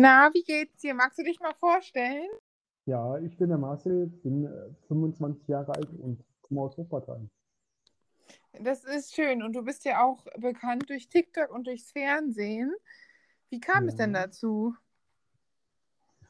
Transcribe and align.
Na, 0.00 0.30
wie 0.32 0.44
geht's 0.44 0.76
dir? 0.76 0.94
Magst 0.94 1.18
du 1.18 1.24
dich 1.24 1.40
mal 1.40 1.54
vorstellen? 1.54 2.28
Ja, 2.86 3.18
ich 3.18 3.36
bin 3.36 3.48
der 3.48 3.58
Marcel, 3.58 4.06
bin 4.06 4.44
äh, 4.46 4.70
25 4.86 5.48
Jahre 5.48 5.72
alt 5.74 5.88
und 6.00 6.22
komme 6.40 6.60
aus 6.60 6.78
Wuppertal. 6.78 7.28
Das 8.60 8.84
ist 8.84 9.12
schön. 9.16 9.42
Und 9.42 9.54
du 9.54 9.64
bist 9.64 9.84
ja 9.84 10.04
auch 10.04 10.24
bekannt 10.38 10.88
durch 10.88 11.08
TikTok 11.08 11.50
und 11.50 11.66
durchs 11.66 11.90
Fernsehen. 11.90 12.72
Wie 13.50 13.58
kam 13.58 13.88
es 13.88 13.96
denn 13.96 14.14
Ja. 14.14 14.22
dazu? 14.22 14.76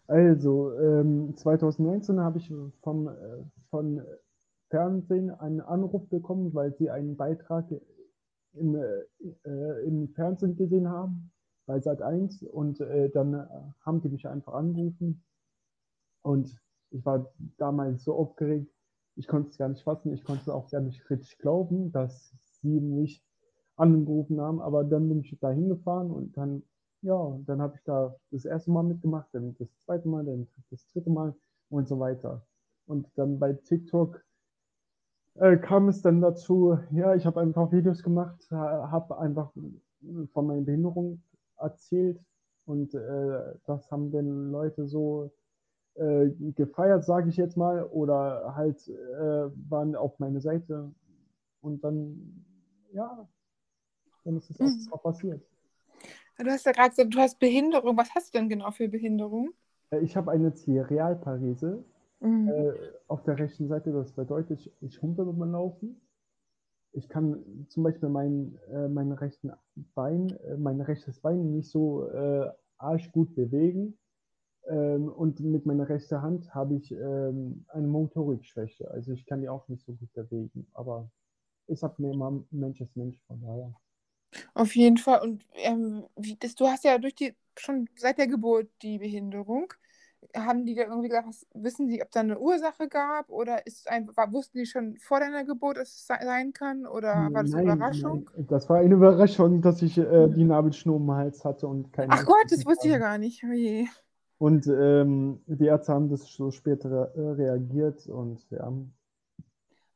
Also, 0.06 0.72
ähm, 0.80 1.36
2019 1.36 2.20
habe 2.20 2.38
ich 2.38 2.50
vom, 2.82 3.08
äh, 3.08 3.12
von 3.68 4.02
Fernsehen 4.70 5.30
einen 5.30 5.60
Anruf 5.60 6.08
bekommen, 6.08 6.54
weil 6.54 6.74
sie 6.78 6.88
einen 6.88 7.18
Beitrag 7.18 7.66
im, 8.54 8.74
äh, 8.76 9.02
äh, 9.44 9.84
im 9.86 10.08
Fernsehen 10.14 10.56
gesehen 10.56 10.88
haben, 10.88 11.30
bei 11.68 11.78
Sat.1 11.78 12.46
und 12.46 12.80
äh, 12.80 13.10
dann 13.10 13.34
äh, 13.34 13.46
haben 13.82 14.00
die 14.00 14.08
mich 14.08 14.26
einfach 14.26 14.54
angerufen. 14.54 15.22
Und 16.22 16.58
ich 16.90 17.04
war 17.04 17.30
damals 17.58 18.04
so 18.04 18.14
aufgeregt, 18.14 18.72
ich 19.16 19.28
konnte 19.28 19.50
es 19.50 19.58
gar 19.58 19.68
nicht 19.68 19.82
fassen, 19.82 20.12
ich 20.14 20.24
konnte 20.24 20.42
es 20.42 20.48
auch 20.48 20.70
gar 20.70 20.80
nicht 20.80 21.08
richtig 21.10 21.38
glauben, 21.38 21.92
dass 21.92 22.32
sie 22.62 22.80
mich 22.80 23.22
angerufen 23.76 24.40
haben, 24.40 24.60
aber 24.60 24.82
dann 24.82 25.08
bin 25.08 25.20
ich 25.20 25.38
da 25.40 25.50
hingefahren 25.50 26.10
und 26.10 26.36
dann, 26.38 26.62
ja, 27.02 27.38
dann 27.44 27.60
habe 27.60 27.76
ich 27.76 27.84
da 27.84 28.16
das 28.30 28.46
erste 28.46 28.70
Mal 28.70 28.82
mitgemacht, 28.82 29.28
dann 29.32 29.54
das 29.58 29.68
zweite 29.80 30.08
Mal, 30.08 30.24
dann 30.24 30.48
das 30.70 30.86
dritte 30.88 31.10
Mal 31.10 31.34
und 31.68 31.86
so 31.86 32.00
weiter. 32.00 32.46
Und 32.86 33.06
dann 33.16 33.38
bei 33.38 33.52
TikTok 33.52 34.24
äh, 35.34 35.58
kam 35.58 35.88
es 35.88 36.00
dann 36.00 36.22
dazu, 36.22 36.78
ja, 36.90 37.14
ich 37.14 37.26
habe 37.26 37.40
einfach 37.40 37.70
Videos 37.72 38.02
gemacht, 38.02 38.50
habe 38.50 39.18
einfach 39.18 39.52
von 40.32 40.46
meiner 40.46 40.62
Behinderung 40.62 41.22
erzählt 41.58 42.20
und 42.66 42.94
äh, 42.94 43.54
das 43.66 43.90
haben 43.90 44.10
dann 44.12 44.50
Leute 44.52 44.86
so 44.86 45.30
äh, 45.96 46.30
gefeiert, 46.56 47.04
sage 47.04 47.30
ich 47.30 47.36
jetzt 47.36 47.56
mal, 47.56 47.84
oder 47.84 48.54
halt 48.56 48.88
äh, 48.88 49.50
waren 49.70 49.96
auf 49.96 50.18
meine 50.20 50.40
Seite 50.40 50.92
und 51.62 51.84
dann, 51.84 52.44
ja, 52.92 53.28
dann 54.24 54.36
ist 54.36 54.50
es 54.50 54.60
auch 54.60 54.66
Mhm. 54.66 54.88
so 54.90 54.96
passiert. 54.98 55.42
Du 56.38 56.50
hast 56.50 56.64
ja 56.66 56.72
gerade 56.72 56.90
gesagt, 56.90 57.14
du 57.14 57.18
hast 57.18 57.38
Behinderung. 57.38 57.96
Was 57.98 58.14
hast 58.14 58.34
du 58.34 58.38
denn 58.38 58.48
genau 58.48 58.70
für 58.70 58.88
Behinderung? 58.88 59.52
Äh, 59.90 60.00
Ich 60.00 60.16
habe 60.16 60.30
eine 60.30 60.54
Cerealparese 60.54 61.84
Mhm. 62.20 62.52
äh, 62.56 62.72
auf 63.08 63.22
der 63.24 63.38
rechten 63.38 63.68
Seite, 63.68 63.92
das 63.92 64.12
bedeutet, 64.12 64.60
ich, 64.60 64.72
ich 64.82 65.02
humpel 65.02 65.26
beim 65.26 65.52
Laufen. 65.52 66.00
Ich 66.92 67.08
kann 67.08 67.66
zum 67.68 67.82
Beispiel 67.82 68.08
mein, 68.08 68.58
äh, 68.70 68.88
mein 68.88 69.12
rechten 69.12 69.52
Bein, 69.94 70.30
äh, 70.30 70.56
mein 70.56 70.80
rechtes 70.80 71.20
Bein 71.20 71.52
nicht 71.52 71.70
so 71.70 72.08
äh, 72.08 72.50
arsch 72.78 73.10
gut 73.12 73.34
bewegen. 73.34 73.98
Ähm, 74.68 75.08
und 75.08 75.40
mit 75.40 75.66
meiner 75.66 75.88
rechten 75.88 76.20
Hand 76.20 76.54
habe 76.54 76.76
ich 76.76 76.92
ähm, 76.92 77.64
eine 77.68 77.86
Motorikschwäche. 77.86 78.90
Also 78.90 79.12
ich 79.12 79.26
kann 79.26 79.40
die 79.40 79.48
auch 79.48 79.68
nicht 79.68 79.84
so 79.84 79.92
gut 79.92 80.12
bewegen. 80.12 80.66
Aber 80.74 81.10
ich 81.66 81.82
habe 81.82 82.02
mir 82.02 82.12
immer 82.12 82.44
Mensch 82.50 82.80
ist 82.80 82.96
Mensch, 82.96 83.18
von 83.26 83.40
daher. 83.40 83.74
Auf 84.54 84.74
jeden 84.76 84.98
Fall. 84.98 85.20
Und 85.22 85.44
ähm, 85.54 86.04
wie, 86.16 86.36
das, 86.36 86.54
du 86.54 86.66
hast 86.66 86.84
ja 86.84 86.98
durch 86.98 87.14
die 87.14 87.34
schon 87.56 87.88
seit 87.96 88.18
der 88.18 88.26
Geburt 88.26 88.68
die 88.82 88.98
Behinderung. 88.98 89.72
Haben 90.36 90.66
die 90.66 90.74
da 90.74 90.82
irgendwie 90.84 91.08
gesagt, 91.08 91.28
was, 91.28 91.46
wissen 91.54 91.88
sie, 91.88 92.02
ob 92.02 92.10
da 92.10 92.20
eine 92.20 92.38
Ursache 92.38 92.88
gab? 92.88 93.30
Oder 93.30 93.66
ist 93.66 93.88
ein, 93.88 94.08
war, 94.16 94.32
wussten 94.32 94.58
die 94.58 94.66
schon 94.66 94.98
vor 94.98 95.20
deiner 95.20 95.44
Geburt, 95.44 95.76
dass 95.78 95.90
es 95.94 96.06
se- 96.06 96.18
sein 96.22 96.52
kann? 96.52 96.86
Oder 96.86 97.32
war 97.34 97.42
das 97.44 97.54
eine 97.54 97.62
Nein, 97.62 97.74
Überraschung? 97.74 98.24
nein, 98.34 98.46
das 98.48 98.68
war 98.68 98.78
eine 98.78 98.94
Überraschung, 98.94 99.60
dass 99.62 99.82
ich 99.82 99.98
äh, 99.98 100.28
die 100.28 100.44
Nabelschnur 100.44 100.96
um 100.96 101.06
den 101.06 101.16
Hals 101.16 101.44
hatte 101.44 101.66
und 101.66 101.92
keine 101.92 102.16
Ach 102.16 102.24
Gott, 102.26 102.50
das 102.50 102.66
wusste 102.66 102.88
ich 102.88 102.92
ja 102.92 102.98
gar 102.98 103.18
nicht. 103.18 103.42
Oh 103.44 103.52
je. 103.52 103.88
Und 104.38 104.66
ähm, 104.66 105.42
die 105.46 105.66
Ärzte 105.66 105.92
haben 105.92 106.08
das 106.08 106.26
so 106.32 106.50
später 106.50 107.14
äh, 107.14 107.20
reagiert 107.34 108.08
und 108.08 108.44
ja, 108.50 108.72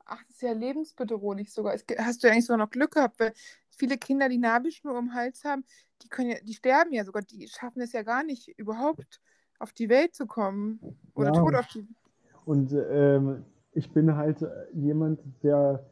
Ach, 0.05 0.23
das 0.25 0.37
ist 0.37 0.43
ja 0.43 0.53
lebensbedrohlich 0.53 1.53
sogar. 1.53 1.75
Hast 1.99 2.22
du 2.22 2.27
ja 2.27 2.33
eigentlich 2.33 2.47
sogar 2.47 2.59
noch 2.59 2.71
Glück 2.71 2.93
gehabt, 2.93 3.21
weil 3.21 3.33
viele 3.71 3.97
Kinder, 3.99 4.28
die 4.28 4.39
Nabelschnur 4.39 4.99
um 4.99 5.06
den 5.06 5.15
Hals 5.15 5.44
haben, 5.44 5.65
die 6.03 6.09
können 6.09 6.31
ja, 6.31 6.41
die 6.41 6.54
sterben 6.54 6.93
ja 6.93 7.04
sogar, 7.04 7.22
die 7.22 7.49
schaffen 7.49 7.81
es 7.83 7.93
ja 7.93 8.03
gar 8.03 8.25
nicht, 8.25 8.49
überhaupt 8.59 9.21
auf 9.62 9.73
die 9.73 9.89
Welt 9.89 10.15
zu 10.15 10.27
kommen. 10.27 10.83
Oder 11.15 11.33
ja, 11.33 11.33
tot 11.33 11.55
auf 11.55 11.67
die. 11.69 11.87
und 12.47 12.73
ähm, 12.91 13.45
ich 13.73 13.93
bin 13.93 14.17
halt 14.17 14.43
äh, 14.43 14.49
jemand, 14.75 15.21
der 15.43 15.87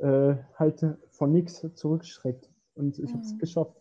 äh, 0.00 0.36
halt 0.58 0.86
von 1.10 1.32
nichts 1.32 1.66
zurückschreckt. 1.74 2.50
Und 2.74 2.98
ich 2.98 3.14
habe 3.14 3.22
es 3.22 3.32
Mhm. 3.32 3.38
geschafft. 3.38 3.76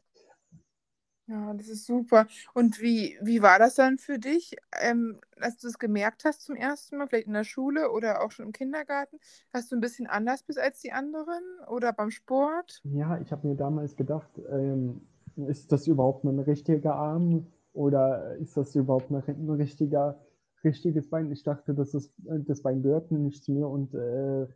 Ja, 1.28 1.53
das 1.53 1.70
ist 1.70 1.86
super. 1.86 2.28
Und 2.53 2.82
wie, 2.82 3.18
wie 3.22 3.42
war 3.42 3.58
das 3.58 3.76
dann 3.76 3.98
für 3.98 4.20
dich, 4.20 4.58
ähm, 4.82 5.22
als 5.40 5.58
du 5.58 5.68
es 5.70 5.80
gemerkt 5.80 6.26
hast 6.26 6.42
zum 6.42 6.56
ersten 6.56 6.98
Mal, 6.98 7.08
vielleicht 7.08 7.28
in 7.28 7.34
der 7.34 7.46
Schule 7.46 7.92
oder 7.92 8.22
auch 8.22 8.32
schon 8.32 8.48
im 8.48 8.52
Kindergarten, 8.52 9.20
dass 9.52 9.70
du 9.70 9.76
ein 9.78 9.82
bisschen 9.82 10.08
anders 10.08 10.44
bist 10.44 10.59
als 10.59 10.80
die 10.82 10.92
anderen 10.92 11.42
oder 11.68 11.94
beim 11.94 12.12
Sport? 12.12 12.84
Ja, 12.84 13.18
ich 13.20 13.32
habe 13.32 13.48
mir 13.48 13.56
damals 13.56 13.96
gedacht, 13.96 14.30
ähm, 14.50 15.02
ist 15.48 15.72
das 15.72 15.88
überhaupt 15.88 16.24
mein 16.24 16.40
richtiger 16.40 16.96
Arm 16.96 17.48
oder 17.73 18.35
ist 18.38 18.57
das 18.57 18.75
überhaupt 18.75 19.11
ein, 19.11 19.23
ein 19.28 19.50
richtiger, 19.50 20.19
richtiges 20.63 21.09
Bein? 21.09 21.31
Ich 21.31 21.44
dachte, 21.44 21.73
das, 21.73 21.94
ist, 21.94 22.13
das 22.17 22.61
Bein 22.61 22.84
gehört 22.84 23.11
nicht 23.11 23.44
zu 23.44 23.51
mir 23.51 23.67
und 23.67 23.94
äh, 23.94 24.47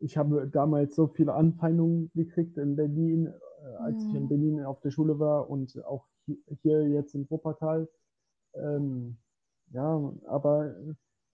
ich 0.00 0.16
habe 0.16 0.48
damals 0.48 0.94
so 0.94 1.06
viele 1.08 1.34
Anfeindungen 1.34 2.10
gekriegt 2.14 2.58
in 2.58 2.76
Berlin, 2.76 3.26
äh, 3.28 3.66
als 3.84 4.04
ich 4.06 4.12
in. 4.14 4.28
Berlin 4.28 4.64
auf 4.64 4.80
der 4.80 4.90
Schule 4.90 5.18
war 5.18 5.48
und 5.48 5.82
auch 5.84 6.06
hi- 6.26 6.38
hier 6.62 6.88
jetzt 6.88 7.14
in 7.14 7.28
Wuppertal. 7.30 7.88
Ähm, 8.54 9.18
ja, 9.72 10.12
aber 10.26 10.74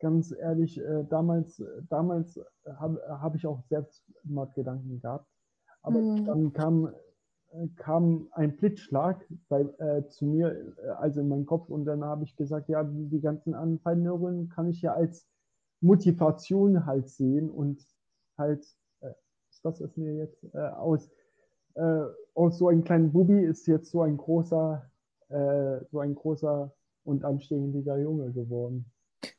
ganz 0.00 0.32
ehrlich, 0.32 0.78
äh, 0.80 1.04
damals, 1.08 1.62
damals 1.88 2.40
habe 2.66 3.00
hab 3.08 3.34
ich 3.36 3.46
auch 3.46 3.62
Selbstmordgedanken 3.68 5.00
gehabt. 5.00 5.26
Aber 5.82 6.00
Mhm. 6.00 6.24
dann 6.26 6.52
kam, 6.52 6.92
kam 7.76 8.28
ein 8.32 8.56
Blitzschlag 8.56 9.26
bei, 9.48 9.62
äh, 9.78 10.06
zu 10.08 10.24
mir, 10.24 10.74
äh, 10.82 10.88
also 10.88 11.20
in 11.20 11.28
meinen 11.28 11.46
Kopf, 11.46 11.68
und 11.68 11.84
dann 11.84 12.04
habe 12.04 12.24
ich 12.24 12.36
gesagt, 12.36 12.68
ja, 12.68 12.82
die, 12.84 13.20
ganzen 13.20 13.54
Anfeindungen 13.54 14.48
kann 14.48 14.68
ich 14.68 14.82
ja 14.82 14.94
als 14.94 15.26
Motivation 15.80 16.86
halt 16.86 17.08
sehen 17.08 17.50
und 17.50 17.86
halt, 18.38 18.64
äh, 19.00 19.10
das 19.62 19.80
ist 19.80 19.96
mir 19.98 20.14
jetzt 20.14 20.42
äh, 20.54 20.58
aus, 20.58 21.10
äh, 21.74 22.04
aus 22.34 22.58
so 22.58 22.68
einem 22.68 22.84
kleinen 22.84 23.12
Bubi 23.12 23.40
ist 23.44 23.66
jetzt 23.66 23.90
so 23.90 24.02
ein 24.02 24.16
großer, 24.16 24.90
äh, 25.28 25.80
so 25.90 26.00
ein 26.00 26.14
großer 26.14 26.72
und 27.04 27.24
anständiger 27.24 27.98
Junge 27.98 28.32
geworden. 28.32 28.86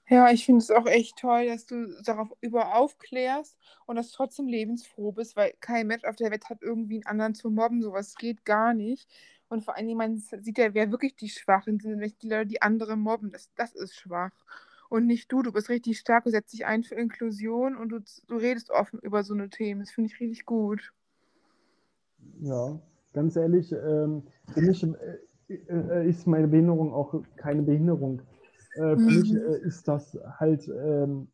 Ja, 0.08 0.32
ich 0.32 0.46
finde 0.46 0.60
es 0.60 0.72
auch 0.72 0.86
echt 0.86 1.18
toll, 1.18 1.48
dass 1.48 1.66
du 1.66 1.88
darauf 2.04 2.30
über 2.42 2.76
aufklärst 2.76 3.58
und 3.86 3.96
dass 3.96 4.12
du 4.12 4.18
trotzdem 4.18 4.48
lebensfroh 4.48 5.12
bist, 5.12 5.36
weil 5.36 5.54
kein 5.60 5.88
Mensch 5.88 6.04
auf 6.06 6.16
der 6.16 6.32
Welt 6.32 6.50
hat 6.50 6.62
irgendwie 6.62 6.98
einen 6.98 7.08
anderen 7.08 7.36
zu 7.36 7.50
mobben. 7.50 7.82
Sowas 7.82 8.16
geht 8.16 8.46
gar 8.46 8.74
nicht. 8.74 9.10
Und 9.50 9.64
vor 9.64 9.76
allem, 9.76 9.98
man 9.98 10.18
sieht 10.18 10.58
ja, 10.58 10.74
wer 10.74 10.92
wirklich 10.92 11.16
die 11.16 11.30
Schwachen 11.30 11.80
sind, 11.80 11.92
nämlich 11.92 12.18
die 12.18 12.30
Leute, 12.30 12.48
die 12.48 12.62
andere 12.62 12.96
mobben. 12.96 13.32
Das, 13.32 13.50
das 13.56 13.76
ist 13.76 13.96
schwach. 13.96 14.32
Und 14.90 15.06
nicht 15.06 15.32
du. 15.32 15.42
Du 15.42 15.52
bist 15.52 15.70
richtig 15.70 16.00
stark, 16.00 16.24
du 16.24 16.30
setzt 16.30 16.54
dich 16.54 16.66
ein 16.66 16.84
für 16.84 16.96
Inklusion 16.96 17.76
und 17.76 17.90
du, 17.90 18.00
du 18.28 18.36
redest 18.36 18.70
offen 18.70 19.00
über 19.00 19.24
so 19.24 19.34
eine 19.34 19.50
Themen. 19.50 19.82
Das 19.82 19.92
finde 19.92 20.12
ich 20.12 20.20
richtig 20.20 20.46
gut. 20.46 20.94
Ja, 22.40 22.80
ganz 23.14 23.36
ehrlich, 23.36 23.72
ähm, 23.72 24.24
für 24.54 24.62
mich 24.62 24.84
äh, 24.84 25.56
äh, 25.56 26.10
ist 26.10 26.28
meine 26.28 26.48
Behinderung 26.48 26.94
auch 26.94 27.24
keine 27.36 27.64
Behinderung. 27.64 28.22
Äh, 28.76 28.98
für 29.00 29.12
mich 29.12 29.34
Mhm. 29.34 29.36
äh, 29.36 29.60
ist 29.64 29.88
das 29.88 30.18
halt, 30.40 30.68
ähm, 30.70 31.30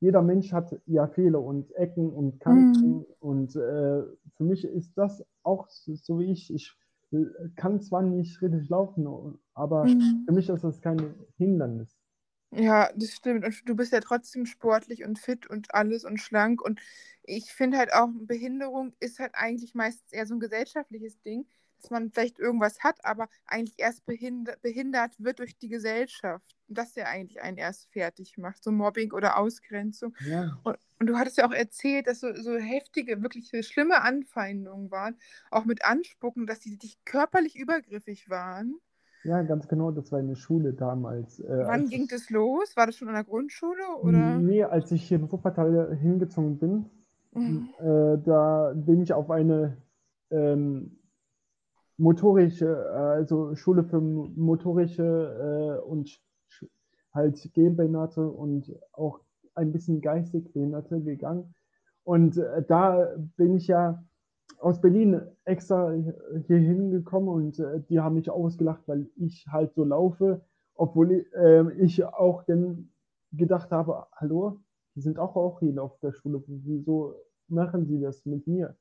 jeder 0.00 0.22
Mensch 0.22 0.52
hat 0.52 0.78
ja 0.86 1.06
Fehler 1.08 1.42
und 1.42 1.72
Ecken 1.76 2.10
und 2.12 2.40
Mhm. 2.46 2.94
Kanten 2.94 3.04
und 3.20 3.56
äh, 3.56 4.02
für 4.36 4.44
mich 4.44 4.64
ist 4.64 4.96
das 4.98 5.24
auch 5.44 5.68
so, 5.70 5.94
so 5.96 6.18
wie 6.20 6.32
ich. 6.32 6.52
Ich 6.54 6.76
äh, 7.12 7.18
kann 7.56 7.80
zwar 7.80 8.02
nicht 8.02 8.42
richtig 8.42 8.68
laufen, 8.68 9.06
aber 9.54 9.96
Mhm. 9.96 10.26
für 10.26 10.32
mich 10.34 10.48
ist 10.48 10.64
das 10.64 10.80
kein 10.82 11.14
Hindernis. 11.38 11.96
Ja, 12.50 12.90
das 12.94 13.12
stimmt. 13.14 13.44
Und 13.46 13.66
du 13.68 13.74
bist 13.74 13.92
ja 13.92 14.00
trotzdem 14.00 14.44
sportlich 14.46 15.04
und 15.04 15.18
fit 15.18 15.46
und 15.48 15.74
alles 15.74 16.04
und 16.04 16.18
schlank. 16.20 16.60
Und 16.62 16.80
ich 17.22 17.52
finde 17.52 17.78
halt 17.78 17.92
auch, 17.94 18.08
Behinderung 18.12 18.94
ist 19.00 19.18
halt 19.18 19.34
eigentlich 19.34 19.74
meistens 19.74 20.12
eher 20.12 20.26
so 20.26 20.34
ein 20.34 20.40
gesellschaftliches 20.40 21.20
Ding, 21.22 21.46
dass 21.82 21.90
man 21.90 22.10
vielleicht 22.10 22.38
irgendwas 22.38 22.80
hat, 22.80 23.04
aber 23.04 23.28
eigentlich 23.46 23.74
erst 23.78 24.06
behindert, 24.06 24.62
behindert 24.62 25.12
wird 25.18 25.38
durch 25.40 25.56
die 25.58 25.68
Gesellschaft. 25.68 26.56
Und 26.68 26.78
das 26.78 26.94
ja 26.94 27.04
eigentlich 27.06 27.42
einen 27.42 27.58
erst 27.58 27.90
fertig 27.92 28.38
macht, 28.38 28.62
so 28.64 28.70
Mobbing 28.70 29.12
oder 29.12 29.36
Ausgrenzung. 29.38 30.14
Ja, 30.20 30.58
Und, 30.62 30.78
und 30.98 31.06
du 31.06 31.18
hattest 31.18 31.38
ja 31.38 31.46
auch 31.46 31.52
erzählt, 31.52 32.06
dass 32.06 32.20
so, 32.20 32.32
so 32.34 32.56
heftige, 32.56 33.22
wirklich 33.22 33.50
so 33.50 33.60
schlimme 33.62 34.02
Anfeindungen 34.02 34.90
waren, 34.90 35.18
auch 35.50 35.64
mit 35.64 35.84
Anspucken, 35.84 36.46
dass 36.46 36.60
die 36.60 36.78
dich 36.78 36.98
körperlich 37.04 37.56
übergriffig 37.56 38.30
waren. 38.30 38.80
ja, 39.24 39.42
ganz 39.42 39.68
genau, 39.68 39.90
das 39.92 40.10
war 40.12 40.20
in 40.20 40.28
der 40.28 40.34
Schule 40.36 40.72
damals. 40.72 41.38
Äh, 41.40 41.66
Wann 41.66 41.88
ging 41.88 42.02
ich, 42.02 42.08
das 42.08 42.30
los? 42.30 42.76
War 42.76 42.86
das 42.86 42.96
schon 42.96 43.08
in 43.08 43.14
der 43.14 43.24
Grundschule 43.24 43.82
oder? 44.00 44.44
nee, 44.44 44.64
als 44.64 44.90
ich 44.92 45.04
hier 45.04 45.18
in 45.18 45.30
Wuppertal 45.30 45.96
hingezogen 45.96 46.58
bin, 46.58 46.86
Mhm. 47.34 47.74
äh, 47.78 48.18
da 48.24 48.72
bin 48.74 49.00
ich 49.02 49.12
auf 49.14 49.30
eine, 49.30 49.78
ähm, 50.30 50.98
motorische, 51.98 52.90
also 52.90 53.54
Schule 53.54 53.84
für 53.84 54.00
motorische 54.00 55.80
äh, 55.82 55.88
und 55.88 56.20
halt 57.12 57.52
Gehbehinderte 57.52 58.26
und 58.26 58.72
auch 58.92 59.20
ein 59.54 59.72
bisschen 59.72 60.00
geistig 60.00 60.52
Behinderte 60.52 61.00
gegangen. 61.00 61.54
Und 62.04 62.38
äh, 62.38 62.64
da 62.66 63.14
bin 63.36 63.56
ich 63.56 63.68
ja 63.68 64.02
aus 64.58 64.80
Berlin 64.80 65.20
extra 65.44 65.92
hier 66.46 66.58
hingekommen 66.58 67.28
und 67.28 67.58
äh, 67.58 67.80
die 67.88 68.00
haben 68.00 68.14
mich 68.14 68.30
ausgelacht, 68.30 68.82
weil 68.86 69.08
ich 69.16 69.46
halt 69.48 69.74
so 69.74 69.84
laufe, 69.84 70.42
obwohl 70.74 71.12
ich, 71.12 71.32
äh, 71.34 71.70
ich 71.78 72.04
auch 72.04 72.44
dann 72.44 72.90
gedacht 73.32 73.70
habe, 73.70 74.06
hallo, 74.14 74.60
die 74.94 75.00
sind 75.00 75.18
auch, 75.18 75.36
auch 75.36 75.60
hier 75.60 75.82
auf 75.82 75.98
der 76.00 76.12
Schule, 76.12 76.42
wieso 76.46 77.14
machen 77.48 77.86
sie 77.86 78.00
das 78.00 78.24
mit 78.24 78.46
mir? 78.46 78.76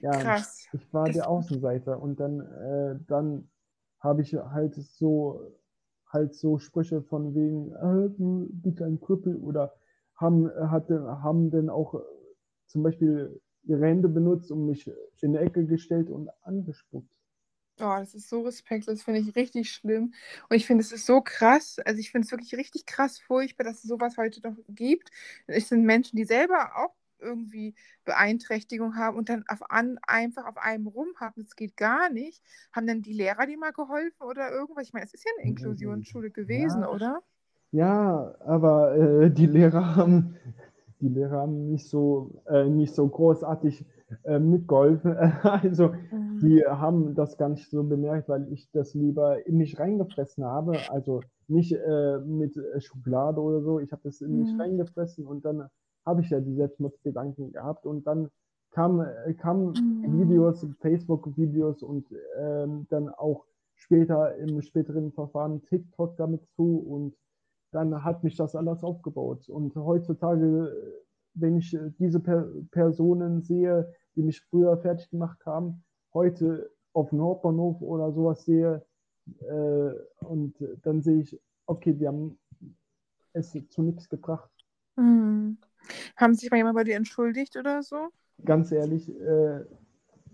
Ja, 0.00 0.24
Krass. 0.24 0.68
ich 0.72 0.92
war 0.92 1.10
der 1.10 1.28
Außenseiter 1.28 2.00
und 2.00 2.20
dann, 2.20 2.40
äh, 2.40 2.98
dann 3.06 3.50
habe 4.00 4.22
ich 4.22 4.34
halt 4.34 4.74
so 4.74 5.52
halt 6.08 6.34
so 6.34 6.58
Sprüche 6.58 7.02
von 7.02 7.34
wegen, 7.34 7.72
äh, 7.72 8.10
du 8.16 8.48
bist 8.52 8.80
ein 8.82 9.00
Krüppel 9.00 9.36
oder 9.36 9.74
haben, 10.16 10.48
hatte, 10.70 11.22
haben 11.22 11.50
dann 11.50 11.68
auch 11.68 11.94
äh, 11.94 11.98
zum 12.66 12.82
Beispiel 12.82 13.40
ihre 13.64 13.86
Hände 13.86 14.08
benutzt 14.08 14.50
und 14.50 14.66
mich 14.66 14.90
in 15.20 15.32
die 15.32 15.38
Ecke 15.38 15.66
gestellt 15.66 16.10
und 16.10 16.30
angespuckt. 16.42 17.10
Oh, 17.80 17.96
das 18.00 18.12
ist 18.14 18.28
so 18.28 18.40
respektlos, 18.42 19.04
finde 19.04 19.20
ich 19.20 19.36
richtig 19.36 19.70
schlimm. 19.70 20.12
Und 20.48 20.56
ich 20.56 20.66
finde, 20.66 20.82
es 20.82 20.90
ist 20.90 21.06
so 21.06 21.20
krass. 21.20 21.78
Also 21.84 22.00
ich 22.00 22.10
finde 22.10 22.26
es 22.26 22.32
wirklich 22.32 22.54
richtig 22.56 22.86
krass 22.86 23.20
furchtbar, 23.20 23.62
dass 23.64 23.76
es 23.76 23.82
sowas 23.84 24.16
heute 24.16 24.40
noch 24.42 24.56
gibt. 24.68 25.10
Es 25.46 25.68
sind 25.68 25.84
Menschen, 25.84 26.16
die 26.16 26.24
selber 26.24 26.76
auch 26.76 26.96
irgendwie 27.20 27.74
Beeinträchtigung 28.04 28.96
haben 28.96 29.16
und 29.16 29.28
dann 29.28 29.44
auf 29.48 29.70
an, 29.70 29.98
einfach 30.06 30.46
auf 30.46 30.56
einem 30.56 30.86
rumhacken, 30.86 31.44
das 31.44 31.56
geht 31.56 31.76
gar 31.76 32.10
nicht. 32.10 32.42
Haben 32.72 32.86
dann 32.86 33.02
die 33.02 33.12
Lehrer 33.12 33.46
dir 33.46 33.58
mal 33.58 33.72
geholfen 33.72 34.22
oder 34.22 34.50
irgendwas? 34.50 34.86
Ich 34.86 34.92
meine, 34.92 35.06
es 35.06 35.14
ist 35.14 35.24
ja 35.24 35.30
eine 35.38 35.48
Inklusionsschule 35.48 36.30
gewesen, 36.30 36.82
ja, 36.82 36.90
oder? 36.90 37.22
Ja, 37.70 38.34
aber 38.40 38.96
äh, 38.96 39.30
die 39.30 39.46
Lehrer 39.46 39.96
haben 39.96 40.36
die 41.00 41.08
Lehrer 41.08 41.42
haben 41.42 41.70
nicht 41.70 41.86
so 41.88 42.42
äh, 42.46 42.64
nicht 42.64 42.94
so 42.94 43.06
großartig 43.06 43.84
äh, 44.24 44.38
mitgeholfen. 44.38 45.16
also 45.42 45.92
mhm. 46.10 46.40
die 46.40 46.64
haben 46.64 47.14
das 47.14 47.36
gar 47.36 47.50
nicht 47.50 47.70
so 47.70 47.82
bemerkt, 47.84 48.28
weil 48.28 48.50
ich 48.52 48.70
das 48.72 48.94
lieber 48.94 49.46
in 49.46 49.58
mich 49.58 49.78
reingefressen 49.78 50.44
habe. 50.44 50.78
Also 50.90 51.20
nicht 51.46 51.72
äh, 51.72 52.18
mit 52.18 52.58
Schokolade 52.78 53.40
oder 53.40 53.60
so. 53.62 53.80
Ich 53.80 53.92
habe 53.92 54.02
das 54.04 54.20
in 54.20 54.40
mich 54.40 54.52
mhm. 54.52 54.60
reingefressen 54.60 55.26
und 55.26 55.44
dann 55.44 55.68
habe 56.08 56.22
ich 56.22 56.30
ja 56.30 56.40
die 56.40 56.54
Selbstmordgedanken 56.54 57.52
gehabt 57.52 57.86
und 57.86 58.06
dann 58.06 58.30
kamen 58.70 59.06
kam 59.38 59.68
mhm. 59.68 60.20
Videos, 60.20 60.66
Facebook-Videos 60.80 61.82
und 61.82 62.06
ähm, 62.38 62.86
dann 62.90 63.08
auch 63.08 63.44
später 63.74 64.34
im 64.36 64.60
späteren 64.62 65.12
Verfahren 65.12 65.62
TikTok 65.64 66.16
damit 66.16 66.46
zu 66.56 66.78
und 66.78 67.14
dann 67.70 68.02
hat 68.02 68.24
mich 68.24 68.36
das 68.36 68.56
alles 68.56 68.82
aufgebaut. 68.82 69.48
Und 69.48 69.74
heutzutage, 69.76 70.72
wenn 71.34 71.58
ich 71.58 71.76
diese 71.98 72.20
per 72.20 72.48
Personen 72.70 73.42
sehe, 73.42 73.92
die 74.16 74.22
mich 74.22 74.40
früher 74.40 74.76
fertig 74.78 75.10
gemacht 75.10 75.44
haben, 75.44 75.84
heute 76.14 76.70
auf 76.94 77.10
dem 77.10 77.20
Hauptbahnhof 77.20 77.80
oder 77.82 78.12
sowas 78.12 78.44
sehe, 78.44 78.84
äh, 79.40 79.90
und 80.24 80.54
dann 80.82 81.02
sehe 81.02 81.20
ich, 81.20 81.38
okay, 81.66 81.92
die 81.92 82.08
haben 82.08 82.38
es 83.34 83.52
zu 83.68 83.82
nichts 83.82 84.08
gebracht. 84.08 84.50
Mhm. 84.96 85.58
Haben 86.16 86.34
sich 86.34 86.50
mal 86.50 86.56
jemand 86.56 86.76
bei 86.76 86.84
dir 86.84 86.96
entschuldigt 86.96 87.56
oder 87.56 87.82
so? 87.82 88.08
Ganz 88.44 88.70
ehrlich, 88.72 89.08
äh, 89.20 89.64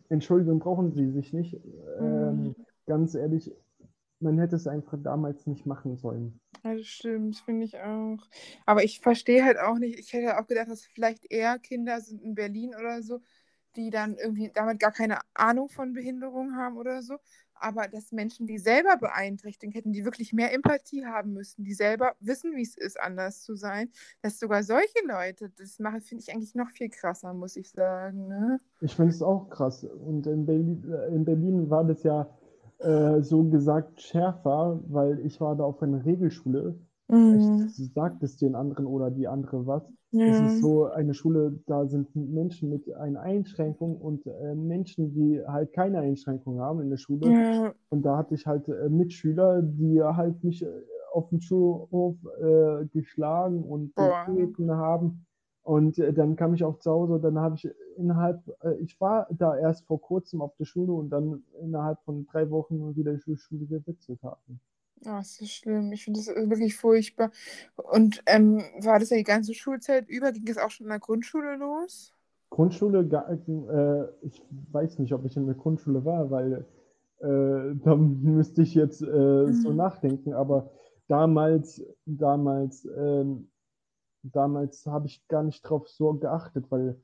Entschuldigung 0.09 0.59
brauchen 0.59 0.93
sie 0.93 1.11
sich 1.11 1.33
nicht. 1.33 1.61
Ähm, 1.99 2.45
mhm. 2.45 2.55
Ganz 2.87 3.15
ehrlich, 3.15 3.53
man 4.21 4.39
hätte 4.39 4.57
es 4.57 4.67
einfach 4.67 4.99
damals 5.03 5.47
nicht 5.47 5.67
machen 5.67 5.97
sollen. 5.97 6.41
Ja, 6.63 6.75
das 6.75 6.87
stimmt, 6.87 7.37
finde 7.37 7.65
ich 7.65 7.79
auch. 7.79 8.19
Aber 8.67 8.85
ich 8.85 9.01
verstehe 9.01 9.45
halt 9.45 9.59
auch 9.59 9.79
nicht, 9.79 9.99
ich 9.99 10.13
hätte 10.13 10.39
auch 10.39 10.47
gedacht, 10.47 10.69
dass 10.69 10.85
vielleicht 10.85 11.31
eher 11.31 11.59
Kinder 11.59 12.01
sind 12.01 12.23
in 12.23 12.35
Berlin 12.35 12.75
oder 12.75 13.03
so, 13.03 13.21
die 13.77 13.91
dann 13.91 14.17
irgendwie 14.17 14.51
damit 14.55 14.79
gar 14.81 14.93
keine 14.93 15.19
Ahnung 15.35 15.69
von 15.69 15.93
Behinderung 15.93 16.57
haben 16.57 16.77
oder 16.77 17.03
so 17.03 17.19
aber 17.55 17.89
dass 17.89 18.13
Menschen, 18.13 18.47
die 18.47 18.59
selber 18.59 18.97
beeinträchtigt 18.97 19.75
hätten, 19.75 19.93
die 19.93 20.05
wirklich 20.05 20.33
mehr 20.33 20.53
Empathie 20.53 21.05
haben 21.05 21.33
müssten, 21.33 21.65
die 21.65 21.75
selber 21.75 22.13
wissen, 22.21 22.55
wie 22.57 22.63
es 22.63 22.77
ist, 22.77 23.01
anders 23.01 23.43
zu 23.43 23.55
sein, 23.57 23.91
dass 24.23 24.39
sogar 24.39 24.63
solche 24.63 25.07
Leute 25.07 25.51
das 25.57 25.79
machen, 25.79 26.01
finde 26.01 26.23
ich 26.27 26.35
eigentlich 26.35 26.55
noch 26.55 26.71
viel 26.71 26.89
krasser, 26.89 27.35
muss 27.35 27.57
ich 27.57 27.71
sagen. 27.71 28.29
Ne? 28.29 28.61
Ich 28.81 28.95
finde 28.95 29.13
es 29.13 29.23
auch 29.23 29.49
krass. 29.49 29.85
Und 29.85 30.27
in 30.27 30.47
Berlin, 30.47 30.85
äh, 30.91 31.15
in 31.15 31.25
Berlin 31.25 31.71
war 31.71 31.85
das 31.85 32.03
ja 32.03 32.29
äh, 32.79 33.23
so 33.23 33.45
gesagt 33.45 34.01
schärfer, 34.01 34.81
weil 34.89 35.21
ich 35.21 35.41
war 35.41 35.57
da 35.57 35.65
auf 35.65 35.83
einer 35.83 36.05
Regelschule. 36.05 36.79
Mhm. 37.09 37.69
Ich 37.69 37.93
sagt 37.93 38.23
es 38.23 38.37
den 38.37 38.55
anderen 38.55 38.87
oder 38.87 39.11
die 39.11 39.29
andere 39.29 39.67
was. 39.67 39.83
Ja. 40.15 40.27
Es 40.27 40.53
ist 40.53 40.61
so 40.61 40.85
eine 40.85 41.13
Schule, 41.13 41.59
da 41.67 41.87
sind 41.87 42.15
Menschen 42.15 42.71
mit 42.71 42.89
einer 42.95 43.21
Einschränkung 43.21 43.97
und 43.97 44.25
äh, 44.27 44.55
Menschen, 44.55 45.13
die 45.13 45.43
halt 45.45 45.73
keine 45.73 45.99
Einschränkung 45.99 46.61
haben 46.61 46.81
in 46.81 46.91
der 46.91 46.99
Schule. 46.99 47.29
Ja. 47.29 47.75
Und 47.89 48.03
da 48.03 48.17
hatte 48.17 48.37
ich 48.37 48.47
halt 48.47 48.69
äh, 48.69 48.89
Mitschüler, 48.89 49.61
die 49.61 50.01
halt 50.01 50.45
mich 50.45 50.63
äh, 50.63 50.69
auf 51.13 51.31
dem 51.31 51.41
Schulhof 51.41 52.17
äh, 52.41 52.87
geschlagen 52.93 53.65
und 53.65 53.97
getreten 53.97 54.71
haben. 54.71 55.27
Und 55.65 55.99
äh, 55.99 56.13
dann 56.13 56.37
kam 56.37 56.55
ich 56.55 56.63
auch 56.63 56.79
zu 56.79 56.93
Hause 56.93 57.19
dann 57.21 57.41
habe 57.41 57.57
ich 57.57 57.69
innerhalb, 57.97 58.41
ich 58.81 59.01
war 59.01 59.27
da 59.31 59.57
erst 59.57 59.87
vor 59.87 60.01
kurzem 60.01 60.43
auf 60.43 60.55
der 60.57 60.65
Schule 60.65 60.93
und 60.93 61.11
dann 61.11 61.43
innerhalb 61.61 62.01
von 62.03 62.27
drei 62.27 62.51
Wochen 62.51 62.95
wieder 62.95 63.15
die 63.15 63.37
Schule 63.37 63.67
gewechselt 63.67 64.21
haben. 64.23 64.61
Oh, 65.07 65.17
das 65.19 65.41
ist 65.41 65.53
schlimm. 65.53 65.93
Ich 65.93 66.05
finde 66.05 66.21
das 66.21 66.29
wirklich 66.29 66.77
furchtbar. 66.77 67.31
Und 67.77 68.23
ähm, 68.27 68.63
war 68.81 68.99
das 68.99 69.11
ja 69.11 69.17
die 69.17 69.25
ganze 69.25 69.55
Schulzeit 69.55 70.09
über? 70.09 70.33
Ging 70.33 70.49
es 70.49 70.59
auch 70.59 70.71
schon 70.71 70.87
in 70.87 70.91
der 70.91 71.01
Grundschule 71.01 71.57
los? 71.57 72.13
Grundschule, 72.51 73.01
äh, 73.01 74.27
ich 74.27 74.43
weiß 74.71 74.99
nicht, 75.01 75.13
ob 75.13 75.25
ich 75.25 75.37
in 75.37 75.47
der 75.47 75.57
Grundschule 75.57 76.05
war, 76.05 76.31
weil 76.31 76.65
äh, 77.21 77.75
da 77.83 77.97
müsste 77.97 78.63
ich 78.63 78.75
jetzt 78.75 79.03
äh, 79.03 79.07
mhm. 79.07 79.55
so 79.55 79.73
nachdenken. 79.73 80.35
Aber 80.35 80.71
damals, 81.09 81.85
damals, 82.07 82.87
ähm, 82.97 83.49
damals 84.23 84.87
habe 84.87 85.07
ich 85.07 85.27
gar 85.29 85.43
nicht 85.43 85.63
drauf 85.63 85.89
so 85.89 86.15
geachtet, 86.15 86.67
weil 86.71 86.97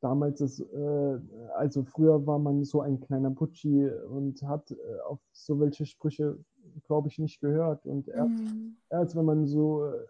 damals 0.00 0.40
ist, 0.40 0.60
äh, 0.60 1.18
also 1.56 1.84
früher 1.84 2.26
war 2.26 2.38
man 2.38 2.64
so 2.64 2.80
ein 2.80 3.00
kleiner 3.00 3.30
Putschi 3.30 3.88
und 3.88 4.42
hat 4.42 4.70
äh, 4.70 5.00
auf 5.06 5.20
so 5.32 5.58
welche 5.60 5.86
Sprüche 5.86 6.38
glaube 6.84 7.08
ich, 7.08 7.18
nicht 7.18 7.40
gehört. 7.40 7.84
Und 7.86 8.08
erst, 8.08 8.30
mhm. 8.30 8.76
erst 8.90 9.16
wenn 9.16 9.24
man 9.24 9.46
so 9.46 9.86
äh, 9.86 10.06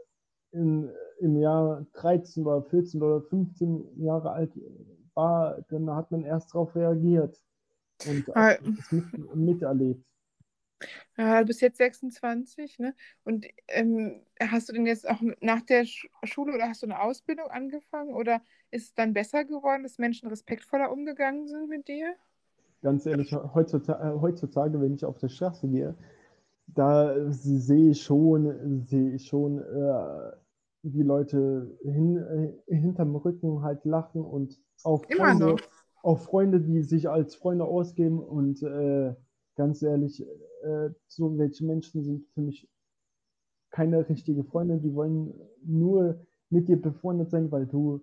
in, 0.52 0.90
im 1.20 1.36
Jahr 1.36 1.86
13 1.94 2.44
oder 2.46 2.62
14 2.62 3.02
oder 3.02 3.22
15 3.22 4.02
Jahre 4.02 4.32
alt 4.32 4.52
war, 5.14 5.60
dann 5.68 5.90
hat 5.90 6.10
man 6.10 6.24
erst 6.24 6.54
darauf 6.54 6.74
reagiert 6.74 7.40
und 8.06 8.36
ah. 8.36 8.56
mit, 8.90 9.34
miterlebt. 9.34 10.04
Ja, 11.16 11.40
du 11.40 11.46
bist 11.46 11.60
jetzt 11.60 11.78
26, 11.78 12.78
ne? 12.78 12.94
Und 13.24 13.46
ähm, 13.66 14.22
hast 14.40 14.68
du 14.68 14.72
denn 14.72 14.86
jetzt 14.86 15.08
auch 15.08 15.20
nach 15.40 15.62
der 15.62 15.84
Schule 15.84 16.54
oder 16.54 16.68
hast 16.68 16.82
du 16.82 16.86
eine 16.86 17.00
Ausbildung 17.00 17.48
angefangen 17.48 18.14
oder 18.14 18.40
ist 18.70 18.84
es 18.84 18.94
dann 18.94 19.12
besser 19.12 19.44
geworden, 19.44 19.82
dass 19.82 19.98
Menschen 19.98 20.28
respektvoller 20.28 20.92
umgegangen 20.92 21.46
sind 21.46 21.68
mit 21.68 21.88
dir? 21.88 22.14
Ganz 22.82 23.06
ehrlich, 23.06 23.32
heutzutage, 23.32 24.20
heutzutage 24.20 24.80
wenn 24.80 24.94
ich 24.94 25.04
auf 25.04 25.18
der 25.18 25.28
Straße 25.28 25.68
gehe, 25.68 25.96
da 26.68 27.14
sehe 27.30 27.90
ich 27.90 28.02
schon, 28.02 28.84
sehe 28.86 29.14
ich 29.14 29.26
schon 29.26 29.58
äh, 29.58 30.32
die 30.82 31.02
Leute 31.02 31.76
hin, 31.82 32.16
äh, 32.68 32.74
hinterm 32.74 33.16
Rücken 33.16 33.62
halt 33.62 33.84
lachen 33.84 34.22
und 34.22 34.60
auch 34.84 35.04
Freunde, 35.04 35.56
auch 36.02 36.20
Freunde, 36.20 36.60
die 36.60 36.82
sich 36.82 37.08
als 37.08 37.34
Freunde 37.34 37.64
ausgeben 37.64 38.20
und 38.20 38.62
äh, 38.62 39.14
ganz 39.56 39.82
ehrlich, 39.82 40.24
äh, 40.62 40.90
so 41.08 41.36
welche 41.36 41.64
Menschen 41.64 42.04
sind 42.04 42.26
für 42.32 42.42
mich 42.42 42.68
keine 43.70 44.08
richtigen 44.08 44.44
Freunde, 44.44 44.78
die 44.78 44.94
wollen 44.94 45.34
nur 45.64 46.20
mit 46.50 46.68
dir 46.68 46.80
befreundet 46.80 47.30
sein, 47.30 47.50
weil 47.50 47.66
du 47.66 48.00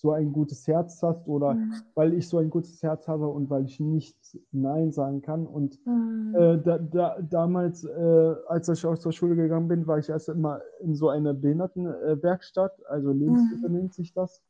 so 0.00 0.12
ein 0.12 0.32
gutes 0.32 0.66
Herz 0.66 1.02
hast 1.02 1.28
oder 1.28 1.54
mhm. 1.54 1.74
weil 1.94 2.14
ich 2.14 2.26
so 2.26 2.38
ein 2.38 2.48
gutes 2.48 2.82
Herz 2.82 3.06
habe 3.06 3.28
und 3.28 3.50
weil 3.50 3.66
ich 3.66 3.80
nicht 3.80 4.16
Nein 4.50 4.92
sagen 4.92 5.20
kann. 5.20 5.46
Und 5.46 5.78
mhm. 5.86 6.34
äh, 6.34 6.58
da, 6.58 6.78
da, 6.78 7.20
damals, 7.20 7.84
äh, 7.84 8.34
als 8.48 8.68
ich 8.68 8.86
aus 8.86 9.00
der 9.00 9.12
Schule 9.12 9.36
gegangen 9.36 9.68
bin, 9.68 9.86
war 9.86 9.98
ich 9.98 10.08
erst 10.08 10.30
immer 10.30 10.60
in 10.80 10.94
so 10.94 11.10
einer 11.10 11.34
Behindertenwerkstatt, 11.34 12.72
also 12.86 13.12
Lebenshilfe 13.12 13.68
mhm. 13.68 13.74
nennt 13.74 13.94
sich 13.94 14.14
das. 14.14 14.42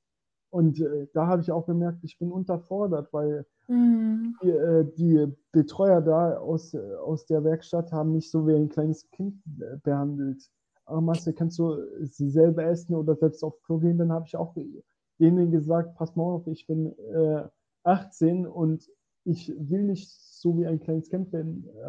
Und 0.50 0.80
äh, 0.80 1.07
da 1.14 1.28
habe 1.28 1.42
ich 1.42 1.52
auch 1.52 1.66
gemerkt, 1.66 2.02
ich 2.02 2.19
bin 2.19 2.33
unterfordert, 2.33 3.12
weil 3.12 3.47
mhm. 3.69 4.37
die, 4.42 4.50
äh, 4.50 4.85
die, 4.97 5.37
Betreuer 5.52 6.00
da 6.00 6.38
aus, 6.38 6.75
aus 6.75 7.26
der 7.26 7.42
Werkstatt 7.42 7.90
haben 7.92 8.12
mich 8.12 8.30
so 8.30 8.47
wie 8.47 8.54
ein 8.54 8.69
kleines 8.69 9.09
Kind 9.11 9.42
äh, 9.61 9.78
behandelt. 9.83 10.49
Aber 10.85 11.00
Marcel, 11.00 11.33
kannst 11.33 11.59
du 11.59 11.76
sie 12.02 12.30
selber 12.30 12.64
essen 12.64 12.95
oder 12.95 13.16
selbst 13.16 13.42
auf 13.45 13.61
Klo 13.62 13.78
gehen? 13.78 13.99
Dann 13.99 14.12
habe 14.12 14.26
ich 14.26 14.37
auch 14.37 14.54
denen 15.21 15.50
gesagt, 15.50 15.97
pass 15.97 16.14
mal 16.16 16.25
auf, 16.25 16.47
ich 16.47 16.66
bin 16.66 16.95
äh, 17.12 17.42
18 17.85 18.47
und 18.47 18.88
ich 19.25 19.52
will 19.57 19.85
nicht 19.85 20.11
so 20.11 20.57
wie 20.59 20.66
ein 20.66 20.80
kleines 20.80 21.11
Kind 21.11 21.30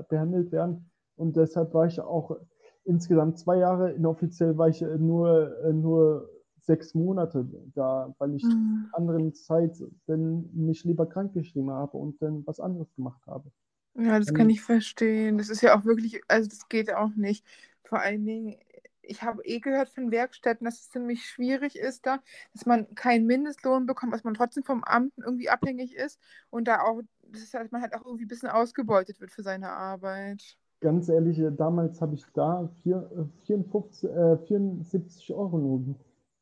behandelt 0.10 0.52
werden. 0.52 0.90
Und 1.16 1.36
deshalb 1.38 1.74
war 1.74 1.86
ich 1.86 2.00
auch 2.02 2.36
insgesamt 2.84 3.40
zwei 3.40 3.58
Jahre, 3.58 3.92
inoffiziell 3.92 4.58
war 4.58 4.70
ich 4.70 4.82
nur, 4.82 5.56
nur 5.72 6.30
sechs 6.62 6.94
Monate 6.94 7.46
da, 7.74 8.14
weil 8.18 8.36
ich 8.36 8.44
mhm. 8.44 8.90
anderen 8.94 9.34
Zeit 9.34 9.78
dann 10.06 10.50
mich 10.54 10.84
lieber 10.84 11.06
krank 11.06 11.34
geschrieben 11.34 11.72
habe 11.72 11.98
und 11.98 12.22
dann 12.22 12.46
was 12.46 12.60
anderes 12.60 12.94
gemacht 12.96 13.22
habe. 13.28 13.52
Ja, 13.96 14.18
das 14.18 14.34
kann 14.34 14.50
ich 14.50 14.62
verstehen. 14.62 15.38
Das 15.38 15.50
ist 15.50 15.62
ja 15.62 15.78
auch 15.78 15.84
wirklich, 15.86 16.22
also 16.28 16.48
das 16.48 16.70
geht 16.70 16.94
auch 16.94 17.14
nicht. 17.16 17.46
Vor 17.84 18.00
allen 18.00 18.26
Dingen, 18.26 18.56
ich 19.02 19.22
habe 19.22 19.44
eh 19.44 19.60
gehört 19.60 19.90
von 19.90 20.12
Werkstätten, 20.12 20.66
dass 20.66 20.80
es 20.80 20.90
ziemlich 20.90 21.26
schwierig 21.26 21.78
ist 21.78 22.06
da, 22.06 22.20
dass 22.54 22.66
man 22.66 22.94
keinen 22.96 23.26
Mindestlohn 23.26 23.86
bekommt, 23.86 24.14
dass 24.14 24.24
man 24.24 24.34
trotzdem 24.34 24.64
vom 24.64 24.84
Amt 24.84 25.14
irgendwie 25.18 25.50
abhängig 25.50 25.96
ist 25.96 26.20
und 26.50 26.68
da 26.68 26.82
auch, 26.82 27.02
dass 27.24 27.54
halt, 27.54 27.72
man 27.72 27.82
halt 27.82 27.94
auch 27.96 28.06
irgendwie 28.06 28.26
ein 28.26 28.30
bisschen 28.30 28.50
ausgebeutet 28.50 29.20
wird 29.20 29.32
für 29.32 29.44
seine 29.44 29.70
Arbeit. 29.70 30.58
Ganz 30.80 31.10
ehrlich, 31.10 31.40
damals 31.58 32.02
habe 32.02 32.16
ich 32.16 32.24
da 32.34 32.70
vier, 32.82 33.30
54, 33.46 34.10
äh, 34.10 34.38
74 34.38 35.30
äh, 35.30 35.34
Euro 35.34 35.58
nur 35.58 35.96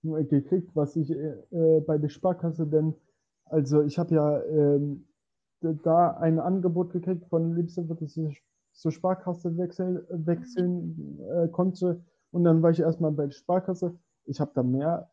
gekriegt, 0.03 0.75
was 0.75 0.95
ich 0.95 1.11
äh, 1.11 1.35
äh, 1.51 1.81
bei 1.81 1.97
der 1.97 2.09
Sparkasse 2.09 2.65
denn, 2.65 2.93
also 3.45 3.81
ich 3.81 3.97
habe 3.97 4.15
ja 4.15 4.43
ähm, 4.43 5.05
da 5.61 6.11
ein 6.11 6.39
Angebot 6.39 6.91
gekriegt 6.91 7.25
von 7.27 7.55
Liebste, 7.55 7.83
dass 7.83 8.01
ich 8.17 8.43
zur 8.73 8.91
Sparkasse 8.91 9.57
wechseln, 9.57 10.01
wechseln 10.09 11.19
äh, 11.33 11.47
konnte. 11.49 12.01
Und 12.31 12.43
dann 12.43 12.61
war 12.61 12.71
ich 12.71 12.79
erstmal 12.79 13.11
bei 13.11 13.25
der 13.25 13.33
Sparkasse. 13.33 13.97
Ich 14.25 14.39
habe 14.39 14.51
da 14.53 14.63
mehr 14.63 15.09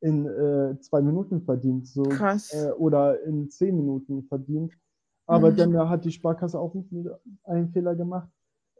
in 0.00 0.26
äh, 0.26 0.78
zwei 0.80 1.02
Minuten 1.02 1.42
verdient. 1.42 1.86
So, 1.86 2.02
Krass. 2.04 2.52
Äh, 2.52 2.70
oder 2.72 3.22
in 3.22 3.48
zehn 3.50 3.76
Minuten 3.76 4.22
verdient. 4.24 4.72
Aber 5.26 5.50
mhm. 5.50 5.56
dann 5.56 5.88
hat 5.88 6.04
die 6.04 6.12
Sparkasse 6.12 6.58
auch 6.58 6.74
einen 7.44 7.68
Fehler 7.70 7.94
gemacht, 7.94 8.28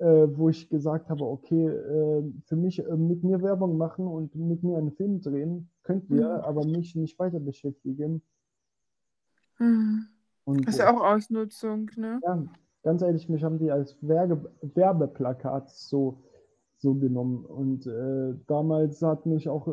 äh, 0.00 0.28
wo 0.34 0.48
ich 0.48 0.68
gesagt 0.70 1.10
habe, 1.10 1.24
okay, 1.24 1.66
äh, 1.66 2.22
für 2.46 2.56
mich 2.56 2.78
äh, 2.78 2.96
mit 2.96 3.22
mir 3.22 3.42
Werbung 3.42 3.76
machen 3.76 4.06
und 4.06 4.34
mit 4.34 4.62
mir 4.62 4.78
einen 4.78 4.92
Film 4.92 5.20
drehen, 5.20 5.68
könnt 5.82 6.08
ihr, 6.08 6.26
mhm. 6.26 6.44
aber 6.44 6.66
mich 6.66 6.96
nicht 6.96 7.18
weiter 7.18 7.38
beschäftigen. 7.38 8.22
Mhm. 9.58 10.06
Und, 10.44 10.66
das 10.66 10.74
ist 10.74 10.80
ja 10.80 10.90
auch 10.90 11.02
Ausnutzung, 11.02 11.90
ne? 11.96 12.18
Ja, 12.24 12.42
ganz 12.82 13.02
ehrlich, 13.02 13.28
mich 13.28 13.44
haben 13.44 13.58
die 13.58 13.70
als 13.70 13.96
Werbe 14.00 14.50
Werbeplakat 14.62 15.68
so, 15.70 16.22
so 16.78 16.94
genommen. 16.94 17.44
Und 17.44 17.86
äh, 17.86 18.34
damals 18.46 19.02
hat 19.02 19.26
mich 19.26 19.50
auch 19.50 19.68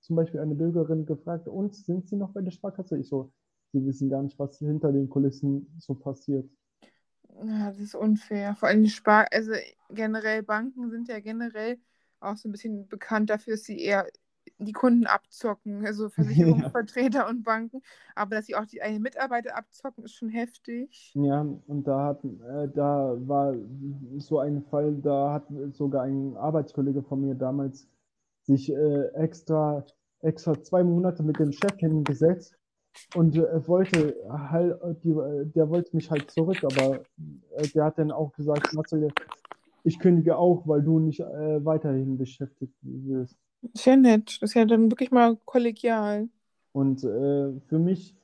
zum 0.00 0.16
Beispiel 0.16 0.40
eine 0.40 0.54
Bürgerin 0.54 1.06
gefragt, 1.06 1.48
und 1.48 1.74
sind 1.74 2.06
Sie 2.06 2.16
noch 2.16 2.32
bei 2.32 2.42
der 2.42 2.50
Sparkasse? 2.50 2.98
Ich 2.98 3.08
so, 3.08 3.32
Sie 3.72 3.82
wissen 3.86 4.10
gar 4.10 4.22
nicht, 4.22 4.38
was 4.38 4.58
hinter 4.58 4.92
den 4.92 5.08
Kulissen 5.08 5.74
so 5.78 5.94
passiert. 5.94 6.46
Ja, 7.42 7.70
das 7.70 7.80
ist 7.80 7.94
unfair. 7.94 8.54
Vor 8.56 8.68
allem 8.68 8.82
die 8.82 8.90
Spar, 8.90 9.26
also 9.30 9.52
generell 9.90 10.42
Banken 10.42 10.90
sind 10.90 11.08
ja 11.08 11.20
generell 11.20 11.78
auch 12.20 12.36
so 12.36 12.48
ein 12.48 12.52
bisschen 12.52 12.86
bekannt 12.88 13.30
dafür, 13.30 13.54
dass 13.54 13.64
sie 13.64 13.80
eher 13.80 14.06
die 14.58 14.72
Kunden 14.72 15.06
abzocken, 15.06 15.86
also 15.86 16.08
Versicherungsvertreter 16.10 17.20
ja. 17.20 17.28
und 17.28 17.42
Banken. 17.42 17.82
Aber 18.14 18.36
dass 18.36 18.46
sie 18.46 18.56
auch 18.56 18.66
die 18.66 18.82
eigenen 18.82 19.02
Mitarbeiter 19.02 19.56
abzocken, 19.56 20.04
ist 20.04 20.14
schon 20.14 20.28
heftig. 20.28 21.12
Ja, 21.14 21.40
und 21.66 21.84
da 21.86 22.06
hat, 22.06 22.24
äh, 22.24 22.68
da 22.74 23.16
war 23.20 23.54
so 24.18 24.38
ein 24.38 24.62
Fall, 24.62 24.96
da 24.96 25.32
hat 25.32 25.46
sogar 25.72 26.02
ein 26.02 26.36
Arbeitskollege 26.36 27.02
von 27.02 27.22
mir 27.22 27.34
damals 27.34 27.88
sich 28.42 28.70
äh, 28.70 29.06
extra, 29.14 29.84
extra 30.20 30.60
zwei 30.62 30.82
Monate 30.84 31.22
mit 31.22 31.38
dem 31.38 31.52
Chef 31.52 31.76
hingesetzt 31.78 32.59
und 33.14 33.36
äh, 33.36 33.66
wollte 33.66 34.16
halt, 34.28 34.76
die, 35.04 35.14
der 35.54 35.68
wollte 35.68 35.94
mich 35.94 36.10
halt 36.10 36.30
zurück, 36.30 36.58
aber 36.64 37.00
äh, 37.56 37.68
der 37.74 37.84
hat 37.84 37.98
dann 37.98 38.10
auch 38.10 38.32
gesagt, 38.32 38.72
Marcel, 38.74 39.08
ich 39.82 39.98
kündige 39.98 40.36
auch, 40.36 40.66
weil 40.66 40.82
du 40.82 40.98
nicht 40.98 41.20
äh, 41.20 41.64
weiterhin 41.64 42.18
beschäftigt 42.18 42.74
wirst. 42.82 43.36
Ist 43.74 43.86
ja 43.86 43.96
nett. 43.96 44.38
Das 44.40 44.50
ist 44.50 44.54
ja 44.54 44.64
dann 44.64 44.90
wirklich 44.90 45.10
mal 45.10 45.36
kollegial. 45.44 46.28
Und 46.72 47.00
für 47.00 47.78
mich, 47.78 48.16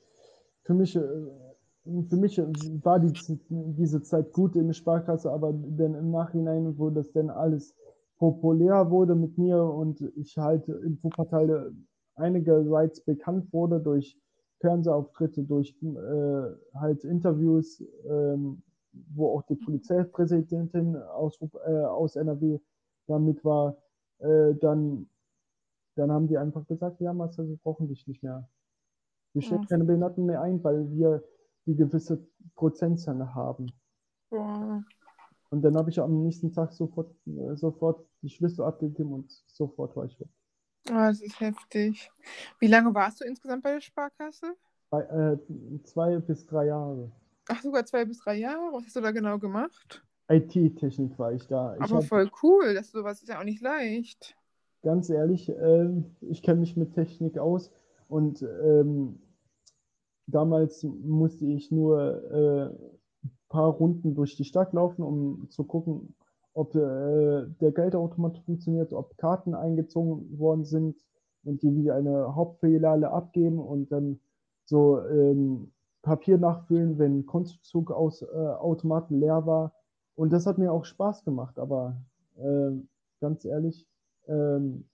für 0.62 0.72
mich, 0.72 0.92
für 0.92 2.16
mich 2.16 2.38
war 2.38 3.00
die, 3.00 3.12
diese 3.50 4.02
Zeit 4.02 4.32
gut 4.32 4.54
in 4.54 4.68
der 4.68 4.72
Sparkasse, 4.72 5.30
aber 5.32 5.52
dann 5.52 5.94
im 5.94 6.12
Nachhinein, 6.12 6.78
wo 6.78 6.90
das 6.90 7.10
dann 7.10 7.28
alles 7.28 7.74
populär 8.18 8.88
wurde 8.90 9.14
mit 9.14 9.36
mir 9.36 9.62
und 9.62 10.00
ich 10.16 10.38
halt 10.38 10.68
in 10.68 10.98
Wuppertal 11.02 11.72
einigerseits 12.14 13.00
bekannt 13.00 13.52
wurde 13.52 13.80
durch 13.80 14.16
Fernsehauftritte, 14.60 15.42
durch 15.42 15.76
äh, 15.82 16.78
halt 16.78 17.04
Interviews, 17.04 17.82
ähm, 18.08 18.62
wo 19.14 19.36
auch 19.36 19.42
die 19.42 19.56
Polizeipräsidentin 19.56 20.96
aus, 20.96 21.38
äh, 21.66 21.70
aus 21.70 22.16
NRW 22.16 22.58
damit 23.06 23.44
war, 23.44 23.76
äh, 24.18 24.54
dann 24.54 25.08
dann 25.96 26.12
haben 26.12 26.28
die 26.28 26.38
einfach 26.38 26.66
gesagt, 26.66 27.00
ja, 27.00 27.12
Marcel, 27.12 27.48
wir 27.48 27.56
brauchen 27.56 27.88
dich 27.88 28.06
nicht 28.06 28.22
mehr. 28.22 28.48
Wir 29.32 29.42
stellen 29.42 29.62
ja. 29.62 29.68
keine 29.68 29.84
Behinderten 29.84 30.26
mehr 30.26 30.42
ein, 30.42 30.62
weil 30.62 30.90
wir 30.92 31.24
die 31.64 31.74
gewisse 31.74 32.26
Prozentzahl 32.54 33.34
haben. 33.34 33.72
Ja. 34.30 34.82
Und 35.50 35.62
dann 35.62 35.76
habe 35.76 35.90
ich 35.90 35.98
am 36.00 36.22
nächsten 36.22 36.52
Tag 36.52 36.72
sofort, 36.72 37.14
äh, 37.26 37.56
sofort 37.56 38.06
die 38.22 38.28
Schlüssel 38.28 38.64
abgegeben 38.64 39.12
und 39.12 39.30
sofort 39.46 39.96
war 39.96 40.04
ich 40.04 40.20
weg. 40.20 40.28
Oh, 40.90 40.94
das 40.94 41.20
ist 41.20 41.40
heftig. 41.40 42.10
Wie 42.58 42.66
lange 42.66 42.94
warst 42.94 43.20
du 43.20 43.24
insgesamt 43.24 43.62
bei 43.62 43.72
der 43.72 43.80
Sparkasse? 43.80 44.54
Bei, 44.90 45.02
äh, 45.02 45.38
zwei 45.84 46.18
bis 46.18 46.46
drei 46.46 46.66
Jahre. 46.66 47.10
Ach, 47.48 47.62
sogar 47.62 47.84
zwei 47.86 48.04
bis 48.04 48.18
drei 48.18 48.36
Jahre? 48.36 48.72
Was 48.72 48.84
hast 48.84 48.96
du 48.96 49.00
da 49.00 49.10
genau 49.10 49.38
gemacht? 49.38 50.02
IT-Technik 50.28 51.18
war 51.18 51.32
ich 51.32 51.46
da. 51.46 51.74
Aber 51.74 51.84
ich 51.84 51.92
hab... 51.92 52.04
voll 52.04 52.30
cool, 52.42 52.74
dass 52.74 52.90
sowas 52.90 53.22
ist 53.22 53.28
ja 53.28 53.38
auch 53.38 53.44
nicht 53.44 53.62
leicht 53.62 54.36
ganz 54.86 55.10
ehrlich, 55.10 55.48
äh, 55.48 55.88
ich 56.20 56.42
kenne 56.42 56.60
mich 56.60 56.76
mit 56.76 56.94
Technik 56.94 57.38
aus 57.38 57.72
und 58.08 58.42
ähm, 58.42 59.18
damals 60.28 60.84
musste 60.84 61.44
ich 61.44 61.72
nur 61.72 62.30
äh, 62.30 62.66
ein 63.24 63.30
paar 63.48 63.70
Runden 63.70 64.14
durch 64.14 64.36
die 64.36 64.44
Stadt 64.44 64.72
laufen, 64.72 65.02
um 65.02 65.50
zu 65.50 65.64
gucken, 65.64 66.14
ob 66.56 66.74
äh, 66.74 67.46
der 67.60 67.70
Geldautomat 67.72 68.38
funktioniert, 68.38 68.94
ob 68.94 69.18
Karten 69.18 69.54
eingezogen 69.54 70.38
worden 70.38 70.64
sind 70.64 70.96
und 71.44 71.62
die 71.62 71.76
wie 71.76 71.90
eine 71.90 72.34
Hauptfiliale 72.34 73.10
abgeben 73.10 73.58
und 73.58 73.92
dann 73.92 74.20
so 74.64 75.00
ähm, 75.06 75.70
Papier 76.00 76.38
nachfüllen, 76.38 76.98
wenn 76.98 77.26
Konzuzug 77.26 77.90
aus 77.90 78.22
äh, 78.22 78.26
Automaten 78.26 79.20
leer 79.20 79.44
war. 79.44 79.74
Und 80.14 80.32
das 80.32 80.46
hat 80.46 80.56
mir 80.56 80.72
auch 80.72 80.86
Spaß 80.86 81.24
gemacht, 81.24 81.58
aber 81.58 82.00
äh, 82.36 82.70
ganz 83.20 83.44
ehrlich, 83.44 83.86
ähm, 84.26 84.88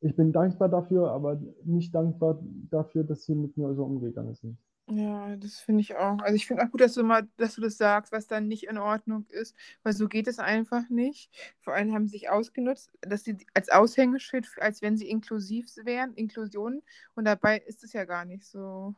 ich 0.00 0.16
bin 0.16 0.32
dankbar 0.32 0.68
dafür, 0.68 1.12
aber 1.12 1.40
nicht 1.62 1.94
dankbar 1.94 2.42
dafür, 2.70 3.04
dass 3.04 3.24
sie 3.24 3.36
mit 3.36 3.56
mir 3.56 3.72
so 3.74 3.84
umgegangen 3.84 4.34
sind. 4.34 4.58
Ja, 4.90 5.36
das 5.36 5.60
finde 5.60 5.82
ich 5.82 5.94
auch. 5.94 6.18
Also 6.20 6.34
ich 6.34 6.46
finde 6.46 6.64
auch 6.64 6.70
gut, 6.70 6.80
dass 6.80 6.94
du 6.94 7.04
mal, 7.04 7.28
dass 7.36 7.54
du 7.54 7.60
das 7.60 7.78
sagst, 7.78 8.10
was 8.12 8.26
dann 8.26 8.48
nicht 8.48 8.64
in 8.64 8.76
Ordnung 8.76 9.24
ist, 9.28 9.54
weil 9.84 9.92
so 9.92 10.08
geht 10.08 10.26
es 10.26 10.40
einfach 10.40 10.88
nicht. 10.88 11.30
Vor 11.60 11.74
allem 11.74 11.94
haben 11.94 12.06
sie 12.06 12.18
sich 12.18 12.28
ausgenutzt, 12.28 12.90
dass 13.00 13.22
sie 13.22 13.36
als 13.54 13.68
Aushängeschild, 13.68 14.48
als 14.58 14.82
wenn 14.82 14.96
sie 14.96 15.08
inklusiv 15.08 15.68
wären, 15.84 16.14
Inklusion, 16.14 16.82
und 17.14 17.24
dabei 17.24 17.58
ist 17.58 17.84
es 17.84 17.92
ja 17.92 18.04
gar 18.04 18.24
nicht 18.24 18.44
so. 18.44 18.94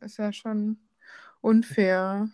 Ist 0.00 0.18
ja 0.18 0.32
schon 0.32 0.78
unfair. 1.40 2.28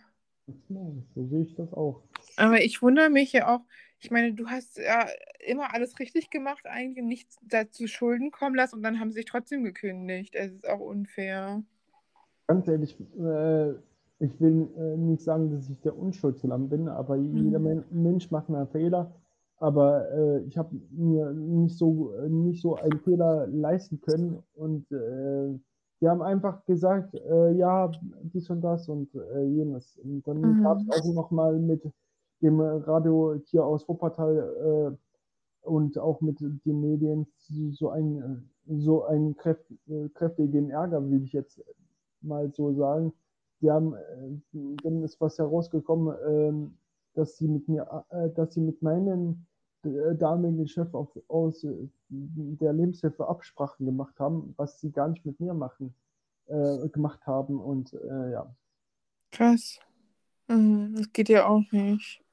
so 0.67 1.27
sehe 1.27 1.43
ich 1.43 1.55
das 1.55 1.73
auch. 1.73 2.03
Aber 2.37 2.61
ich 2.61 2.81
wundere 2.81 3.09
mich 3.09 3.33
ja 3.33 3.55
auch, 3.55 3.61
ich 3.99 4.11
meine, 4.11 4.33
du 4.33 4.49
hast 4.49 4.77
ja 4.77 5.07
immer 5.45 5.73
alles 5.73 5.99
richtig 5.99 6.29
gemacht, 6.29 6.65
eigentlich 6.67 7.03
nichts 7.03 7.37
dazu 7.41 7.87
Schulden 7.87 8.29
kommen 8.31 8.55
lassen 8.55 8.75
und 8.75 8.83
dann 8.83 8.99
haben 8.99 9.09
sie 9.09 9.17
sich 9.19 9.25
trotzdem 9.25 9.63
gekündigt. 9.63 10.35
Es 10.35 10.53
ist 10.53 10.67
auch 10.67 10.79
unfair. 10.79 11.63
Ganz 12.49 12.67
ehrlich, 12.67 12.99
äh, 13.19 13.73
ich 14.17 14.41
will 14.41 14.67
äh, 14.75 14.97
nicht 14.97 15.21
sagen, 15.21 15.51
dass 15.51 15.69
ich 15.69 15.79
der 15.81 15.95
Unschuldslam 15.95 16.67
bin, 16.67 16.87
aber 16.87 17.15
mhm. 17.15 17.35
jeder 17.35 17.59
Mensch 17.59 18.31
macht 18.31 18.49
einen 18.49 18.67
Fehler. 18.69 19.13
Aber 19.57 20.09
äh, 20.11 20.39
ich 20.45 20.57
habe 20.57 20.75
mir 20.89 21.31
nicht 21.31 21.77
so, 21.77 22.11
nicht 22.27 22.63
so 22.63 22.75
einen 22.75 22.99
Fehler 23.01 23.45
leisten 23.45 24.01
können 24.01 24.41
und 24.55 24.91
äh, 24.91 25.59
die 26.01 26.09
haben 26.09 26.23
einfach 26.23 26.65
gesagt, 26.65 27.13
äh, 27.13 27.51
ja, 27.51 27.91
dies 28.23 28.49
und 28.49 28.61
das 28.61 28.89
und 28.89 29.13
äh, 29.13 29.43
jenes. 29.43 29.97
Und 29.97 30.27
dann 30.27 30.41
mhm. 30.41 30.63
gab 30.63 30.79
es 30.79 30.89
auch 30.89 31.13
nochmal 31.13 31.59
mit 31.59 31.83
dem 32.41 32.59
Radio 32.59 33.35
hier 33.45 33.63
aus 33.63 33.87
Wuppertal 33.87 34.97
äh, 34.97 35.67
und 35.67 35.99
auch 35.99 36.19
mit 36.21 36.39
den 36.39 36.81
Medien 36.81 37.27
so 37.37 37.89
einen, 37.89 38.49
so 38.65 39.03
einen 39.03 39.35
kräft, 39.35 39.65
kräftigen 40.15 40.71
Ärger, 40.71 41.07
will 41.11 41.21
ich 41.21 41.33
jetzt 41.33 41.61
mal 42.21 42.51
so 42.53 42.73
sagen. 42.73 43.13
Die 43.61 43.69
haben, 43.69 43.93
äh, 43.93 44.75
dann 44.83 45.03
ist 45.03 45.19
was 45.19 45.37
herausgekommen, 45.37 46.15
äh, 46.15 46.71
dass 47.13 47.37
sie 47.37 47.47
mit 47.47 47.67
mir, 47.67 48.05
äh, 48.09 48.29
dass 48.29 48.53
sie 48.53 48.61
mit 48.61 48.81
meinem 48.81 49.45
äh, 49.83 50.15
damaligen 50.15 50.67
Chef 50.67 50.93
auf, 50.93 51.09
aus 51.27 51.65
der 52.09 52.73
Lebenshilfe 52.73 53.27
Absprachen 53.27 53.85
gemacht 53.85 54.19
haben, 54.19 54.53
was 54.57 54.79
sie 54.79 54.91
gar 54.91 55.07
nicht 55.09 55.25
mit 55.25 55.39
mir 55.39 55.53
machen, 55.53 55.93
gemacht 56.91 57.27
haben 57.27 57.59
und 57.59 57.95
ja. 58.31 58.51
Krass. 59.31 59.79
Mhm, 60.47 60.95
das 60.95 61.13
geht 61.13 61.29
ja 61.29 61.47
auch 61.47 61.61
nicht. 61.71 62.23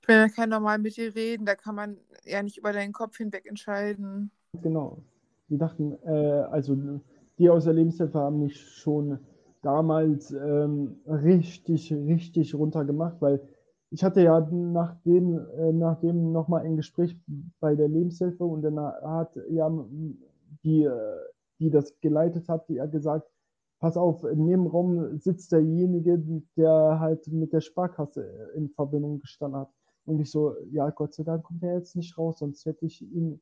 Ich 0.00 0.08
will 0.08 0.16
ja 0.16 0.28
kein 0.28 0.50
normal 0.50 0.78
mit 0.78 0.96
dir 0.96 1.12
reden, 1.16 1.44
da 1.44 1.56
kann 1.56 1.74
man 1.74 1.98
ja 2.24 2.40
nicht 2.44 2.58
über 2.58 2.72
deinen 2.72 2.92
Kopf 2.92 3.16
hinweg 3.16 3.46
entscheiden. 3.46 4.30
Genau. 4.62 5.02
Die 5.48 5.58
dachten, 5.58 5.98
äh, 6.04 6.44
also 6.50 7.00
die 7.38 7.50
aus 7.50 7.64
der 7.64 7.74
Lebenshilfe 7.74 8.18
haben 8.18 8.40
mich 8.40 8.60
schon 8.60 9.18
damals 9.62 10.30
ähm, 10.32 10.96
richtig, 11.06 11.92
richtig 11.92 12.54
runtergemacht, 12.54 13.20
weil 13.20 13.40
ich 13.90 14.02
hatte 14.04 14.22
ja 14.22 14.40
nachdem, 14.40 15.38
äh, 15.56 15.72
nachdem 15.72 16.32
nochmal 16.32 16.64
ein 16.64 16.76
Gespräch 16.76 17.16
bei 17.60 17.74
der 17.74 17.88
Lebenshilfe 17.88 18.44
und 18.44 18.62
dann 18.62 18.78
hat 18.78 19.38
ja 19.48 19.70
die, 20.64 20.82
äh, 20.82 21.16
die 21.60 21.70
das 21.70 21.98
geleitet 22.00 22.48
hat, 22.48 22.68
die 22.68 22.80
hat 22.80 22.92
gesagt, 22.92 23.30
pass 23.78 23.96
auf, 23.96 24.24
in 24.24 24.46
dem 24.46 24.66
Raum 24.66 25.18
sitzt 25.18 25.52
derjenige, 25.52 26.22
der 26.56 26.98
halt 27.00 27.26
mit 27.28 27.52
der 27.52 27.60
Sparkasse 27.60 28.24
in 28.56 28.70
Verbindung 28.70 29.20
gestanden 29.20 29.60
hat. 29.60 29.70
Und 30.06 30.20
ich 30.20 30.30
so, 30.30 30.54
ja, 30.70 30.90
Gott 30.90 31.14
sei 31.14 31.22
Dank 31.22 31.44
kommt 31.44 31.62
er 31.62 31.74
jetzt 31.74 31.96
nicht 31.96 32.18
raus, 32.18 32.38
sonst 32.38 32.64
hätte 32.66 32.86
ich 32.86 33.02
ihn, 33.02 33.40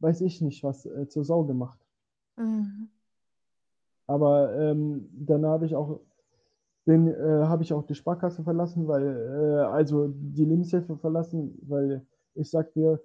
weiß 0.00 0.20
ich 0.22 0.40
nicht, 0.40 0.62
was 0.64 0.86
äh, 0.86 1.08
zur 1.08 1.24
Sau 1.24 1.44
gemacht. 1.44 1.78
Mhm. 2.36 2.90
Aber 4.10 4.52
ähm, 4.58 5.08
dann 5.12 5.46
habe 5.46 5.66
ich 5.66 5.76
auch 5.76 6.00
den 6.86 7.08
äh, 7.08 7.44
habe 7.44 7.62
ich 7.62 7.72
auch 7.72 7.84
die 7.86 7.94
Sparkasse 7.94 8.42
verlassen, 8.42 8.88
weil 8.88 9.04
äh, 9.04 9.60
also 9.66 10.08
die 10.08 10.44
Lebenshilfe 10.44 10.96
verlassen, 10.98 11.58
weil 11.62 12.04
ich 12.34 12.50
sag 12.50 12.72
dir, 12.72 13.00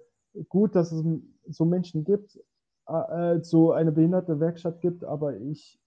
gut, 0.48 0.74
dass 0.74 0.92
es 0.92 1.04
so 1.48 1.64
Menschen 1.64 2.04
gibt, 2.04 2.40
äh, 2.88 3.40
so 3.42 3.72
eine 3.72 3.92
behinderte 3.92 4.40
Werkstatt 4.40 4.80
gibt, 4.80 5.04
aber 5.04 5.36
ich 5.36 5.80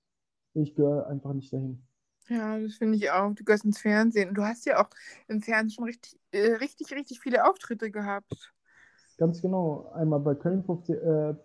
ich 0.54 0.76
gehöre 0.76 1.08
einfach 1.08 1.34
nicht 1.34 1.52
dahin. 1.54 1.82
Ja, 2.30 2.60
das 2.60 2.76
finde 2.76 2.98
ich 2.98 3.10
auch. 3.12 3.34
Du 3.34 3.44
gehörst 3.44 3.66
ins 3.66 3.82
Fernsehen. 3.82 4.30
Und 4.30 4.36
du 4.36 4.44
hast 4.44 4.66
ja 4.66 4.82
auch 4.82 4.90
im 5.28 5.42
Fernsehen 5.42 5.72
schon 5.72 5.86
richtig, 5.86 6.20
äh, 6.32 6.54
richtig, 6.54 6.92
richtig 6.94 7.20
viele 7.20 7.46
Auftritte 7.50 7.92
gehabt. 7.92 8.54
Ganz 9.20 9.42
genau. 9.42 9.92
Einmal 9.94 10.22
bei 10.22 10.34
Köln 10.34 10.64
50, 10.64 10.96
äh, 10.96 11.36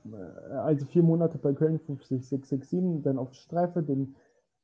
also 0.52 0.86
vier 0.86 1.02
Monate 1.02 1.38
bei 1.38 1.52
Köln 1.52 1.80
50667, 1.80 3.02
dann 3.02 3.18
auf 3.18 3.34
Streife, 3.34 3.82
den 3.82 4.14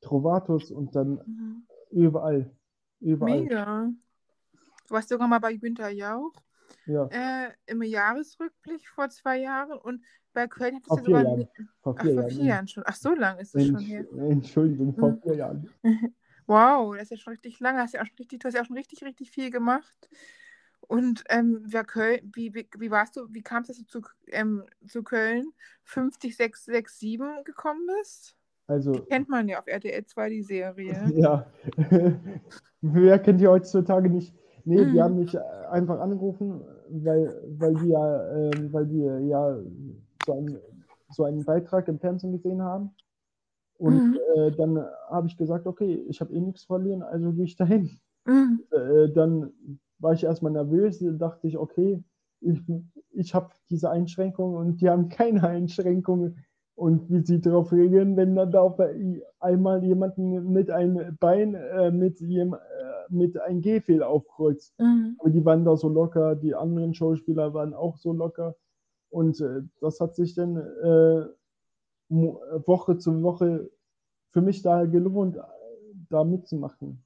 Trovatus 0.01 0.71
und 0.71 0.95
dann 0.95 1.21
mhm. 1.27 1.63
überall. 1.91 2.49
Überall. 3.01 3.41
Mega. 3.41 3.91
Du 4.87 4.95
warst 4.95 5.09
sogar 5.09 5.27
mal 5.27 5.41
bei 5.41 5.57
Günther 5.57 5.91
Jauch. 5.91 6.33
Ja. 6.87 7.09
Äh, 7.11 7.51
Im 7.67 7.83
Jahresrückblick 7.83 8.87
vor 8.87 9.11
zwei 9.11 9.41
Jahren 9.41 9.77
und 9.77 10.05
bei 10.33 10.47
Köln 10.47 10.77
hattest 10.77 10.89
vor 10.89 10.99
du 10.99 11.05
sogar. 11.07 11.25
Jahren. 11.25 11.49
Vor 11.83 11.97
vier, 11.97 12.11
Ach, 12.13 12.21
vor 12.21 12.31
vier 12.31 12.45
Jahren. 12.45 12.69
schon. 12.69 12.85
Ach, 12.87 12.95
so 12.95 13.13
lange 13.13 13.41
ist 13.41 13.57
es 13.57 13.67
schon 13.67 13.79
her. 13.79 14.05
Entschuldigung, 14.19 14.95
vor 14.95 15.19
vier 15.23 15.35
Jahren. 15.35 15.69
Wow, 16.47 16.95
das 16.97 17.05
ist 17.05 17.11
ja 17.11 17.17
schon 17.19 17.31
richtig 17.35 17.61
lange. 17.61 17.79
Hast 17.79 17.95
ja 17.95 18.03
auch 18.03 18.07
schon 18.07 18.17
richtig, 18.19 18.41
du 18.41 18.49
hast 18.49 18.55
ja 18.55 18.63
auch 18.63 18.67
schon 18.67 18.77
richtig, 18.77 19.05
richtig 19.05 19.31
viel 19.31 19.53
gemacht. 19.53 20.09
Und 20.81 21.23
ähm, 21.29 21.61
wer 21.67 21.85
Köln, 21.85 22.33
wie, 22.35 22.55
wie, 22.55 22.69
wie 22.79 22.91
warst 22.91 23.17
du, 23.17 23.27
wie 23.31 23.43
kam 23.43 23.63
es, 23.63 23.69
dass 23.69 23.79
du 23.79 23.85
zu, 23.85 24.01
ähm, 24.29 24.65
zu 24.87 25.03
Köln 25.03 25.53
50667 25.85 27.45
gekommen 27.45 27.87
bist? 27.99 28.37
Also, 28.67 28.93
die 28.93 29.01
kennt 29.01 29.29
man 29.29 29.49
ja 29.49 29.59
auf 29.59 29.67
RTL 29.67 30.05
2, 30.05 30.29
die 30.31 30.43
Serie. 30.43 31.05
Ja. 31.15 31.47
Wer 32.83 33.19
kennt 33.19 33.41
die 33.41 33.49
heutzutage 33.49 34.09
nicht? 34.09 34.35
Nee, 34.65 34.85
mhm. 34.85 34.93
die 34.93 35.03
haben 35.03 35.17
mich 35.17 35.39
einfach 35.71 36.01
angerufen, 36.01 36.61
weil, 36.89 37.41
weil 37.59 37.75
die 37.75 37.89
ja, 37.89 38.33
äh, 38.33 38.73
weil 38.73 38.87
die 38.87 39.29
ja 39.29 39.59
so, 40.25 40.35
ein, 40.35 40.59
so 41.11 41.25
einen 41.25 41.45
Beitrag 41.45 41.89
im 41.89 41.99
Fernsehen 41.99 42.33
gesehen 42.33 42.63
haben. 42.63 42.91
Und 43.79 44.11
mhm. 44.11 44.19
äh, 44.37 44.51
dann 44.53 44.79
habe 45.09 45.27
ich 45.27 45.37
gesagt, 45.37 45.67
okay, 45.67 46.05
ich 46.09 46.21
habe 46.21 46.33
eh 46.33 46.41
nichts 46.41 46.65
verlieren, 46.65 47.03
also 47.03 47.33
gehe 47.33 47.45
ich 47.45 47.57
dahin. 47.57 47.99
Mhm. 48.27 48.63
Äh, 48.71 49.09
dann 49.13 49.53
war 50.01 50.13
ich 50.13 50.25
erstmal 50.25 50.53
nervös, 50.53 51.05
dachte 51.19 51.47
ich, 51.47 51.57
okay, 51.57 52.03
ich, 52.41 52.61
ich 53.11 53.35
habe 53.35 53.51
diese 53.69 53.91
Einschränkungen 53.91 54.57
und 54.57 54.81
die 54.81 54.89
haben 54.89 55.09
keine 55.09 55.47
Einschränkungen. 55.47 56.45
Und 56.75 57.11
wie 57.11 57.21
sie 57.21 57.43
darauf 57.43 57.73
reagieren, 57.73 58.17
wenn 58.17 58.35
dann 58.35 58.53
da 58.53 58.63
auf 58.63 58.81
einmal 59.39 59.85
jemanden 59.85 60.51
mit 60.51 60.71
einem 60.71 61.15
Bein, 61.21 61.55
äh, 61.55 61.91
mit, 61.91 62.21
jem, 62.21 62.55
äh, 62.55 62.59
mit 63.11 63.39
einem 63.39 63.61
Gehfehl 63.61 64.03
aufkreuzt. 64.03 64.79
Mhm. 64.79 65.17
Aber 65.19 65.29
die 65.29 65.45
waren 65.45 65.67
da 65.67 65.77
so 65.77 65.91
locker, 65.91 66.37
die 66.37 66.55
anderen 66.55 66.95
Schauspieler 66.95 67.53
waren 67.53 67.75
auch 67.75 67.99
so 67.99 68.15
locker. 68.15 68.57
Und 69.11 69.43
äh, 69.43 69.61
das 69.83 70.01
hat 70.01 70.15
sich 70.15 70.35
dann 70.35 70.57
äh, 70.57 71.27
Woche 72.09 72.97
zu 72.97 73.23
Woche 73.23 73.71
für 74.31 74.41
mich 74.41 74.63
da 74.63 74.87
gelohnt, 74.87 75.37
da 76.09 76.25
mitzumachen. 76.25 77.05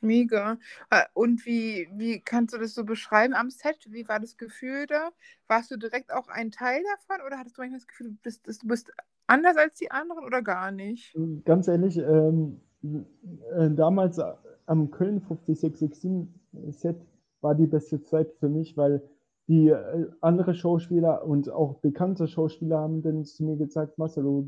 Mega. 0.00 0.58
Äh, 0.90 1.04
und 1.14 1.44
wie, 1.46 1.88
wie 1.94 2.20
kannst 2.20 2.54
du 2.54 2.58
das 2.58 2.74
so 2.74 2.84
beschreiben 2.84 3.34
am 3.34 3.50
Set? 3.50 3.86
Wie 3.90 4.08
war 4.08 4.20
das 4.20 4.36
Gefühl 4.36 4.86
da? 4.86 5.10
Warst 5.46 5.70
du 5.70 5.76
direkt 5.76 6.12
auch 6.12 6.28
ein 6.28 6.50
Teil 6.50 6.82
davon 6.96 7.26
oder 7.26 7.38
hattest 7.38 7.56
du 7.56 7.62
manchmal 7.62 7.80
das 7.80 7.88
Gefühl, 7.88 8.08
du 8.08 8.16
bist, 8.22 8.46
du 8.46 8.68
bist 8.68 8.92
anders 9.26 9.56
als 9.56 9.78
die 9.78 9.90
anderen 9.90 10.24
oder 10.24 10.42
gar 10.42 10.70
nicht? 10.70 11.16
Ganz 11.44 11.68
ehrlich, 11.68 11.98
ähm, 11.98 12.60
äh, 12.82 13.70
damals 13.70 14.18
äh, 14.18 14.32
am 14.66 14.90
Köln 14.90 15.20
50667 15.20 16.28
Set 16.70 16.96
war 17.40 17.54
die 17.54 17.66
beste 17.66 18.02
Zeit 18.02 18.32
für 18.38 18.48
mich, 18.48 18.76
weil 18.76 19.02
die 19.48 19.68
äh, 19.68 20.06
andere 20.20 20.54
Schauspieler 20.54 21.24
und 21.24 21.50
auch 21.50 21.74
bekannte 21.80 22.28
Schauspieler 22.28 22.78
haben 22.78 23.02
dann 23.02 23.24
zu 23.24 23.44
mir 23.44 23.56
gesagt, 23.56 23.98
Marcelo, 23.98 24.46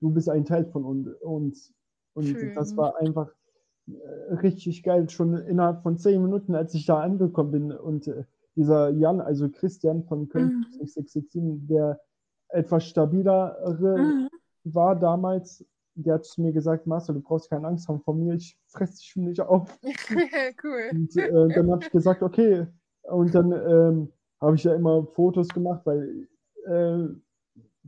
du 0.00 0.10
bist 0.10 0.28
ein 0.28 0.44
Teil 0.44 0.66
von 0.66 0.84
uns. 0.84 1.72
Und 2.14 2.26
Schön. 2.26 2.54
das 2.54 2.76
war 2.76 2.96
einfach 2.96 3.30
richtig 4.42 4.82
geil, 4.82 5.08
schon 5.10 5.36
innerhalb 5.36 5.82
von 5.82 5.96
zehn 5.96 6.22
Minuten, 6.22 6.54
als 6.54 6.74
ich 6.74 6.86
da 6.86 7.00
angekommen 7.00 7.50
bin. 7.50 7.72
Und 7.72 8.08
äh, 8.08 8.24
dieser 8.56 8.90
Jan, 8.90 9.20
also 9.20 9.48
Christian 9.48 10.04
von 10.04 10.28
Köln 10.28 10.64
mhm. 10.70 10.78
667, 10.78 11.66
der 11.68 12.00
etwas 12.48 12.84
stabilere 12.84 13.98
mhm. 13.98 14.28
war 14.64 14.96
damals, 14.96 15.64
der 15.94 16.14
hat 16.14 16.24
zu 16.24 16.42
mir 16.42 16.52
gesagt, 16.52 16.86
Marcel, 16.86 17.14
du 17.14 17.20
brauchst 17.22 17.48
keine 17.48 17.66
Angst 17.68 17.88
haben 17.88 18.00
vor 18.00 18.14
mir, 18.14 18.34
ich 18.34 18.58
fresse 18.66 18.98
dich 18.98 19.16
nicht 19.16 19.40
auf. 19.40 19.78
cool. 20.64 20.90
Und 20.92 21.16
äh, 21.16 21.48
dann 21.48 21.70
habe 21.70 21.82
ich 21.82 21.90
gesagt, 21.90 22.22
okay. 22.22 22.66
Und 23.02 23.34
dann 23.34 23.52
ähm, 23.52 24.12
habe 24.40 24.56
ich 24.56 24.64
ja 24.64 24.74
immer 24.74 25.06
Fotos 25.06 25.48
gemacht, 25.48 25.82
weil 25.84 26.28
äh, 26.66 27.08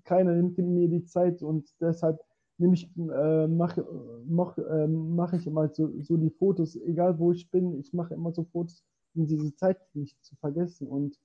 keiner 0.05 0.33
nimmt 0.33 0.57
mir 0.59 0.89
die 0.89 1.05
Zeit 1.05 1.43
und 1.43 1.69
deshalb 1.81 2.19
nehme 2.59 2.75
ich, 2.75 2.90
äh, 2.97 3.47
mache 3.47 3.87
mach, 4.27 4.59
äh, 4.59 4.87
mach 4.87 5.33
ich 5.33 5.47
immer 5.47 5.68
so, 5.68 5.90
so 6.03 6.16
die 6.16 6.31
Fotos, 6.31 6.77
egal 6.77 7.18
wo 7.18 7.33
ich 7.33 7.51
bin, 7.51 7.79
ich 7.79 7.92
mache 7.92 8.14
immer 8.14 8.33
so 8.33 8.44
Fotos, 8.44 8.85
um 9.14 9.27
diese 9.27 9.55
Zeit 9.55 9.79
nicht 9.94 10.23
zu 10.25 10.37
vergessen. 10.37 10.88
Und 10.88 11.18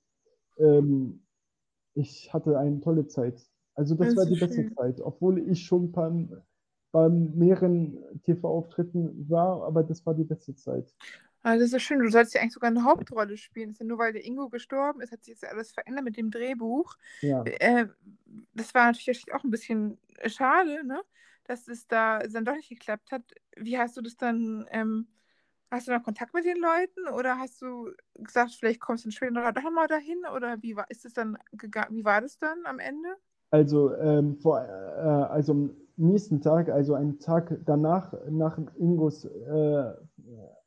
ähm, 0.58 1.24
ich 1.96 2.34
hatte 2.34 2.58
eine 2.58 2.80
tolle 2.82 3.08
Zeit. 3.08 3.42
Also 3.76 3.96
das, 3.96 4.10
das 4.10 4.18
war 4.18 4.26
die 4.26 4.36
schön. 4.36 4.48
beste 4.48 4.76
Zeit, 4.76 5.02
obwohl 5.02 5.40
ich 5.50 5.64
schon 5.66 5.92
beim, 5.92 6.42
bei 6.92 7.10
mehreren 7.10 7.98
TV-Auftritten 8.24 9.28
war, 9.30 9.64
aber 9.64 9.84
das 9.84 10.06
war 10.06 10.14
die 10.14 10.24
beste 10.24 10.56
Zeit. 10.56 10.94
Also 11.44 11.66
das 11.66 11.74
ist 11.74 11.84
schön, 11.84 12.00
du 12.00 12.10
sollst 12.10 12.34
ja 12.34 12.42
eigentlich 12.42 12.54
sogar 12.54 12.70
eine 12.70 12.86
Hauptrolle 12.86 13.36
spielen. 13.38 13.70
Das 13.70 13.76
ist 13.76 13.82
ja 13.82 13.86
nur 13.86 13.98
weil 13.98 14.14
der 14.14 14.26
Ingo 14.26 14.50
gestorben 14.50 15.02
ist, 15.02 15.12
hat 15.12 15.24
sich 15.24 15.34
jetzt 15.34 15.46
alles 15.46 15.72
verändert 15.72 16.06
mit 16.06 16.18
dem 16.18 16.32
Drehbuch. 16.32 16.96
Ja. 17.22 17.44
Äh, 17.44 17.88
das 18.54 18.74
war 18.74 18.86
natürlich 18.86 19.26
auch 19.34 19.44
ein 19.44 19.52
bisschen 19.52 19.98
schade, 20.26 20.86
ne? 20.86 21.02
dass 21.46 21.68
es 21.68 21.88
da 21.88 22.20
dann 22.20 22.46
doch 22.46 22.56
nicht 22.56 22.70
geklappt 22.70 23.12
hat. 23.12 23.24
Wie 23.58 23.78
hast 23.78 23.98
du 23.98 24.02
das 24.02 24.16
dann, 24.16 24.66
ähm, 24.72 25.08
hast 25.70 25.88
du 25.88 25.92
noch 25.92 26.04
Kontakt 26.04 26.34
mit 26.34 26.46
den 26.46 26.58
Leuten 26.58 27.14
oder 27.14 27.38
hast 27.38 27.62
du 27.62 27.92
gesagt, 28.16 28.52
vielleicht 28.58 28.80
kommst 28.80 29.06
du 29.06 29.12
später 29.12 29.52
doch 29.52 29.72
mal 29.72 29.88
dahin 29.88 30.20
oder 30.34 30.62
wie 30.62 30.76
war, 30.76 30.90
ist 30.90 31.06
es 31.06 31.14
dann 31.14 31.38
gegangen, 31.52 31.96
wie 31.96 32.06
war 32.06 32.22
das 32.22 32.40
dann 32.40 32.66
am 32.66 32.80
Ende? 32.80 33.10
Also, 33.52 33.94
ähm, 33.96 34.38
vor, 34.38 34.62
äh, 34.62 35.32
also 35.32 35.52
am 35.52 35.76
nächsten 35.98 36.42
Tag, 36.42 36.70
also 36.70 36.96
einen 36.96 37.20
Tag 37.20 37.56
danach, 37.66 38.14
nach 38.30 38.58
Ingos, 38.78 39.26
äh, 39.26 39.94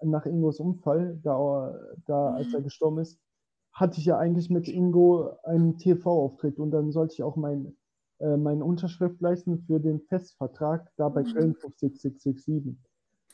nach 0.02 0.26
Ingos 0.26 0.60
Unfall, 0.60 1.18
da, 1.22 1.74
da 2.06 2.34
als 2.34 2.52
er 2.52 2.60
mhm. 2.60 2.64
gestorben 2.64 2.98
ist, 2.98 3.18
hatte 3.72 3.98
ich 3.98 4.06
ja 4.06 4.18
eigentlich 4.18 4.50
mit 4.50 4.68
Ingo 4.68 5.30
einen 5.42 5.78
TV-Auftritt 5.78 6.58
und 6.58 6.70
dann 6.70 6.92
sollte 6.92 7.14
ich 7.14 7.22
auch 7.22 7.36
mein 7.36 7.76
äh, 8.18 8.36
meine 8.36 8.64
Unterschrift 8.64 9.20
leisten 9.20 9.58
für 9.58 9.80
den 9.80 10.00
Festvertrag 10.00 10.90
da 10.96 11.08
bei 11.08 11.22
mhm. 11.22 11.32
Köln 11.32 11.54
56667. 11.54 12.76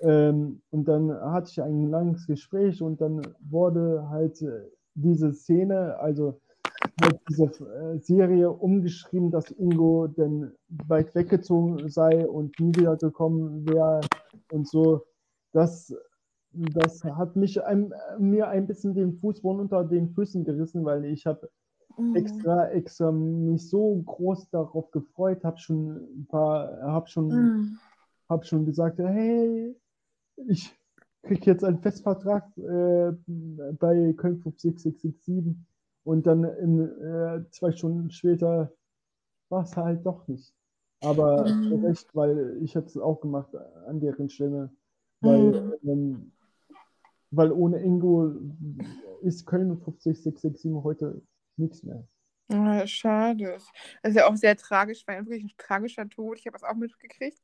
Ähm, 0.00 0.62
und 0.70 0.88
dann 0.88 1.12
hatte 1.12 1.50
ich 1.50 1.62
ein 1.62 1.88
langes 1.88 2.26
Gespräch 2.26 2.82
und 2.82 3.00
dann 3.00 3.22
wurde 3.40 4.08
halt 4.08 4.42
äh, 4.42 4.68
diese 4.94 5.32
Szene, 5.32 5.98
also 5.98 6.40
halt 7.00 7.20
diese 7.28 7.44
äh, 7.44 7.98
Serie 7.98 8.50
umgeschrieben, 8.50 9.30
dass 9.30 9.50
Ingo 9.52 10.08
denn 10.08 10.52
weit 10.88 11.14
weggezogen 11.14 11.88
sei 11.88 12.26
und 12.28 12.58
nie 12.58 12.74
wieder 12.74 12.96
gekommen 12.96 13.68
wäre 13.68 14.00
und 14.50 14.68
so. 14.68 15.04
Das, 15.52 15.94
das 16.52 17.02
hat 17.04 17.36
mich 17.36 17.62
ein, 17.64 17.92
mir 18.18 18.48
ein 18.48 18.66
bisschen 18.66 18.94
den 18.94 19.18
Fußboden 19.18 19.60
unter 19.60 19.84
den 19.84 20.10
Füßen 20.10 20.44
gerissen, 20.44 20.84
weil 20.84 21.04
ich 21.04 21.26
habe 21.26 21.50
mhm. 21.96 22.14
extra, 22.14 22.68
extra 22.70 23.10
mich 23.10 23.68
so 23.68 24.02
groß 24.04 24.50
darauf 24.50 24.90
gefreut, 24.90 25.44
habe 25.44 25.58
schon 25.58 25.96
ein 25.96 26.26
paar, 26.28 26.80
habe 26.82 27.08
schon, 27.08 27.28
mhm. 27.28 27.78
hab 28.28 28.44
schon 28.46 28.66
gesagt, 28.66 28.98
hey, 28.98 29.74
ich, 30.48 30.74
kriege 31.22 31.46
jetzt 31.46 31.64
einen 31.64 31.78
Festvertrag 31.78 32.44
äh, 32.58 33.12
bei 33.78 34.12
Köln 34.16 34.42
6667 34.42 35.56
und 36.04 36.26
dann 36.26 36.44
in, 36.44 36.80
äh, 36.80 37.44
zwei 37.50 37.72
Stunden 37.72 38.10
später 38.10 38.72
war 39.48 39.62
es 39.62 39.76
halt 39.76 40.04
doch 40.04 40.26
nicht. 40.28 40.52
Aber 41.00 41.44
Mhm. 41.44 41.84
recht, 41.84 42.14
weil 42.14 42.58
ich 42.62 42.74
hätte 42.74 42.88
es 42.88 42.96
auch 42.96 43.20
gemacht 43.20 43.54
an 43.86 44.00
deren 44.00 44.28
Stelle, 44.28 44.70
weil, 45.20 45.72
Mhm. 45.82 45.88
ähm, 45.88 46.32
weil 47.32 47.50
ohne 47.50 47.80
Ingo 47.80 48.32
ist 49.22 49.46
Köln 49.46 49.68
50667 49.80 50.72
heute 50.84 51.20
nichts 51.56 51.82
mehr. 51.82 52.04
Ah, 52.48 52.86
schade. 52.86 53.58
Das 54.02 54.10
ist 54.10 54.16
ja 54.16 54.26
auch 54.28 54.36
sehr 54.36 54.56
tragisch, 54.56 55.02
weil 55.06 55.24
wirklich 55.26 55.44
ein 55.44 55.52
tragischer 55.56 56.08
Tod. 56.08 56.38
Ich 56.38 56.46
habe 56.46 56.58
das 56.58 56.64
auch 56.64 56.74
mitgekriegt, 56.74 57.40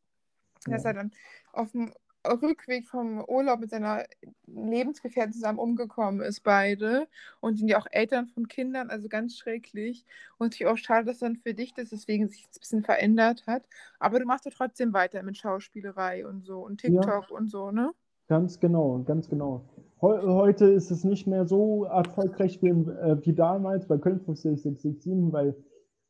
dass 0.67 0.85
Ja. 0.85 0.91
er 0.91 0.95
dann 0.95 1.13
auf 1.53 1.73
dem 1.73 1.93
Rückweg 2.27 2.87
vom 2.89 3.25
Urlaub 3.27 3.61
mit 3.61 3.71
seiner 3.71 4.05
Lebensgefährtin 4.47 5.33
zusammen 5.33 5.59
umgekommen 5.61 6.21
ist, 6.21 6.41
beide. 6.43 7.09
Und 7.41 7.57
sind 7.57 7.69
ja 7.69 7.79
auch 7.79 7.87
Eltern 7.91 8.27
von 8.27 8.49
Kindern, 8.49 8.91
also 8.91 9.09
ganz 9.09 9.39
schrecklich. 9.39 10.05
Und 10.37 10.47
natürlich 10.49 10.71
auch 10.71 10.77
schade, 10.77 11.07
dass 11.07 11.21
dann 11.21 11.37
für 11.37 11.55
dich 11.55 11.73
das 11.73 11.89
deswegen 11.91 12.29
sich 12.29 12.45
ein 12.45 12.59
bisschen 12.59 12.83
verändert 12.83 13.47
hat. 13.47 13.67
Aber 13.99 14.19
du 14.19 14.27
machst 14.27 14.45
ja 14.45 14.51
trotzdem 14.51 14.93
weiter 14.93 15.23
mit 15.23 15.39
Schauspielerei 15.39 16.27
und 16.27 16.45
so 16.45 16.59
und 16.61 16.83
Ja. 16.83 17.01
TikTok 17.01 17.31
und 17.31 17.49
so, 17.49 17.71
ne? 17.71 17.93
Ganz 18.27 18.61
genau, 18.61 19.03
ganz 19.07 19.31
genau. 19.31 19.65
Heu 20.01 20.23
heute 20.35 20.67
ist 20.67 20.91
es 20.93 21.03
nicht 21.03 21.27
mehr 21.27 21.47
so 21.47 21.85
erfolgreich 21.85 22.63
wie, 22.63 22.69
äh, 22.69 23.19
wie 23.25 23.33
damals 23.35 23.87
bei 23.89 23.99
Köln 23.99 24.21
56667, 24.21 25.33
weil 25.33 25.57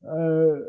äh, 0.03 0.61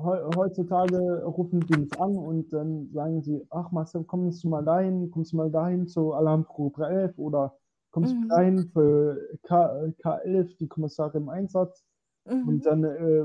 heu 0.00 0.36
heutzutage 0.36 1.24
rufen 1.24 1.58
die 1.60 1.76
mich 1.76 1.92
an 2.00 2.16
und 2.16 2.52
dann 2.52 2.88
sagen 2.92 3.20
sie, 3.22 3.44
ach 3.50 3.72
Marcel, 3.72 4.04
kommst 4.04 4.44
du 4.44 4.48
mal 4.48 4.64
dahin, 4.64 5.10
kommst 5.10 5.32
du 5.32 5.36
mal 5.38 5.50
dahin 5.50 5.88
zu 5.88 6.12
Alarm 6.12 6.46
Cobra 6.46 6.88
11 6.88 7.18
oder 7.18 7.58
kommst 7.90 8.12
du 8.12 8.16
Mhm. 8.16 8.28
dahin 8.28 8.68
für 8.72 9.18
K 9.42 9.90
K11, 10.00 10.56
die 10.58 10.68
Kommissare 10.68 11.18
im 11.18 11.28
Einsatz. 11.28 11.84
Mhm. 12.26 12.48
Und 12.48 12.64
dann, 12.66 12.84
äh, 12.84 13.24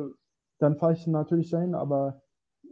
dann 0.58 0.78
fahre 0.78 0.94
ich 0.94 1.06
natürlich 1.06 1.52
dahin, 1.52 1.76
aber 1.76 2.24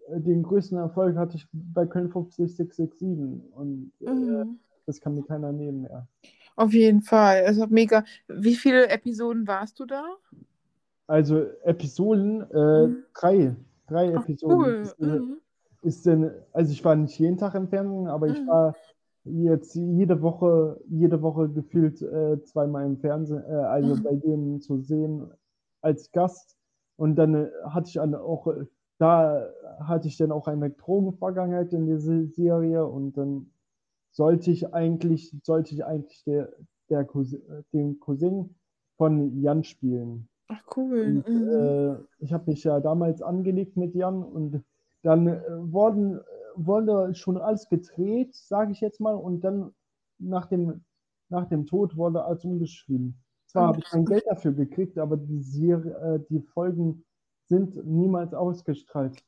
äh, 0.07 0.19
den 0.19 0.41
größten 0.41 0.79
Erfolg 0.79 1.15
hatte 1.15 1.37
ich 1.37 1.47
bei 1.53 1.85
Köln 1.85 2.09
50667 2.09 3.53
und 3.53 3.91
äh, 4.01 4.07
Mhm. 4.11 4.59
das 4.87 4.99
kann 4.99 5.13
mir 5.13 5.23
keiner 5.23 5.51
nehmen 5.51 5.83
mehr. 5.83 6.07
Auf 6.55 6.73
jeden 6.73 7.01
Fall. 7.01 7.45
Also 7.45 7.67
mega. 7.67 8.03
Wie 8.27 8.55
viele 8.55 8.87
Episoden 8.89 9.47
warst 9.47 9.79
du 9.79 9.85
da? 9.85 10.03
Also 11.07 11.43
Episoden, 11.63 12.41
äh, 12.51 12.89
Mhm. 12.89 13.03
drei, 13.13 13.55
drei 13.87 14.13
Ach, 14.13 14.23
Episoden. 14.23 14.75
cool. 14.81 14.81
Ist, 14.81 14.99
äh, 14.99 15.19
Mhm. 15.19 15.41
ist 15.83 16.05
denn, 16.05 16.31
also 16.53 16.71
ich 16.73 16.83
war 16.85 16.95
nicht 16.95 17.19
jeden 17.19 17.37
Tag 17.37 17.55
im 17.55 17.69
Fernsehen, 17.69 18.07
aber 18.07 18.29
ich 18.29 18.39
Mhm. 18.39 18.47
war 18.47 18.75
jetzt 19.25 19.75
jede 19.75 20.21
Woche, 20.21 20.81
jede 20.89 21.21
Woche 21.21 21.49
gefühlt 21.49 22.01
äh, 22.01 22.43
zweimal 22.43 22.85
im 22.85 22.99
Fernsehen, 22.99 23.43
äh, 23.49 23.53
also 23.53 23.97
Mhm. 23.97 24.03
bei 24.03 24.15
denen 24.15 24.61
zu 24.61 24.79
sehen 24.81 25.31
als 25.81 26.11
Gast. 26.11 26.57
Und 26.97 27.15
dann 27.17 27.35
äh, 27.35 27.49
hatte 27.65 27.87
ich 27.89 27.95
dann 27.95 28.15
auch, 28.15 28.47
äh, 28.47 28.65
da 28.99 29.49
hatte 29.81 30.07
ich 30.07 30.17
dann 30.17 30.31
auch 30.31 30.47
eine 30.47 30.69
Drogenvergangenheit 30.71 31.73
in 31.73 31.87
dieser 31.87 32.25
Serie 32.27 32.85
und 32.85 33.17
dann 33.17 33.51
sollte 34.11 34.51
ich 34.51 34.73
eigentlich, 34.73 35.35
sollte 35.43 35.73
ich 35.73 35.85
eigentlich 35.85 36.23
der, 36.25 36.51
der 36.89 37.05
Cousin, 37.05 37.41
den 37.73 37.99
Cousin 37.99 38.55
von 38.97 39.41
Jan 39.41 39.63
spielen. 39.63 40.27
Ach, 40.49 40.61
cool. 40.75 41.05
Und 41.05 41.25
Mhm. 41.27 41.47
äh, 41.49 41.95
ich 42.19 42.33
habe 42.33 42.51
mich 42.51 42.63
ja 42.63 42.79
damals 42.79 43.21
angelegt 43.21 43.77
mit 43.77 43.95
Jan 43.95 44.23
und 44.23 44.63
dann 45.03 45.27
äh, 45.27 45.41
wurden, 45.71 46.19
wurde 46.55 47.15
schon 47.15 47.37
alles 47.37 47.69
gedreht, 47.69 48.35
sage 48.35 48.71
ich 48.71 48.81
jetzt 48.81 48.99
mal, 48.99 49.15
und 49.15 49.41
dann 49.41 49.73
nach 50.19 50.45
dem, 50.45 50.83
nach 51.29 51.47
dem 51.47 51.65
Tod 51.65 51.95
wurde 51.97 52.23
alles 52.25 52.45
umgeschrieben. 52.45 53.17
Zwar 53.47 53.67
habe 53.67 53.79
ich 53.79 53.91
mein 53.91 54.05
Geld 54.05 54.23
dafür 54.27 54.53
gekriegt, 54.53 54.97
aber 54.97 55.17
die, 55.17 55.41
Serie, 55.41 55.93
äh, 55.97 56.19
die 56.29 56.41
Folgen 56.41 57.03
sind 57.47 57.75
niemals 57.85 58.33
ausgestrahlt. 58.33 59.23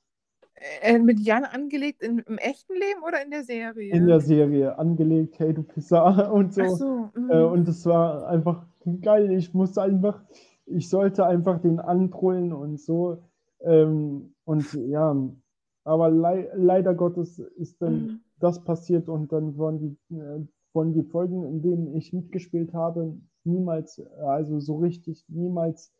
Äh, 0.81 0.99
mit 0.99 1.19
Jan 1.19 1.43
angelegt 1.43 2.01
in, 2.01 2.19
im 2.19 2.37
echten 2.37 2.73
Leben 2.73 3.03
oder 3.05 3.23
in 3.23 3.31
der 3.31 3.43
Serie? 3.43 3.93
In 3.93 4.07
der 4.07 4.19
Serie 4.21 4.77
angelegt, 4.77 5.39
hey 5.39 5.53
du 5.53 5.63
Pisser 5.63 6.31
und 6.33 6.53
so. 6.53 6.75
So. 6.75 7.09
Mhm. 7.15 7.29
Äh, 7.29 7.43
und 7.43 7.67
es 7.67 7.85
war 7.85 8.27
einfach 8.27 8.65
geil. 9.01 9.31
Ich 9.31 9.53
musste 9.53 9.81
einfach, 9.81 10.21
ich 10.65 10.89
sollte 10.89 11.25
einfach 11.25 11.59
den 11.59 11.79
anbrüllen 11.79 12.53
und 12.53 12.79
so. 12.79 13.23
Ähm, 13.61 14.33
und 14.45 14.73
ja, 14.73 15.15
aber 15.83 16.09
lei 16.09 16.49
leider 16.55 16.93
Gottes 16.93 17.39
ist 17.39 17.81
dann 17.81 17.93
Mhm. 17.93 18.19
das 18.39 18.63
passiert 18.63 19.09
und 19.09 19.31
dann 19.31 19.57
wurden 19.57 19.79
die, 19.79 20.15
äh, 20.15 20.45
wurden 20.73 20.93
die 20.93 21.03
Folgen, 21.03 21.43
in 21.43 21.61
denen 21.61 21.95
ich 21.95 22.13
mitgespielt 22.13 22.73
habe, 22.73 23.17
niemals, 23.43 24.01
also 24.25 24.59
so 24.59 24.77
richtig, 24.77 25.23
niemals 25.27 25.91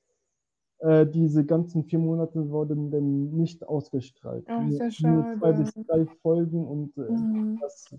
äh, 0.84 1.06
diese 1.08 1.46
ganzen 1.46 1.86
vier 1.86 2.00
Monate 2.00 2.50
wurden 2.50 2.92
dann 2.92 3.32
nicht 3.36 3.68
ausgestrahlt. 3.68 4.46
Ach, 4.50 4.60
Nur, 4.60 4.78
sehr 4.80 4.92
nur 5.00 5.28
zwei 5.40 5.52
bis 5.54 5.74
schade. 5.74 5.86
drei 5.88 6.06
Folgen 6.22 6.66
und 6.68 6.98
äh, 6.98 7.02
Mhm. 7.10 7.58
das 7.62 7.96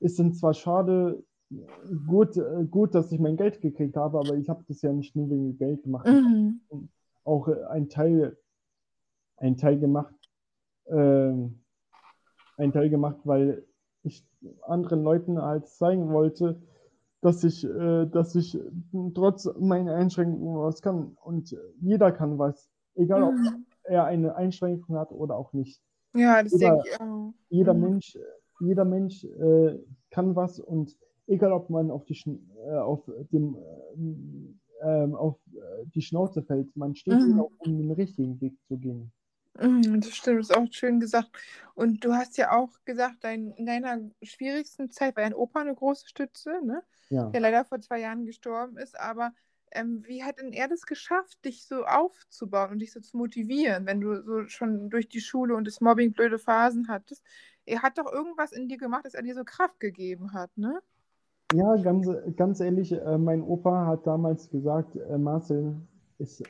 ist 0.00 0.18
dann 0.18 0.32
zwar 0.34 0.54
schade, 0.54 1.22
gut, 2.06 2.36
äh, 2.36 2.64
gut, 2.70 2.94
dass 2.94 3.12
ich 3.12 3.20
mein 3.20 3.36
Geld 3.36 3.60
gekriegt 3.60 3.96
habe, 3.96 4.18
aber 4.18 4.36
ich 4.36 4.48
habe 4.48 4.64
das 4.68 4.82
ja 4.82 4.92
nicht 4.92 5.14
nur 5.14 5.30
wegen 5.30 5.56
Geld 5.58 5.82
gemacht. 5.84 6.06
Mhm. 6.06 6.60
auch 7.24 7.48
äh, 7.48 7.62
einen 7.64 7.88
Teil, 7.88 8.36
einen 9.36 9.56
Teil 9.56 9.78
gemacht, 9.78 10.14
ähm, 10.88 11.60
einen 12.56 12.72
Teil 12.72 12.90
gemacht, 12.90 13.18
weil 13.24 13.64
ich 14.02 14.26
anderen 14.62 15.02
Leuten 15.02 15.40
halt 15.40 15.66
zeigen 15.68 16.10
wollte, 16.10 16.60
dass 17.24 17.42
ich, 17.42 17.64
äh, 17.64 18.04
dass 18.06 18.34
ich 18.34 18.58
trotz 19.14 19.48
meiner 19.58 19.94
Einschränkungen 19.94 20.58
was 20.62 20.82
kann. 20.82 21.16
Und 21.22 21.56
jeder 21.80 22.12
kann 22.12 22.38
was, 22.38 22.68
egal 22.94 23.22
ob 23.22 23.34
Mhm. 23.34 23.64
er 23.84 24.04
eine 24.04 24.34
Einschränkung 24.36 24.96
hat 24.96 25.10
oder 25.10 25.36
auch 25.36 25.52
nicht. 25.54 25.80
Ja, 26.14 26.42
das 26.42 26.52
Jeder- 26.52 26.76
denke 26.76 26.88
ich 26.92 27.00
auch. 27.00 27.32
Jeder 27.48 27.74
Mhm. 27.74 27.80
Mensch, 27.80 28.18
jeder 28.60 28.84
Mensch 28.84 29.24
äh, 29.24 29.78
kann 30.10 30.36
was 30.36 30.60
und 30.60 30.96
egal 31.26 31.52
ob 31.52 31.70
man 31.70 31.90
auf 31.90 32.04
die, 32.04 32.14
Schn 32.14 32.50
äh, 32.66 32.76
auf 32.76 33.10
dem, 33.32 33.56
äh, 33.56 34.82
ähm, 34.82 35.14
auf 35.14 35.38
äh, 35.54 35.86
die 35.94 36.02
Schnauze 36.02 36.42
fällt, 36.42 36.76
man 36.76 36.94
steht 36.94 37.20
Mhm. 37.22 37.30
immer, 37.30 37.46
um 37.58 37.78
den 37.78 37.90
richtigen 37.90 38.38
Weg 38.40 38.54
zu 38.68 38.76
gehen. 38.76 39.12
Mhm, 39.60 40.00
das 40.00 40.16
stimmt, 40.16 40.40
das 40.40 40.50
ist 40.50 40.56
auch 40.56 40.66
schön 40.72 41.00
gesagt. 41.00 41.30
Und 41.74 42.04
du 42.04 42.12
hast 42.12 42.36
ja 42.36 42.52
auch 42.52 42.70
gesagt, 42.84 43.22
dein, 43.22 43.52
in 43.52 43.66
deiner 43.66 43.98
schwierigsten 44.22 44.90
Zeit 44.90 45.16
war 45.16 45.22
dein 45.22 45.34
Opa 45.34 45.60
eine 45.60 45.74
große 45.74 46.08
Stütze, 46.08 46.60
ne? 46.64 46.82
Ja. 47.10 47.28
der 47.28 47.40
leider 47.40 47.64
vor 47.64 47.80
zwei 47.80 48.00
Jahren 48.00 48.24
gestorben 48.24 48.76
ist. 48.78 48.98
Aber 48.98 49.32
ähm, 49.70 50.02
wie 50.06 50.24
hat 50.24 50.38
denn 50.38 50.52
er 50.52 50.68
das 50.68 50.86
geschafft, 50.86 51.44
dich 51.44 51.66
so 51.66 51.84
aufzubauen 51.84 52.72
und 52.72 52.78
dich 52.78 52.92
so 52.92 53.00
zu 53.00 53.16
motivieren, 53.16 53.86
wenn 53.86 54.00
du 54.00 54.22
so 54.22 54.46
schon 54.46 54.90
durch 54.90 55.08
die 55.08 55.20
Schule 55.20 55.54
und 55.54 55.66
das 55.66 55.80
Mobbing 55.80 56.12
blöde 56.12 56.38
Phasen 56.38 56.88
hattest? 56.88 57.22
Er 57.66 57.82
hat 57.82 57.98
doch 57.98 58.10
irgendwas 58.10 58.52
in 58.52 58.68
dir 58.68 58.78
gemacht, 58.78 59.04
dass 59.04 59.14
er 59.14 59.22
dir 59.22 59.34
so 59.34 59.44
Kraft 59.44 59.80
gegeben 59.80 60.32
hat, 60.32 60.56
ne? 60.56 60.80
Ja, 61.52 61.76
ganz, 61.76 62.08
ganz 62.36 62.60
ehrlich, 62.60 62.92
äh, 62.92 63.18
mein 63.18 63.42
Opa 63.42 63.86
hat 63.86 64.06
damals 64.06 64.50
gesagt, 64.50 64.96
äh, 64.96 65.18
Marcel, 65.18 65.76
ist, 66.18 66.42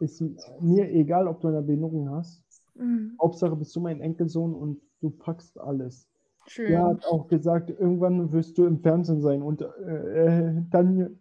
ist 0.00 0.22
mir 0.60 0.90
egal, 0.90 1.26
ob 1.26 1.40
du 1.40 1.48
eine 1.48 1.62
Behinderung 1.62 2.10
hast. 2.10 2.43
Mhm. 2.74 3.16
Hauptsache 3.20 3.56
bist 3.56 3.74
du 3.76 3.80
mein 3.80 4.00
Enkelsohn 4.00 4.54
und 4.54 4.80
du 5.00 5.10
packst 5.10 5.58
alles. 5.58 6.08
Schön. 6.46 6.72
Er 6.72 6.84
hat 6.84 7.06
auch 7.06 7.26
gesagt, 7.26 7.70
irgendwann 7.70 8.32
wirst 8.32 8.58
du 8.58 8.66
im 8.66 8.80
Fernsehen 8.80 9.22
sein 9.22 9.42
und 9.42 9.62
äh, 9.62 10.62
dann, 10.70 11.18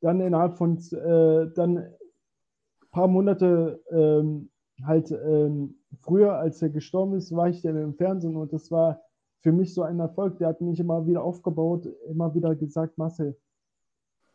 dann 0.00 0.20
innerhalb 0.20 0.56
von 0.56 0.78
äh, 0.78 1.52
dann 1.54 1.78
ein 1.78 1.94
paar 2.90 3.06
Monate 3.06 3.80
ähm, 3.90 4.50
halt 4.82 5.12
ähm, 5.12 5.76
früher, 6.00 6.34
als 6.34 6.60
er 6.60 6.70
gestorben 6.70 7.14
ist, 7.14 7.34
war 7.34 7.48
ich 7.48 7.62
dann 7.62 7.76
im 7.76 7.94
Fernsehen 7.94 8.36
und 8.36 8.52
das 8.52 8.70
war 8.70 9.00
für 9.40 9.52
mich 9.52 9.74
so 9.74 9.82
ein 9.82 10.00
Erfolg. 10.00 10.38
Der 10.38 10.48
hat 10.48 10.60
mich 10.60 10.80
immer 10.80 11.06
wieder 11.06 11.22
aufgebaut, 11.22 11.86
immer 12.08 12.34
wieder 12.34 12.56
gesagt, 12.56 12.98
Marcel, 12.98 13.36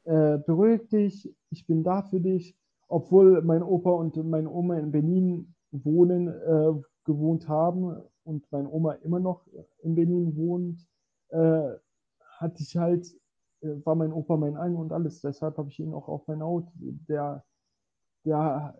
äh, 0.05 0.37
beruhig 0.37 0.87
dich, 0.87 1.35
ich 1.49 1.67
bin 1.67 1.83
da 1.83 2.03
für 2.03 2.21
dich. 2.21 2.55
Obwohl 2.87 3.43
mein 3.43 3.61
Opa 3.61 3.91
und 3.91 4.15
meine 4.27 4.49
Oma 4.49 4.77
in 4.77 4.91
Berlin 4.91 5.53
wohnen, 5.71 6.27
äh, 6.27 6.81
gewohnt 7.05 7.47
haben 7.47 7.95
und 8.23 8.51
meine 8.51 8.69
Oma 8.69 8.93
immer 9.03 9.19
noch 9.19 9.45
in 9.83 9.95
Berlin 9.95 10.35
wohnt, 10.35 10.87
äh, 11.29 11.75
hatte 12.39 12.61
ich 12.63 12.77
halt, 12.77 13.07
äh, 13.61 13.67
war 13.85 13.95
mein 13.95 14.13
Opa 14.13 14.37
mein 14.37 14.57
Ein 14.57 14.75
und 14.75 14.91
alles. 14.91 15.21
Deshalb 15.21 15.57
habe 15.57 15.69
ich 15.69 15.79
ihn 15.79 15.93
auch 15.93 16.07
auf 16.07 16.27
mein 16.27 16.41
Auto. 16.41 16.71
Der, 17.07 17.43
der, 18.25 18.77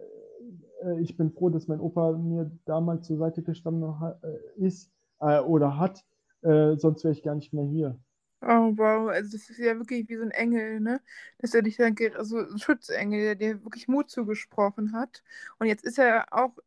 äh, 0.84 1.02
ich 1.02 1.18
bin 1.18 1.32
froh, 1.32 1.50
dass 1.50 1.68
mein 1.68 1.80
Opa 1.82 2.14
mir 2.14 2.52
damals 2.66 3.08
zur 3.08 3.18
Seite 3.18 3.44
gestanden 3.44 4.00
hat, 4.00 4.24
äh, 4.24 4.38
ist 4.58 4.92
äh, 5.20 5.40
oder 5.42 5.78
hat, 5.80 6.06
sonst 6.42 7.04
wäre 7.04 7.12
ich 7.14 7.22
gar 7.24 7.36
nicht 7.36 7.52
mehr 7.54 7.66
hier. 7.66 8.00
Oh, 8.42 8.72
wow, 8.78 9.10
also 9.10 9.32
das 9.38 9.50
ist 9.50 9.58
ja 9.60 9.76
wirklich 9.78 10.08
wie 10.08 10.16
so 10.16 10.22
ein 10.24 10.32
Engel, 10.32 10.80
ne? 10.80 11.02
Dass 11.40 11.54
er 11.54 11.62
dich 11.62 11.76
dann, 11.76 11.94
ge- 11.96 12.14
so 12.24 12.38
ein 12.40 12.58
Schutzengel, 12.58 13.20
der 13.22 13.36
dir 13.36 13.64
wirklich 13.66 13.90
Mut 13.90 14.10
zugesprochen 14.10 14.94
hat. 14.94 15.24
Und 15.60 15.68
jetzt 15.68 15.84
ist 15.84 16.00
er 16.00 16.26
auch, 16.34 16.58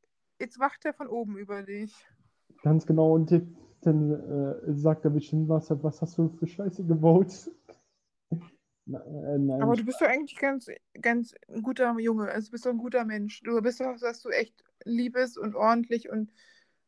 jetzt 0.42 0.58
wacht 0.58 0.84
er 0.84 0.92
von 0.92 1.06
oben 1.06 1.38
über 1.38 1.62
dich. 1.62 1.94
Ganz 2.62 2.84
genau. 2.84 3.14
Und 3.14 3.30
jetzt, 3.30 3.46
dann 3.80 4.10
äh, 4.10 4.74
sagt 4.74 5.04
er 5.04 5.10
bestimmt, 5.10 5.48
was, 5.48 5.70
was 5.82 6.02
hast 6.02 6.18
du 6.18 6.28
für 6.28 6.46
Scheiße 6.46 6.84
gebaut? 6.84 7.50
Äh, 8.84 9.38
nein, 9.38 9.62
Aber 9.62 9.76
du 9.76 9.84
bist 9.84 10.00
doch 10.00 10.08
eigentlich 10.08 10.36
ganz, 10.36 10.66
ganz 11.00 11.36
ein 11.48 11.62
guter 11.62 11.96
Junge. 12.00 12.28
Also 12.28 12.46
du 12.46 12.50
bist 12.50 12.66
doch 12.66 12.72
ein 12.72 12.78
guter 12.78 13.04
Mensch. 13.04 13.40
Du 13.44 13.62
bist 13.62 13.80
doch, 13.80 13.96
dass 14.00 14.22
du 14.22 14.30
echt 14.30 14.64
lieb 14.84 15.12
bist 15.12 15.38
und 15.38 15.54
ordentlich 15.54 16.10
und 16.10 16.32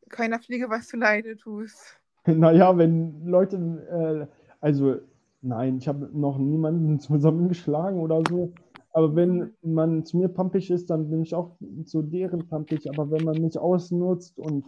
keiner 0.09 0.41
Fliege 0.41 0.69
was 0.71 0.89
zu 0.89 0.97
Leide 0.97 1.37
tust. 1.37 1.97
Naja, 2.27 2.77
wenn 2.77 3.25
Leute, 3.27 4.29
äh, 4.29 4.57
also 4.61 4.99
nein, 5.41 5.79
ich 5.79 5.87
habe 5.87 6.11
noch 6.13 6.37
niemanden 6.37 6.99
zusammengeschlagen 6.99 8.01
oder 8.01 8.23
so. 8.29 8.53
Aber 8.95 9.17
wenn 9.17 9.53
man 9.63 10.05
zu 10.07 10.17
mir 10.19 10.29
pampig 10.29 10.71
ist, 10.71 10.89
dann 10.89 11.11
bin 11.11 11.23
ich 11.23 11.35
auch 11.35 11.57
zu 11.85 12.03
deren 12.03 12.49
pampig. 12.49 12.89
Aber 12.89 13.11
wenn 13.11 13.25
man 13.25 13.41
mich 13.41 13.59
ausnutzt 13.59 14.39
und 14.39 14.65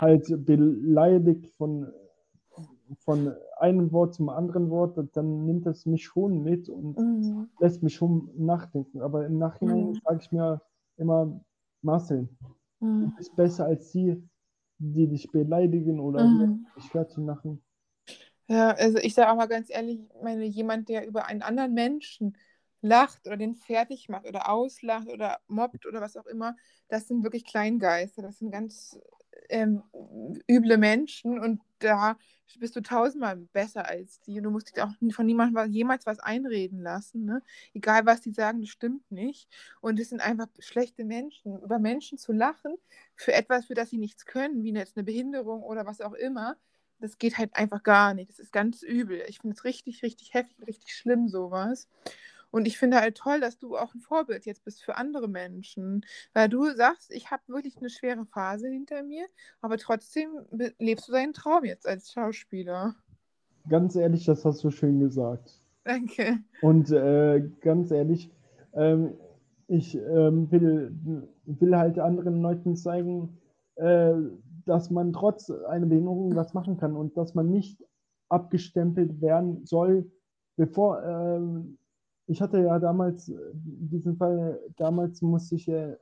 halt 0.00 0.26
beleidigt 0.44 1.46
von, 1.56 1.86
von 3.04 3.32
einem 3.58 3.92
Wort 3.92 4.14
zum 4.14 4.28
anderen 4.30 4.68
Wort, 4.70 4.98
dann 5.14 5.46
nimmt 5.46 5.66
es 5.66 5.86
mich 5.86 6.04
schon 6.04 6.42
mit 6.42 6.68
und 6.68 6.96
Mhm. 6.98 7.48
lässt 7.60 7.82
mich 7.84 7.94
schon 7.94 8.30
nachdenken. 8.36 9.00
Aber 9.00 9.24
im 9.26 9.38
Nachhinein 9.38 9.94
Mhm. 9.94 10.00
sage 10.04 10.18
ich 10.22 10.32
mir 10.32 10.60
immer, 10.96 11.40
Marcel, 11.82 12.28
du 12.98 13.06
Mhm. 13.06 13.12
bist 13.16 13.36
besser 13.36 13.66
als 13.66 13.92
die, 13.92 14.20
die 14.78 15.06
dich 15.06 15.30
beleidigen 15.30 16.00
oder 16.00 16.26
Mhm. 16.26 16.66
dich 16.76 16.90
fertig 16.90 17.18
machen. 17.18 17.62
Ja, 18.48 18.70
also 18.72 18.98
ich 18.98 19.14
sage 19.14 19.30
auch 19.30 19.36
mal 19.36 19.46
ganz 19.46 19.68
ehrlich, 19.70 20.00
ich 20.00 20.22
meine, 20.22 20.44
jemand, 20.46 20.88
der 20.88 21.06
über 21.06 21.26
einen 21.26 21.42
anderen 21.42 21.74
Menschen 21.74 22.36
lacht 22.80 23.26
oder 23.26 23.36
den 23.36 23.54
fertig 23.54 24.08
macht 24.08 24.26
oder 24.26 24.48
auslacht 24.48 25.08
oder 25.08 25.40
mobbt 25.48 25.86
oder 25.86 26.00
was 26.00 26.16
auch 26.16 26.26
immer, 26.26 26.56
das 26.88 27.08
sind 27.08 27.24
wirklich 27.24 27.44
Kleingeister. 27.44 28.22
Das 28.22 28.38
sind 28.38 28.50
ganz 28.50 28.98
ähm, 29.48 29.82
üble 30.48 30.78
Menschen 30.78 31.38
und 31.38 31.60
da 31.80 32.16
bist 32.58 32.76
du 32.76 32.80
tausendmal 32.80 33.36
besser 33.36 33.86
als 33.86 34.20
die. 34.20 34.38
Und 34.38 34.44
du 34.44 34.50
musst 34.50 34.68
dich 34.68 34.82
auch 34.82 34.90
von 35.12 35.26
niemandem 35.26 35.70
jemals 35.70 36.06
was 36.06 36.18
einreden 36.18 36.80
lassen. 36.80 37.24
Ne? 37.24 37.42
Egal, 37.74 38.06
was 38.06 38.20
die 38.20 38.32
sagen, 38.32 38.60
das 38.60 38.70
stimmt 38.70 39.10
nicht. 39.10 39.48
Und 39.80 40.00
es 40.00 40.08
sind 40.08 40.20
einfach 40.20 40.48
schlechte 40.58 41.04
Menschen. 41.04 41.60
Über 41.60 41.78
Menschen 41.78 42.18
zu 42.18 42.32
lachen 42.32 42.74
für 43.14 43.32
etwas, 43.32 43.66
für 43.66 43.74
das 43.74 43.90
sie 43.90 43.98
nichts 43.98 44.24
können, 44.24 44.62
wie 44.62 44.72
jetzt 44.72 44.96
eine 44.96 45.04
Behinderung 45.04 45.62
oder 45.62 45.86
was 45.86 46.00
auch 46.00 46.14
immer, 46.14 46.56
das 47.00 47.18
geht 47.18 47.38
halt 47.38 47.54
einfach 47.54 47.82
gar 47.82 48.14
nicht. 48.14 48.30
Das 48.30 48.38
ist 48.38 48.52
ganz 48.52 48.82
übel. 48.82 49.22
Ich 49.28 49.38
finde 49.38 49.54
es 49.54 49.64
richtig, 49.64 50.02
richtig 50.02 50.34
heftig, 50.34 50.66
richtig 50.66 50.94
schlimm, 50.94 51.28
sowas. 51.28 51.88
Und 52.50 52.66
ich 52.66 52.78
finde 52.78 53.00
halt 53.00 53.16
toll, 53.16 53.40
dass 53.40 53.58
du 53.58 53.76
auch 53.76 53.94
ein 53.94 54.00
Vorbild 54.00 54.46
jetzt 54.46 54.64
bist 54.64 54.82
für 54.82 54.96
andere 54.96 55.28
Menschen. 55.28 56.04
Weil 56.32 56.48
du 56.48 56.70
sagst, 56.74 57.10
ich 57.12 57.30
habe 57.30 57.42
wirklich 57.48 57.76
eine 57.78 57.90
schwere 57.90 58.24
Phase 58.26 58.68
hinter 58.68 59.02
mir, 59.02 59.26
aber 59.60 59.76
trotzdem 59.76 60.30
lebst 60.78 61.08
du 61.08 61.12
deinen 61.12 61.32
Traum 61.32 61.64
jetzt 61.64 61.86
als 61.86 62.12
Schauspieler. 62.12 62.94
Ganz 63.68 63.96
ehrlich, 63.96 64.24
das 64.24 64.44
hast 64.44 64.64
du 64.64 64.70
schön 64.70 65.00
gesagt. 65.00 65.62
Danke. 65.84 66.38
Und 66.62 66.90
äh, 66.90 67.42
ganz 67.60 67.90
ehrlich, 67.90 68.30
ähm, 68.74 69.14
ich 69.66 69.94
ähm, 69.96 70.50
will, 70.50 70.92
will 71.44 71.76
halt 71.76 71.98
anderen 71.98 72.40
Leuten 72.40 72.76
zeigen, 72.76 73.38
äh, 73.76 74.14
dass 74.64 74.90
man 74.90 75.12
trotz 75.12 75.50
einer 75.50 75.86
Behinderung 75.86 76.34
was 76.34 76.54
machen 76.54 76.76
kann 76.76 76.96
und 76.96 77.16
dass 77.16 77.34
man 77.34 77.50
nicht 77.50 77.82
abgestempelt 78.28 79.20
werden 79.20 79.64
soll, 79.64 80.10
bevor 80.56 81.02
ähm, 81.02 81.77
ich 82.28 82.40
hatte 82.42 82.60
ja 82.62 82.78
damals 82.78 83.28
äh, 83.28 83.36
diesen 83.54 84.16
Fall, 84.16 84.60
damals 84.76 85.22
musste 85.22 85.56
ich 85.56 85.68
äh, 85.68 85.96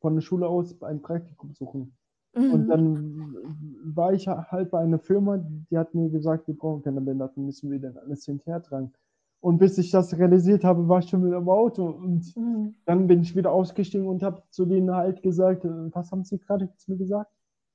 von 0.00 0.14
der 0.14 0.22
Schule 0.22 0.48
aus 0.48 0.80
ein 0.82 1.02
Praktikum 1.02 1.52
suchen. 1.54 1.96
Und 2.46 2.68
Mhm. 2.68 2.70
dann 2.70 3.34
war 3.94 4.12
ich 4.12 4.28
halt 4.28 4.70
bei 4.70 4.80
einer 4.80 4.98
Firma, 5.00 5.38
die 5.38 5.78
hat 5.78 5.94
mir 5.94 6.10
gesagt, 6.10 6.46
wir 6.48 6.56
brauchen 6.56 6.82
keine 6.82 7.00
Behinderten, 7.00 7.46
müssen 7.46 7.70
wir 7.70 7.80
denn 7.80 7.98
alles 7.98 8.24
hinterher 8.24 8.62
tragen. 8.62 8.92
Und 9.40 9.58
bis 9.58 9.78
ich 9.78 9.90
das 9.90 10.16
realisiert 10.18 10.64
habe, 10.64 10.88
war 10.88 11.00
ich 11.00 11.08
schon 11.08 11.24
wieder 11.24 11.38
im 11.38 11.48
Auto. 11.48 11.86
Und 11.88 12.36
Mhm. 12.36 12.74
dann 12.86 13.08
bin 13.08 13.22
ich 13.22 13.34
wieder 13.36 13.52
ausgestiegen 13.52 14.06
und 14.06 14.22
habe 14.22 14.42
zu 14.50 14.64
denen 14.66 14.92
halt 14.94 15.22
gesagt, 15.22 15.64
äh, 15.64 15.94
was 15.94 16.12
haben 16.12 16.24
sie 16.24 16.38
gerade 16.38 16.72
zu 16.76 16.92
mir 16.92 16.98
gesagt? 16.98 17.32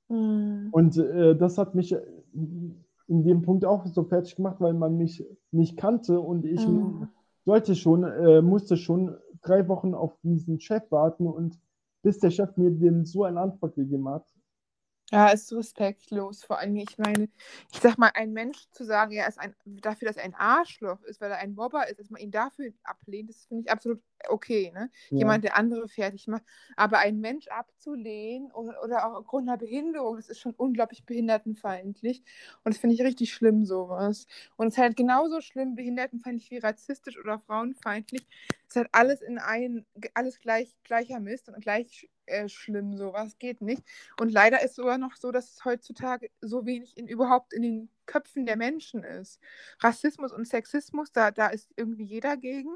Mhm. 0.10 0.74
Und 0.74 0.98
äh, 0.98 1.36
das 1.36 1.58
hat 1.58 1.76
mich 1.76 1.92
äh, 1.94 2.02
in 3.08 3.24
dem 3.24 3.42
Punkt 3.42 3.66
auch 3.66 3.86
so 3.88 4.04
fertig 4.04 4.36
gemacht, 4.36 4.58
weil 4.60 4.74
man 4.74 4.98
mich 4.98 5.26
nicht 5.52 5.78
kannte 5.78 6.20
und 6.20 6.46
ich 6.46 6.68
Mhm. 6.68 7.08
Sollte 7.46 7.76
schon, 7.76 8.04
äh, 8.04 8.42
musste 8.42 8.78
schon 8.78 9.18
drei 9.42 9.68
Wochen 9.68 9.94
auf 9.94 10.18
diesen 10.24 10.60
Chef 10.60 10.84
warten 10.92 11.28
und 11.28 11.60
bis 12.04 12.20
der 12.20 12.32
Chef 12.32 12.56
mir 12.58 12.72
den 12.72 13.06
so 13.06 13.24
eine 13.24 13.40
Antwort 13.40 13.76
gegeben 13.76 14.08
hat. 14.10 14.26
Ja, 15.12 15.28
ist 15.28 15.52
respektlos. 15.52 16.44
Vor 16.44 16.58
allem, 16.60 16.76
ich 16.78 16.98
meine, 16.98 17.28
ich 17.72 17.80
sag 17.82 17.98
mal, 17.98 18.12
ein 18.14 18.32
Mensch 18.32 18.70
zu 18.72 18.86
sagen, 18.86 19.12
er 19.12 19.28
ist 19.28 19.40
ein, 19.40 19.54
dafür, 19.66 20.08
dass 20.08 20.16
er 20.16 20.24
ein 20.24 20.36
Arschloch 20.36 21.02
ist, 21.04 21.20
weil 21.20 21.32
er 21.32 21.40
ein 21.40 21.54
Mobber 21.54 21.90
ist, 21.90 22.00
dass 22.00 22.10
man 22.10 22.22
ihn 22.22 22.32
dafür 22.32 22.72
ablehnt, 22.84 23.30
das 23.30 23.46
finde 23.46 23.64
ich 23.64 23.72
absolut 23.72 24.02
okay. 24.30 24.72
Ne? 24.74 24.90
Ja. 25.10 25.20
Jemand, 25.20 25.44
der 25.44 25.58
andere 25.58 25.88
fertig 25.88 26.28
macht. 26.28 26.44
Aber 26.76 27.00
einen 27.00 27.20
Mensch 27.20 27.48
abzulehnen 27.48 28.52
oder, 28.52 28.84
oder 28.84 29.06
auch 29.06 29.20
aufgrund 29.20 29.48
einer 29.48 29.58
Behinderung, 29.58 30.16
das 30.18 30.30
ist 30.30 30.40
schon 30.40 30.54
unglaublich 30.56 31.06
behindertenfeindlich. 31.06 32.24
Und 32.64 32.74
das 32.74 32.80
finde 32.80 32.96
ich 32.96 33.02
richtig 33.02 33.34
schlimm, 33.34 33.66
sowas. 33.66 34.28
Und 34.58 34.68
es 34.68 34.74
ist 34.74 34.80
halt 34.80 34.98
genauso 34.98 35.42
schlimm, 35.42 35.76
behindertenfeindlich 35.76 36.52
wie 36.52 36.58
rassistisch 36.58 37.18
oder 37.18 37.40
frauenfeindlich. 37.40 38.28
Es 38.68 38.76
ist 38.76 38.76
halt 38.78 38.90
alles 38.92 39.22
in 39.22 39.38
einen, 39.38 39.86
alles 40.14 40.40
gleich, 40.40 40.76
gleicher 40.84 41.20
Mist 41.20 41.50
und 41.50 41.62
gleich 41.62 42.10
äh, 42.32 42.48
schlimm, 42.48 42.96
sowas 42.96 43.38
geht 43.40 43.62
nicht. 43.62 43.84
Und 44.20 44.32
leider 44.32 44.64
ist 44.64 44.76
sogar 44.76 44.98
noch 44.98 45.16
so, 45.16 45.32
dass 45.32 45.52
es 45.52 45.66
heutzutage 45.66 46.30
so 46.42 46.66
wenig 46.66 46.98
in, 46.98 47.08
überhaupt 47.08 47.54
in 47.54 47.62
den 47.62 47.90
Köpfen 48.06 48.46
der 48.46 48.58
Menschen 48.58 49.04
ist. 49.04 49.40
Rassismus 49.80 50.32
und 50.32 50.48
Sexismus, 50.48 51.12
da, 51.12 51.32
da 51.32 51.48
ist 51.48 51.70
irgendwie 51.76 52.06
jeder 52.06 52.38
gegen, 52.38 52.70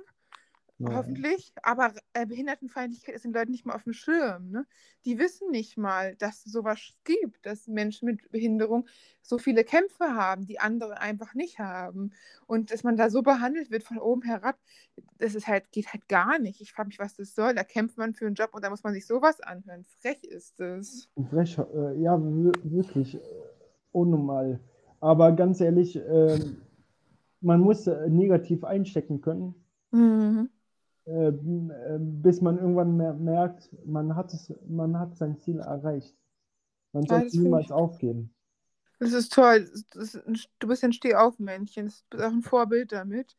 Ja. 0.78 0.94
hoffentlich. 0.94 1.54
Aber 1.64 1.94
äh, 2.14 2.26
Behindertenfeindlichkeit 2.26 3.16
ist 3.16 3.24
den 3.24 3.32
Leuten 3.32 3.52
nicht 3.52 3.66
mal 3.66 3.76
auf 3.76 3.84
dem 3.84 3.94
Schirm. 3.94 4.52
Ne? 4.52 4.66
Die 5.06 5.18
wissen 5.18 5.50
nicht 5.50 5.78
mal, 5.78 6.16
dass 6.18 6.46
es 6.46 6.52
sowas 6.52 6.80
gibt, 7.06 7.46
dass 7.46 7.68
Menschen 7.68 8.08
mit 8.08 8.30
Behinderung 8.32 8.86
so 9.22 9.38
viele 9.38 9.64
Kämpfe 9.64 10.16
haben, 10.16 10.46
die 10.46 10.60
andere 10.60 11.00
einfach 11.00 11.34
nicht 11.34 11.60
haben. 11.60 12.12
Und 12.46 12.72
dass 12.72 12.84
man 12.84 12.98
da 12.98 13.10
so 13.10 13.22
behandelt 13.22 13.72
wird 13.72 13.84
von 13.84 13.98
oben 14.00 14.24
herab, 14.24 14.58
das 15.18 15.34
ist 15.34 15.48
halt, 15.48 15.72
geht 15.72 15.94
halt 15.94 16.10
gar 16.10 16.40
nicht. 16.40 16.60
Ich 16.60 16.74
frage 16.74 16.88
mich, 16.88 17.00
was 17.00 17.16
das 17.16 17.34
soll. 17.36 17.56
Da 17.56 17.64
kämpft 17.64 17.98
man 17.98 18.14
für 18.14 18.26
einen 18.26 18.36
Job 18.36 18.50
und 18.54 18.64
da 18.64 18.70
muss 18.70 18.84
man 18.84 18.94
sich 18.94 19.08
sowas 19.08 19.40
anhören. 19.40 19.86
Frech 19.86 20.24
ist 20.26 20.60
es. 20.60 21.10
Frech, 21.30 21.58
äh, 21.58 22.02
ja, 22.02 22.20
wir- 22.20 22.52
wirklich 22.64 23.16
äh, 23.16 23.20
unnormal. 23.94 24.60
Aber 25.00 25.32
ganz 25.32 25.62
ehrlich, 25.62 25.96
ähm, 25.96 26.58
man 27.40 27.62
muss 27.62 27.88
äh, 27.88 28.10
negativ 28.10 28.66
einstecken 28.66 29.22
können, 29.22 29.56
Mhm. 29.92 30.50
Äh, 31.06 31.28
m- 31.30 31.72
äh, 31.72 31.98
bis 32.00 32.42
man 32.42 32.58
irgendwann 32.58 32.98
mer 32.98 33.14
merkt, 33.14 33.70
man 33.86 34.16
hat 34.16 34.34
es, 34.34 34.54
man 34.68 35.00
hat 35.00 35.16
sein 35.18 35.38
Ziel 35.40 35.60
erreicht. 35.60 36.16
Man 36.94 37.08
Ja, 37.10 37.24
sollte 37.24 37.38
finde 37.38 37.38
niemals 37.38 37.72
aufgeben. 37.72 38.34
Das 39.00 39.12
ist 39.14 39.34
toll. 39.34 39.70
Das 39.92 40.16
ist 40.16 40.28
ein, 40.28 40.40
du 40.60 40.68
bist 40.68 40.84
ein 40.84 40.94
Stehaufmännchen. 40.94 41.88
Du 42.10 42.18
bist 42.18 42.24
auch 42.28 42.32
ein 42.32 42.42
Vorbild 42.42 42.92
damit. 42.92 43.36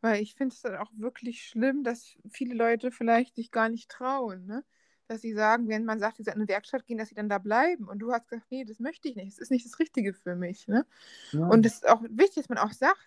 Weil 0.00 0.22
ich 0.22 0.34
finde 0.34 0.54
es 0.54 0.62
dann 0.62 0.76
auch 0.76 0.90
wirklich 0.96 1.44
schlimm, 1.46 1.84
dass 1.84 2.16
viele 2.30 2.54
Leute 2.54 2.90
vielleicht 2.90 3.36
sich 3.36 3.50
gar 3.52 3.68
nicht 3.68 3.90
trauen. 3.90 4.46
Ne? 4.46 4.64
Dass 5.08 5.20
sie 5.22 5.32
sagen, 5.32 5.68
wenn 5.68 5.84
man 5.84 6.00
sagt, 6.00 6.16
sie 6.16 6.24
sollen 6.24 6.36
in 6.36 6.42
eine 6.42 6.48
Werkstatt 6.48 6.86
gehen, 6.86 6.98
dass 6.98 7.08
sie 7.10 7.14
dann 7.14 7.28
da 7.28 7.38
bleiben. 7.38 7.88
Und 7.88 8.00
du 8.00 8.12
hast 8.12 8.28
gesagt, 8.28 8.50
nee, 8.50 8.64
das 8.64 8.80
möchte 8.80 9.08
ich 9.08 9.16
nicht. 9.16 9.28
Das 9.32 9.38
ist 9.38 9.50
nicht 9.50 9.64
das 9.66 9.78
Richtige 9.78 10.12
für 10.14 10.34
mich. 10.36 10.66
Ne? 10.68 10.86
Ja, 11.32 11.48
Und 11.48 11.66
es 11.66 11.74
ist 11.76 11.88
auch 11.88 12.02
wichtig, 12.04 12.36
dass 12.44 12.48
man 12.48 12.58
auch 12.58 12.72
sagt, 12.72 12.98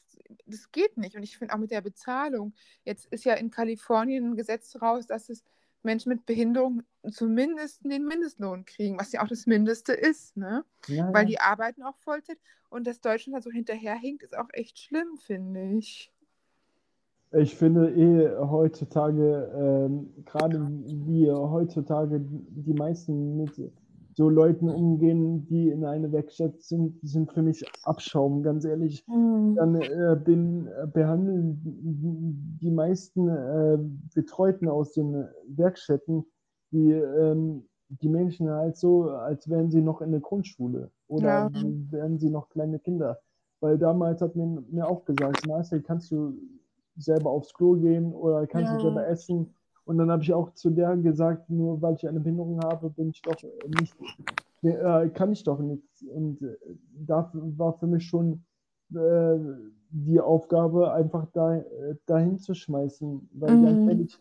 das 0.45 0.71
geht 0.71 0.97
nicht. 0.97 1.15
Und 1.15 1.23
ich 1.23 1.37
finde 1.37 1.53
auch 1.53 1.59
mit 1.59 1.71
der 1.71 1.81
Bezahlung, 1.81 2.53
jetzt 2.83 3.05
ist 3.07 3.25
ja 3.25 3.33
in 3.33 3.51
Kalifornien 3.51 4.31
ein 4.31 4.35
Gesetz 4.35 4.75
raus, 4.81 5.07
dass 5.07 5.29
es 5.29 5.43
Menschen 5.83 6.09
mit 6.09 6.25
Behinderung 6.25 6.83
zumindest 7.11 7.85
den 7.85 8.05
Mindestlohn 8.05 8.65
kriegen, 8.65 8.99
was 8.99 9.11
ja 9.11 9.23
auch 9.23 9.27
das 9.27 9.45
Mindeste 9.45 9.93
ist, 9.93 10.35
ne? 10.35 10.65
ja, 10.87 11.13
Weil 11.13 11.27
die 11.27 11.39
arbeiten 11.39 11.83
auch 11.83 11.95
Vollzeit 11.97 12.39
und 12.69 12.87
dass 12.87 12.99
Deutschland 12.99 13.37
da 13.37 13.41
so 13.41 13.51
hinterherhinkt, 13.51 14.23
ist 14.23 14.37
auch 14.37 14.49
echt 14.51 14.79
schlimm, 14.79 15.17
finde 15.17 15.77
ich. 15.77 16.11
Ich 17.31 17.55
finde 17.55 17.91
eh 17.91 18.35
heutzutage, 18.47 19.51
ähm, 19.55 20.13
gerade 20.25 20.59
wie 20.85 21.29
heutzutage 21.31 22.19
die 22.21 22.73
meisten 22.73 23.37
mit 23.37 23.51
so 24.15 24.29
Leuten 24.29 24.69
umgehen, 24.69 25.45
die 25.47 25.69
in 25.69 25.85
einer 25.85 26.11
Werkstatt 26.11 26.61
sind, 26.61 26.99
sind 27.07 27.31
für 27.33 27.41
mich 27.43 27.65
Abschaum, 27.83 28.43
ganz 28.43 28.65
ehrlich. 28.65 29.05
Dann 29.55 29.75
äh, 29.75 30.17
bin, 30.23 30.67
äh, 30.67 30.87
behandeln 30.87 31.61
die 32.61 32.71
meisten 32.71 33.29
äh, 33.29 33.77
Betreuten 34.13 34.67
aus 34.67 34.93
den 34.93 35.25
Werkstätten 35.47 36.25
die, 36.71 36.91
ähm, 36.91 37.67
die 37.89 38.09
Menschen 38.09 38.49
halt 38.49 38.77
so, 38.77 39.09
als 39.09 39.49
wären 39.49 39.71
sie 39.71 39.81
noch 39.81 40.01
in 40.01 40.11
der 40.11 40.19
Grundschule 40.21 40.91
oder 41.07 41.49
Ja. 41.53 41.61
wären 41.91 42.17
sie 42.19 42.29
noch 42.29 42.49
kleine 42.49 42.79
Kinder. 42.79 43.19
Weil 43.61 43.77
damals 43.77 44.21
hat 44.21 44.35
mir, 44.35 44.63
mir 44.69 44.87
auch 44.87 45.05
gesagt, 45.05 45.43
Marcel, 45.45 45.81
kannst 45.81 46.11
du 46.11 46.33
selber 46.97 47.29
aufs 47.29 47.53
Klo 47.53 47.73
gehen 47.75 48.13
oder 48.13 48.47
kannst 48.47 48.71
Ja. 48.71 48.77
du 48.77 48.81
selber 48.81 49.07
essen? 49.07 49.53
Und 49.85 49.97
dann 49.99 50.09
habe 50.11 50.23
ich 50.23 50.33
auch 50.33 50.53
zu 50.53 50.71
der 50.71 50.97
gesagt, 50.97 51.49
nur 51.49 51.81
weil 51.81 51.95
ich 51.95 52.07
eine 52.07 52.19
Behinderung 52.19 52.59
habe, 52.63 52.89
bin 52.89 53.09
ich 53.09 53.21
doch 53.21 53.37
nicht, 53.69 53.95
äh, 54.63 55.09
kann 55.09 55.31
ich 55.31 55.43
doch 55.43 55.59
nichts. 55.59 56.01
Und 56.03 56.41
äh, 56.41 56.55
da 57.05 57.31
war 57.33 57.73
für 57.73 57.87
mich 57.87 58.05
schon 58.05 58.43
äh, 58.93 59.37
die 59.89 60.19
Aufgabe, 60.19 60.91
einfach 60.91 61.27
da, 61.33 61.55
äh, 61.55 61.95
dahin 62.07 62.39
zu 62.39 62.53
schmeißen. 62.55 63.29
Weil 63.33 63.57
Mhm. 63.57 63.89
ehrlich, 63.89 64.17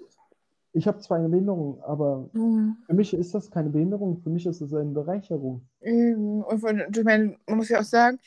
ich 0.74 0.86
habe 0.86 0.98
zwar 0.98 1.18
eine 1.18 1.28
Behinderung, 1.30 1.80
aber 1.82 2.28
Mhm. 2.32 2.76
für 2.86 2.94
mich 2.94 3.14
ist 3.14 3.34
das 3.34 3.50
keine 3.50 3.70
Behinderung, 3.70 4.18
für 4.18 4.30
mich 4.30 4.44
ist 4.44 4.60
es 4.60 4.74
eine 4.74 4.90
Bereicherung. 4.90 5.66
Eben. 5.80 6.42
Und 6.42 6.96
ich 6.96 7.04
meine, 7.04 7.36
man 7.46 7.56
muss 7.56 7.70
ja 7.70 7.80
auch 7.80 7.84
sagen, 7.84 8.18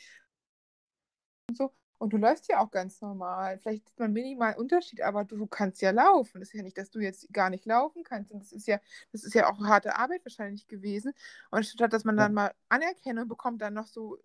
so, 1.54 1.70
und 1.98 2.12
du 2.12 2.16
läufst 2.16 2.48
ja 2.48 2.60
auch 2.60 2.70
ganz 2.70 3.00
normal. 3.00 3.58
Vielleicht 3.58 3.88
ist 3.88 3.98
man 3.98 4.12
minimal 4.12 4.54
Unterschied, 4.56 5.02
aber 5.02 5.24
du, 5.24 5.36
du 5.36 5.46
kannst 5.46 5.82
ja 5.82 5.90
laufen. 5.90 6.40
Das 6.40 6.48
ist 6.48 6.54
ja 6.54 6.62
nicht, 6.62 6.78
dass 6.78 6.90
du 6.90 7.00
jetzt 7.00 7.32
gar 7.32 7.50
nicht 7.50 7.66
laufen 7.66 8.04
kannst. 8.04 8.30
Und 8.32 8.40
das 8.40 8.52
ist 8.52 8.68
ja, 8.68 8.78
das 9.12 9.24
ist 9.24 9.34
ja 9.34 9.50
auch 9.50 9.58
harte 9.60 9.96
Arbeit 9.96 10.24
wahrscheinlich 10.24 10.68
gewesen. 10.68 11.12
Und 11.50 11.66
statt 11.66 11.92
dass 11.92 12.04
man 12.04 12.16
dann 12.16 12.34
mal 12.34 12.52
Anerkennung 12.68 13.26
bekommt, 13.26 13.60
dann 13.62 13.74
noch 13.74 13.88
so 13.88 14.18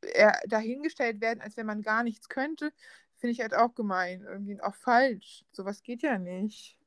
äh, 0.00 0.32
dahingestellt 0.48 1.20
werden, 1.20 1.40
als 1.42 1.56
wenn 1.56 1.66
man 1.66 1.82
gar 1.82 2.02
nichts 2.02 2.28
könnte, 2.28 2.72
finde 3.16 3.32
ich 3.32 3.40
halt 3.40 3.54
auch 3.54 3.74
gemein. 3.74 4.22
Irgendwie 4.22 4.60
auch 4.60 4.74
falsch. 4.74 5.44
Sowas 5.52 5.82
geht 5.82 6.02
ja 6.02 6.18
nicht. 6.18 6.78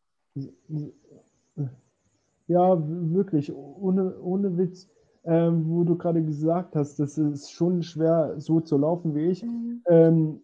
Ja, 2.48 2.78
wirklich, 2.78 3.54
ohne, 3.54 4.20
ohne 4.20 4.58
Witz, 4.58 4.90
ähm, 5.26 5.66
wo 5.70 5.84
du 5.84 5.98
gerade 5.98 6.24
gesagt 6.24 6.76
hast, 6.76 7.00
das 7.00 7.18
ist 7.18 7.52
schon 7.52 7.84
schwer, 7.84 8.36
so 8.40 8.60
zu 8.62 8.78
laufen 8.78 9.16
wie 9.16 9.28
ich. 9.28 9.44
Mhm. 9.44 9.82
Ähm, 9.88 10.42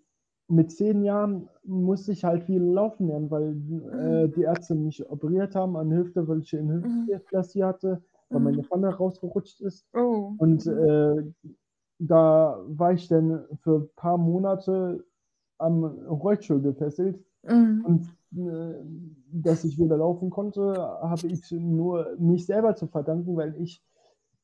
mit 0.48 0.72
zehn 0.72 1.04
Jahren 1.04 1.50
musste 1.63 2.12
ich 2.12 2.24
halt 2.24 2.44
viel 2.44 2.62
laufen 2.62 3.08
lernen, 3.08 3.32
weil 3.32 3.52
äh, 3.94 4.28
Mhm. 4.28 4.34
die 4.34 4.41
Ärzte 4.41 4.76
mich 4.76 5.08
operiert 5.10 5.56
haben 5.56 5.78
an 5.78 5.91
Hüfte, 5.94 6.28
weil 6.28 6.41
ich 6.41 6.56
eine 6.58 6.74
Mhm. 6.84 7.02
Hüftdysplasie 7.08 7.63
hatte, 7.63 8.04
weil 8.32 8.41
Mhm. 8.41 8.46
meine 8.46 8.63
Pfanne 8.63 8.89
rausgerutscht 8.96 9.62
ist. 9.62 9.86
Oh. 9.94 10.32
Und 10.38 10.65
Mhm. 10.65 10.67
äh, 10.67 11.24
da 12.00 12.60
war 12.67 12.94
ich 12.94 13.08
dann 13.08 13.46
für 13.62 13.80
ein 13.82 13.89
paar 13.96 14.17
Monate 14.17 15.06
am 15.60 15.84
Rollstuhl 15.86 16.62
gefesselt. 16.62 17.24
Mhm. 17.44 17.86
Und 17.86 18.08
äh, 18.36 18.76
dass 19.32 19.63
ich 19.63 19.78
wieder 19.80 19.98
laufen 19.98 20.30
konnte, 20.30 20.78
habe 20.78 21.28
ich 21.28 21.52
nur 21.52 22.15
mich 22.20 22.46
selber 22.46 22.76
zu 22.76 22.88
verdanken, 22.88 23.36
weil 23.38 23.56
ich 23.62 23.84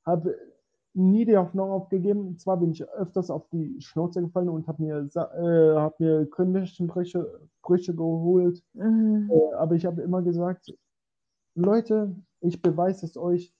habe 0.08 0.36
nie 0.96 1.26
die 1.26 1.38
Hoffnung 1.38 1.70
aufgegeben. 1.72 2.38
Zwar 2.39 2.58
bin 2.58 2.72
ich 2.72 2.84
öfters 2.89 3.30
auf 3.30 3.48
die 3.50 3.80
Schnauze 3.82 4.22
gefallen 4.22 4.50
und 4.50 4.67
habe 4.67 4.82
mir, 4.82 4.98
äh, 5.15 5.76
hab 5.76 6.00
mir 6.00 6.28
Kronenbrüche 6.30 7.41
Brüche 7.62 7.93
geholt, 7.96 8.63
Mhm. 8.74 9.30
äh, 9.32 9.54
aber 9.56 9.76
ich 9.76 9.86
habe 9.86 10.02
immer 10.02 10.22
gesagt, 10.24 10.74
Leute, 11.56 12.15
ich 12.41 12.62
beweise 12.62 13.06
es 13.06 13.17
euch. 13.17 13.54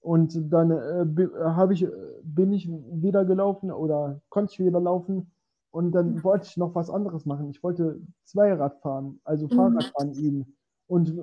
Und 0.00 0.52
dann 0.52 0.70
äh, 0.72 1.72
ich, 1.72 1.86
bin 2.24 2.52
ich 2.52 2.68
wieder 2.68 3.24
gelaufen 3.24 3.70
oder 3.70 4.20
konnte 4.30 4.52
ich 4.52 4.60
wieder 4.60 4.80
laufen. 4.80 5.30
Und 5.70 5.92
dann 5.92 6.22
wollte 6.24 6.48
ich 6.48 6.56
noch 6.56 6.74
was 6.74 6.90
anderes 6.90 7.24
machen. 7.24 7.50
Ich 7.50 7.62
wollte 7.62 8.00
Zweirad 8.24 8.80
fahren, 8.80 9.20
also 9.24 9.46
Mhm. 9.46 9.50
Fahrradfahren 9.50 10.12
üben. 10.14 10.56
Und 10.88 11.10
äh, 11.10 11.22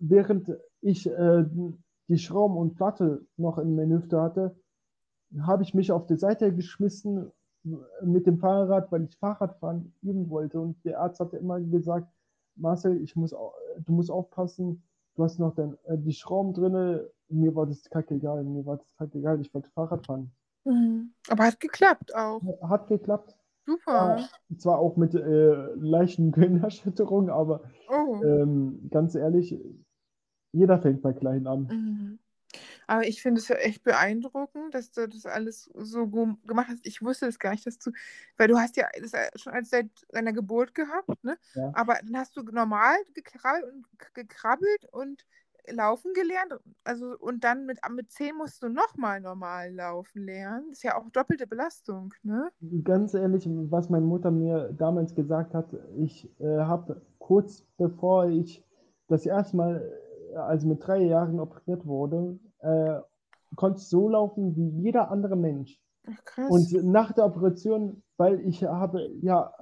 während 0.00 0.50
ich 0.80 1.06
äh, 1.06 1.44
die 2.08 2.18
Schrauben 2.18 2.56
und 2.56 2.74
Platte 2.74 3.26
noch 3.36 3.58
in 3.58 3.74
meiner 3.74 3.96
Hüfte 3.96 4.20
hatte, 4.20 4.56
habe 5.40 5.62
ich 5.62 5.74
mich 5.74 5.90
auf 5.90 6.06
die 6.06 6.16
Seite 6.16 6.54
geschmissen 6.54 7.30
mit 8.02 8.26
dem 8.26 8.38
Fahrrad, 8.38 8.92
weil 8.92 9.04
ich 9.04 9.16
Fahrradfahren 9.16 9.94
üben 10.02 10.28
wollte. 10.28 10.60
Und 10.60 10.84
der 10.84 11.00
Arzt 11.00 11.18
hatte 11.20 11.38
immer 11.38 11.60
gesagt, 11.60 12.08
Marcel, 12.56 13.00
ich 13.02 13.16
muss, 13.16 13.30
du 13.30 13.92
musst 13.92 14.10
aufpassen, 14.10 14.82
du 15.16 15.24
hast 15.24 15.38
noch 15.38 15.54
dein, 15.54 15.76
äh, 15.84 15.96
die 15.98 16.12
Schrauben 16.12 16.52
drinne. 16.52 17.08
Mir 17.28 17.54
war 17.54 17.66
das 17.66 17.82
kackegal, 17.88 18.44
mir 18.44 18.66
war 18.66 18.76
das 18.76 18.94
kackegal, 18.96 19.40
ich 19.40 19.52
wollte 19.54 19.70
Fahrrad 19.70 20.06
fahren. 20.06 20.30
Mhm. 20.64 21.14
Aber 21.30 21.44
hat 21.44 21.58
geklappt 21.58 22.14
auch. 22.14 22.42
Hat 22.62 22.86
geklappt. 22.88 23.34
Super. 23.66 24.18
Zwar, 24.18 24.28
zwar 24.58 24.78
auch 24.78 24.96
mit 24.96 25.14
äh, 25.14 25.54
leichten 25.76 26.32
Gehirnerschütterungen, 26.32 27.30
aber 27.30 27.62
Oh. 27.88 28.22
ähm, 28.22 28.88
ganz 28.90 29.14
ehrlich, 29.14 29.58
jeder 30.54 30.78
fängt 30.78 31.02
bei 31.02 31.12
klein 31.12 31.46
an. 31.46 31.66
Mhm. 31.70 32.18
Aber 32.86 33.06
ich 33.06 33.22
finde 33.22 33.40
es 33.40 33.48
ja 33.48 33.56
echt 33.56 33.82
beeindruckend, 33.82 34.74
dass 34.74 34.92
du 34.92 35.08
das 35.08 35.26
alles 35.26 35.70
so 35.74 36.06
gemacht 36.06 36.68
hast. 36.68 36.86
Ich 36.86 37.02
wusste 37.02 37.26
das 37.26 37.38
gar 37.38 37.50
nicht, 37.50 37.66
dass 37.66 37.78
du, 37.78 37.90
weil 38.36 38.48
du 38.48 38.58
hast 38.58 38.76
ja 38.76 38.86
das 39.00 39.12
schon 39.40 39.52
als 39.52 39.70
seit 39.70 39.88
deiner 40.10 40.32
Geburt 40.32 40.74
gehabt, 40.74 41.24
ne? 41.24 41.36
Ja. 41.54 41.72
Aber 41.74 41.98
dann 42.02 42.16
hast 42.16 42.36
du 42.36 42.42
normal 42.42 42.96
gekrabbelt 43.14 43.64
und 43.72 43.86
gekrabbelt 44.14 44.86
und 44.92 45.24
laufen 45.68 46.12
gelernt. 46.12 46.60
Also 46.84 47.16
und 47.18 47.42
dann 47.42 47.66
mit, 47.66 47.78
mit 47.90 48.10
10 48.10 48.36
musst 48.36 48.62
du 48.62 48.68
nochmal 48.68 49.20
normal 49.20 49.72
laufen 49.72 50.24
lernen. 50.24 50.66
Das 50.68 50.78
ist 50.78 50.82
ja 50.82 50.96
auch 50.96 51.08
doppelte 51.10 51.46
Belastung, 51.46 52.12
ne? 52.22 52.50
Ganz 52.84 53.14
ehrlich, 53.14 53.48
was 53.48 53.88
meine 53.88 54.06
Mutter 54.06 54.30
mir 54.30 54.72
damals 54.76 55.14
gesagt 55.14 55.54
hat, 55.54 55.74
ich 55.96 56.28
äh, 56.38 56.58
habe 56.58 57.00
kurz 57.18 57.62
bevor 57.78 58.28
ich 58.28 58.62
das 59.08 59.26
erste 59.26 59.56
Mal, 59.56 59.92
also 60.36 60.66
mit 60.68 60.86
drei 60.86 61.02
Jahren 61.04 61.40
operiert 61.40 61.86
wurde, 61.86 62.38
äh, 62.60 63.00
konnte 63.56 63.78
ich 63.80 63.88
so 63.88 64.08
laufen 64.08 64.56
wie 64.56 64.68
jeder 64.82 65.10
andere 65.10 65.36
Mensch. 65.36 65.80
Ach, 66.06 66.24
krass. 66.24 66.52
Und 66.52 66.72
nach 66.84 67.12
der 67.12 67.26
Operation, 67.26 68.02
weil 68.16 68.40
ich 68.40 68.62
habe 68.64 69.08
ja 69.22 69.52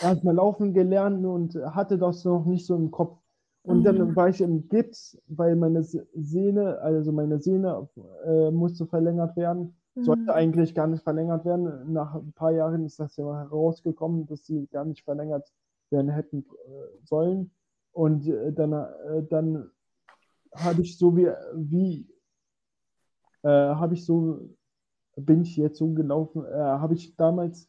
erstmal 0.00 0.34
laufen 0.34 0.72
gelernt 0.72 1.24
und 1.26 1.54
hatte 1.74 1.98
das 1.98 2.24
noch 2.24 2.44
nicht 2.46 2.66
so 2.66 2.74
im 2.76 2.90
Kopf. 2.90 3.18
Und 3.62 3.84
dann 3.84 3.98
Mhm. 3.98 4.16
war 4.16 4.28
ich 4.28 4.40
im 4.40 4.68
Gips, 4.68 5.18
weil 5.28 5.54
meine 5.56 5.82
Se- 5.82 6.06
Sehne, 6.14 6.78
also 6.80 7.12
meine 7.12 7.38
Sehne 7.40 7.88
äh, 8.24 8.50
musste 8.50 8.86
verlängert 8.86 9.36
werden. 9.36 9.74
Sollte 10.00 10.22
Mhm. 10.22 10.30
eigentlich 10.34 10.74
gar 10.74 10.86
nicht 10.86 11.02
verlängert 11.04 11.44
werden. 11.44 11.92
Nach 11.92 12.14
ein 12.14 12.32
paar 12.32 12.52
Jahren 12.52 12.86
ist 12.86 12.98
das 12.98 13.16
ja 13.16 13.24
herausgekommen, 13.36 14.26
dass 14.26 14.46
sie 14.46 14.66
gar 14.68 14.84
nicht 14.86 15.04
verlängert 15.04 15.52
werden 15.90 16.10
hätten 16.10 16.38
äh, 16.66 17.04
sollen. 17.04 17.50
Und 17.92 18.26
äh, 18.26 18.52
dann, 18.52 18.72
äh, 18.72 19.22
dann 19.28 19.70
habe 20.54 20.82
ich 20.82 20.98
so 20.98 21.16
wie, 21.16 21.30
wie 21.54 22.08
äh, 23.42 23.48
habe 23.48 23.94
ich 23.94 24.04
so, 24.04 24.50
bin 25.16 25.42
ich 25.42 25.56
jetzt 25.56 25.78
so 25.78 25.92
gelaufen, 25.92 26.44
äh, 26.44 26.54
habe 26.54 26.94
ich 26.94 27.16
damals 27.16 27.68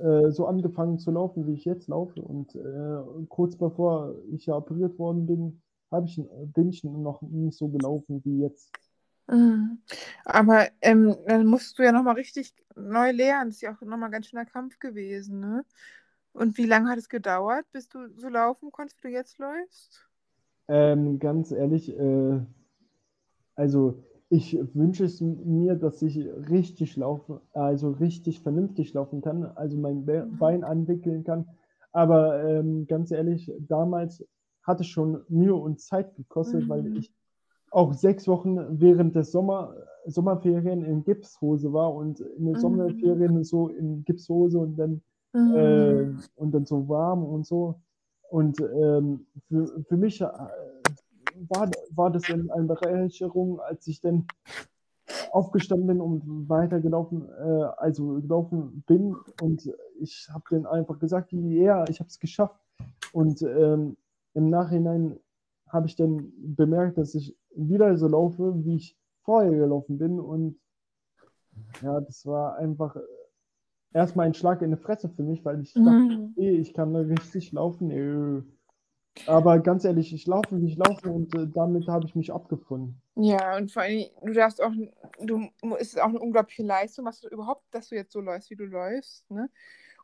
äh, 0.00 0.30
so 0.30 0.46
angefangen 0.46 0.98
zu 0.98 1.10
laufen, 1.10 1.46
wie 1.46 1.54
ich 1.54 1.64
jetzt 1.64 1.88
laufe. 1.88 2.20
Und 2.20 2.54
äh, 2.54 3.26
kurz 3.28 3.56
bevor 3.56 4.14
ich 4.30 4.46
ja 4.46 4.56
operiert 4.56 4.98
worden 4.98 5.26
bin, 5.26 5.62
habe 5.90 6.06
ich, 6.06 6.20
bin 6.54 6.70
ich 6.70 6.84
noch 6.84 7.20
nicht 7.22 7.58
so 7.58 7.68
gelaufen 7.68 8.22
wie 8.24 8.40
jetzt. 8.40 8.70
Mhm. 9.28 9.82
Aber 10.24 10.68
ähm, 10.80 11.16
dann 11.26 11.46
musst 11.46 11.78
du 11.78 11.82
ja 11.82 11.92
nochmal 11.92 12.14
richtig 12.14 12.54
neu 12.74 13.10
lernen. 13.12 13.50
Das 13.50 13.56
ist 13.56 13.62
ja 13.62 13.74
auch 13.74 13.80
nochmal 13.82 14.08
ein 14.08 14.12
ganz 14.12 14.26
schöner 14.26 14.46
Kampf 14.46 14.78
gewesen, 14.78 15.40
ne? 15.40 15.64
Und 16.32 16.56
wie 16.56 16.64
lange 16.64 16.88
hat 16.88 16.98
es 16.98 17.10
gedauert, 17.10 17.66
bis 17.72 17.88
du 17.90 18.08
so 18.16 18.28
laufen 18.28 18.72
konntest, 18.72 19.04
wie 19.04 19.08
du 19.08 19.14
jetzt 19.14 19.38
läufst? 19.38 20.08
Ähm, 20.68 21.18
ganz 21.18 21.50
ehrlich, 21.52 21.96
äh, 21.98 22.40
also 23.54 24.02
ich 24.28 24.58
wünsche 24.74 25.04
es 25.04 25.20
mir, 25.20 25.74
dass 25.76 26.00
ich 26.00 26.18
richtig 26.50 26.96
laufen, 26.96 27.38
also 27.52 27.90
richtig 27.90 28.40
vernünftig 28.40 28.94
laufen 28.94 29.20
kann, 29.20 29.44
also 29.44 29.76
mein 29.76 30.06
Be 30.06 30.26
Mhm. 30.30 30.38
Bein 30.38 30.64
anwickeln 30.64 31.24
kann. 31.24 31.46
Aber 31.92 32.42
ähm, 32.42 32.86
ganz 32.86 33.10
ehrlich, 33.10 33.52
damals 33.68 34.24
hat 34.62 34.80
es 34.80 34.86
schon 34.86 35.22
Mühe 35.28 35.54
und 35.54 35.80
Zeit 35.80 36.14
gekostet, 36.16 36.66
weil 36.68 36.86
Mhm. 36.86 36.96
ich 36.96 37.12
auch 37.70 37.92
sechs 37.92 38.26
Wochen 38.28 38.80
während 38.80 39.14
des 39.14 39.32
Sommer, 39.32 39.74
Sommerferien 40.06 40.82
in 40.84 41.04
Gipshose 41.04 41.72
war 41.72 41.94
und 41.94 42.20
in 42.20 42.46
den 42.46 42.54
Mhm. 42.54 42.58
Sommerferien 42.58 43.44
so 43.44 43.68
in 43.68 44.04
Gipshose 44.04 44.58
und 44.58 44.76
dann 44.76 45.02
Mhm. 45.34 45.54
äh, 45.54 46.40
und 46.40 46.52
dann 46.52 46.64
so 46.66 46.88
warm 46.88 47.22
und 47.24 47.46
so. 47.46 47.80
Und 48.32 48.60
ähm, 48.60 49.26
für, 49.46 49.84
für 49.86 49.96
mich 49.98 50.22
äh, 50.22 50.24
war, 51.50 51.70
war 51.90 52.10
das 52.10 52.24
eine 52.30 52.64
Bereicherung, 52.64 53.60
als 53.60 53.86
ich 53.86 54.00
dann 54.00 54.26
aufgestanden 55.32 55.86
bin 55.86 56.00
und 56.00 56.48
weitergelaufen, 56.48 57.28
äh, 57.28 57.64
also 57.76 58.22
gelaufen 58.22 58.84
bin. 58.86 59.14
Und 59.42 59.70
ich 60.00 60.30
habe 60.32 60.44
dann 60.48 60.64
einfach 60.64 60.98
gesagt, 60.98 61.30
ja, 61.32 61.84
ich 61.90 62.00
habe 62.00 62.08
es 62.08 62.18
geschafft. 62.18 62.58
Und 63.12 63.42
ähm, 63.42 63.98
im 64.32 64.48
Nachhinein 64.48 65.18
habe 65.68 65.86
ich 65.86 65.96
dann 65.96 66.32
bemerkt, 66.38 66.96
dass 66.96 67.14
ich 67.14 67.36
wieder 67.54 67.98
so 67.98 68.08
laufe, 68.08 68.64
wie 68.64 68.76
ich 68.76 68.96
vorher 69.24 69.52
gelaufen 69.52 69.98
bin. 69.98 70.18
Und 70.18 70.58
ja, 71.82 72.00
das 72.00 72.24
war 72.24 72.56
einfach 72.56 72.96
erstmal 73.92 74.26
ein 74.26 74.34
Schlag 74.34 74.62
in 74.62 74.70
die 74.70 74.76
Fresse 74.76 75.08
für 75.08 75.22
mich, 75.22 75.44
weil 75.44 75.60
ich 75.60 75.72
dachte, 75.74 75.90
Mhm. 75.90 76.34
okay, 76.36 76.50
ich 76.56 76.74
kann 76.74 76.94
richtig 76.94 77.52
laufen. 77.52 77.88
Nö. 77.88 78.42
Aber 79.26 79.58
ganz 79.58 79.84
ehrlich, 79.84 80.12
ich 80.14 80.26
laufe, 80.26 80.60
wie 80.60 80.66
ich 80.66 80.76
laufe 80.76 81.10
und 81.10 81.34
äh, 81.34 81.46
damit 81.52 81.86
habe 81.86 82.06
ich 82.06 82.14
mich 82.14 82.32
abgefunden. 82.32 83.00
Ja, 83.14 83.56
und 83.56 83.70
vor 83.70 83.82
allem, 83.82 84.06
du 84.22 84.32
darfst 84.32 84.62
auch, 84.62 84.72
du, 85.20 85.48
es 85.78 85.88
ist 85.88 86.00
auch 86.00 86.08
eine 86.08 86.18
unglaubliche 86.18 86.62
Leistung, 86.62 87.04
was 87.04 87.20
du 87.20 87.28
überhaupt, 87.28 87.62
dass 87.70 87.88
du 87.88 87.94
jetzt 87.94 88.12
so 88.12 88.20
läufst, 88.20 88.50
wie 88.50 88.56
du 88.56 88.64
läufst, 88.64 89.30
ne? 89.30 89.50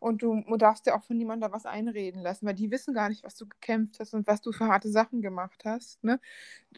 Und 0.00 0.22
du 0.22 0.44
darfst 0.58 0.86
ja 0.86 0.96
auch 0.96 1.02
von 1.02 1.16
niemandem 1.16 1.50
was 1.50 1.66
einreden 1.66 2.22
lassen, 2.22 2.46
weil 2.46 2.54
die 2.54 2.70
wissen 2.70 2.94
gar 2.94 3.08
nicht, 3.08 3.24
was 3.24 3.34
du 3.34 3.48
gekämpft 3.48 3.98
hast 3.98 4.14
und 4.14 4.28
was 4.28 4.40
du 4.40 4.52
für 4.52 4.66
harte 4.68 4.88
Sachen 4.90 5.22
gemacht 5.22 5.64
hast, 5.64 6.04
ne? 6.04 6.20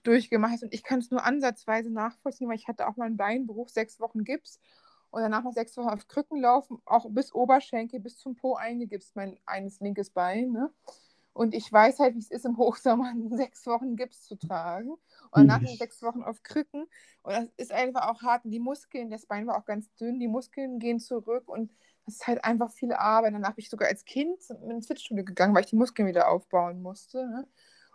Durchgemacht 0.04 0.52
hast. 0.52 0.62
Und 0.62 0.72
ich 0.72 0.82
kann 0.84 1.00
es 1.00 1.10
nur 1.10 1.24
ansatzweise 1.24 1.90
nachvollziehen, 1.90 2.48
weil 2.48 2.56
ich 2.56 2.68
hatte 2.68 2.88
auch 2.88 2.96
mal 2.96 3.06
einen 3.06 3.18
Beinbruch, 3.18 3.68
sechs 3.68 4.00
Wochen 4.00 4.24
Gips. 4.24 4.58
Und 5.10 5.22
danach 5.22 5.42
noch 5.42 5.52
sechs 5.52 5.76
Wochen 5.76 5.88
auf 5.88 6.06
Krücken 6.08 6.40
laufen, 6.40 6.80
auch 6.84 7.06
bis 7.10 7.34
Oberschenkel, 7.34 8.00
bis 8.00 8.18
zum 8.18 8.36
Po 8.36 8.54
eingegipst, 8.54 9.16
mein 9.16 9.38
eines 9.46 9.80
linkes 9.80 10.10
Bein. 10.10 10.52
Ne? 10.52 10.70
Und 11.32 11.54
ich 11.54 11.72
weiß 11.72 12.00
halt, 12.00 12.14
wie 12.14 12.20
es 12.20 12.30
ist, 12.30 12.44
im 12.44 12.56
Hochsommer 12.56 13.12
sechs 13.30 13.66
Wochen 13.66 13.96
Gips 13.96 14.22
zu 14.22 14.36
tragen. 14.36 14.96
Und 15.30 15.46
nach 15.46 15.60
den 15.60 15.76
sechs 15.76 16.02
Wochen 16.02 16.22
auf 16.22 16.42
Krücken. 16.42 16.86
Und 17.22 17.32
das 17.32 17.46
ist 17.56 17.72
einfach 17.72 18.08
auch 18.08 18.22
hart. 18.22 18.44
Und 18.44 18.50
die 18.50 18.58
Muskeln, 18.58 19.10
das 19.10 19.26
Bein 19.26 19.46
war 19.46 19.56
auch 19.56 19.64
ganz 19.64 19.92
dünn, 19.94 20.18
die 20.18 20.28
Muskeln 20.28 20.78
gehen 20.78 20.98
zurück. 20.98 21.48
Und 21.48 21.72
das 22.04 22.16
ist 22.16 22.26
halt 22.26 22.44
einfach 22.44 22.70
viel 22.70 22.92
Arbeit. 22.92 23.34
Danach 23.34 23.54
bin 23.54 23.62
ich 23.62 23.70
sogar 23.70 23.88
als 23.88 24.04
Kind 24.04 24.38
ins 24.50 24.86
Fitnessstudio 24.86 25.24
gegangen, 25.24 25.54
weil 25.54 25.64
ich 25.64 25.70
die 25.70 25.76
Muskeln 25.76 26.08
wieder 26.08 26.28
aufbauen 26.28 26.82
musste. 26.82 27.26
Ne? 27.26 27.46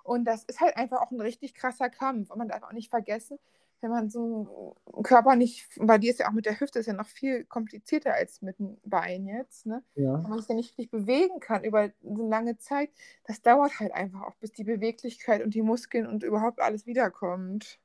Und 0.03 0.25
das 0.25 0.43
ist 0.45 0.61
halt 0.61 0.77
einfach 0.77 1.01
auch 1.01 1.11
ein 1.11 1.19
richtig 1.19 1.53
krasser 1.53 1.89
Kampf. 1.89 2.31
Und 2.31 2.37
man 2.37 2.47
darf 2.47 2.63
auch 2.63 2.71
nicht 2.71 2.89
vergessen, 2.89 3.37
wenn 3.81 3.91
man 3.91 4.09
so 4.09 4.75
einen 4.93 5.03
Körper 5.03 5.35
nicht, 5.35 5.67
bei 5.79 5.97
dir 5.97 6.11
ist 6.11 6.19
ja 6.19 6.27
auch 6.27 6.33
mit 6.33 6.45
der 6.45 6.59
Hüfte 6.59 6.79
ist 6.79 6.87
ja 6.87 6.93
noch 6.93 7.07
viel 7.07 7.45
komplizierter 7.45 8.13
als 8.13 8.41
mit 8.41 8.57
dem 8.59 8.77
Bein 8.83 9.27
jetzt, 9.27 9.65
ne? 9.65 9.83
Ja. 9.95 10.23
Wenn 10.23 10.29
man 10.29 10.39
sich 10.39 10.49
ja 10.49 10.55
nicht 10.55 10.69
richtig 10.77 10.91
bewegen 10.91 11.39
kann 11.39 11.63
über 11.63 11.79
eine 11.79 12.27
lange 12.27 12.57
Zeit, 12.57 12.89
das 13.25 13.41
dauert 13.41 13.79
halt 13.79 13.93
einfach 13.93 14.23
auch, 14.23 14.35
bis 14.35 14.51
die 14.53 14.63
Beweglichkeit 14.63 15.43
und 15.43 15.53
die 15.53 15.61
Muskeln 15.61 16.07
und 16.07 16.23
überhaupt 16.23 16.61
alles 16.61 16.85
wiederkommt. 16.85 17.79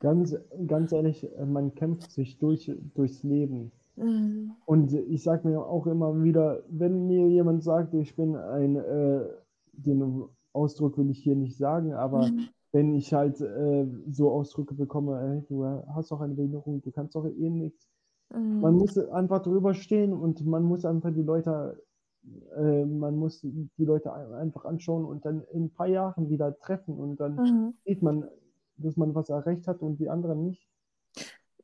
Ganz, 0.00 0.36
ganz 0.66 0.92
ehrlich, 0.92 1.28
man 1.44 1.74
kämpft 1.74 2.12
sich 2.12 2.38
durch, 2.38 2.70
durchs 2.94 3.24
Leben. 3.24 3.72
Mhm. 3.96 4.52
Und 4.64 4.92
ich 4.92 5.24
sage 5.24 5.48
mir 5.48 5.60
auch 5.60 5.86
immer 5.86 6.22
wieder, 6.22 6.62
wenn 6.68 7.08
mir 7.08 7.28
jemand 7.28 7.64
sagt, 7.64 7.94
ich 7.94 8.14
bin 8.14 8.36
ein, 8.36 8.76
äh, 8.76 9.24
den 9.72 10.24
Ausdruck 10.52 10.98
will 10.98 11.10
ich 11.10 11.18
hier 11.18 11.34
nicht 11.34 11.56
sagen, 11.56 11.94
aber 11.94 12.28
Mhm. 12.28 12.48
Wenn 12.72 12.94
ich 12.94 13.12
halt 13.14 13.40
äh, 13.40 13.86
so 14.10 14.30
Ausdrücke 14.32 14.74
bekomme, 14.74 15.20
ey, 15.20 15.46
du 15.48 15.64
hast 15.94 16.10
doch 16.10 16.20
eine 16.20 16.34
Behinderung, 16.34 16.82
du 16.82 16.90
kannst 16.92 17.14
doch 17.14 17.26
eh 17.26 17.50
nichts. 17.50 17.88
Man 18.60 18.74
Mhm. 18.74 18.78
muss 18.78 18.98
einfach 18.98 19.42
drüber 19.42 19.74
stehen 19.74 20.12
und 20.12 20.44
man 20.46 20.64
muss 20.64 20.84
einfach 20.84 21.12
die 21.12 21.22
Leute, 21.22 21.82
äh, 22.56 22.84
man 22.84 23.16
muss 23.16 23.40
die 23.42 23.84
Leute 23.84 24.12
ein- 24.12 24.32
einfach 24.34 24.64
anschauen 24.64 25.04
und 25.04 25.24
dann 25.24 25.42
in 25.52 25.64
ein 25.66 25.70
paar 25.74 25.86
Jahren 25.88 26.30
wieder 26.30 26.56
treffen 26.58 26.98
und 26.98 27.18
dann 27.20 27.42
Mhm. 27.42 27.72
sieht 27.84 28.02
man, 28.02 28.28
dass 28.76 28.96
man 28.96 29.14
was 29.14 29.28
erreicht 29.30 29.66
hat 29.68 29.82
und 29.82 29.98
die 29.98 30.10
anderen 30.10 30.44
nicht. 30.44 30.68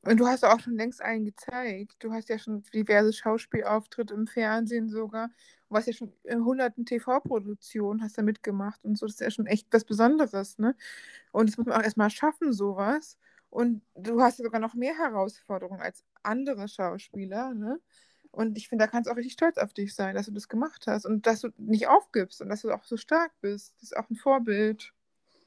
Und 0.04 0.18
du 0.18 0.26
hast 0.26 0.44
auch 0.44 0.60
schon 0.60 0.76
längst 0.76 1.00
einen 1.00 1.24
gezeigt. 1.24 1.96
Du 2.00 2.12
hast 2.12 2.28
ja 2.28 2.38
schon 2.38 2.62
diverse 2.74 3.12
Schauspielauftritte 3.12 4.12
im 4.14 4.26
Fernsehen 4.26 4.88
sogar. 4.88 5.28
Du 5.68 5.74
warst 5.74 5.86
ja 5.86 5.92
schon 5.94 6.12
in 6.24 6.44
hunderten 6.44 6.84
TV-Produktionen, 6.84 8.02
hast 8.02 8.18
da 8.18 8.22
mitgemacht 8.22 8.84
und 8.84 8.98
so. 8.98 9.06
Das 9.06 9.14
ist 9.14 9.20
ja 9.20 9.30
schon 9.30 9.46
echt 9.46 9.66
was 9.70 9.84
Besonderes, 9.84 10.58
ne? 10.58 10.76
Und 11.32 11.48
das 11.48 11.56
muss 11.56 11.66
man 11.66 11.80
auch 11.80 11.82
erstmal 11.82 12.10
schaffen, 12.10 12.52
sowas. 12.52 13.18
Und 13.48 13.82
du 13.94 14.20
hast 14.20 14.38
ja 14.38 14.44
sogar 14.44 14.60
noch 14.60 14.74
mehr 14.74 14.96
Herausforderungen 14.98 15.80
als 15.80 16.04
andere 16.22 16.68
Schauspieler, 16.68 17.54
ne? 17.54 17.80
Und 18.30 18.58
ich 18.58 18.68
finde, 18.68 18.84
da 18.84 18.90
kannst 18.90 19.08
du 19.08 19.12
auch 19.12 19.16
richtig 19.16 19.34
stolz 19.34 19.58
auf 19.58 19.72
dich 19.72 19.94
sein, 19.94 20.16
dass 20.16 20.26
du 20.26 20.32
das 20.32 20.48
gemacht 20.48 20.86
hast 20.88 21.06
und 21.06 21.24
dass 21.26 21.40
du 21.40 21.50
nicht 21.56 21.86
aufgibst 21.86 22.42
und 22.42 22.48
dass 22.48 22.62
du 22.62 22.72
auch 22.72 22.82
so 22.82 22.96
stark 22.96 23.30
bist. 23.40 23.74
Das 23.76 23.84
ist 23.84 23.96
auch 23.96 24.10
ein 24.10 24.16
Vorbild. 24.16 24.92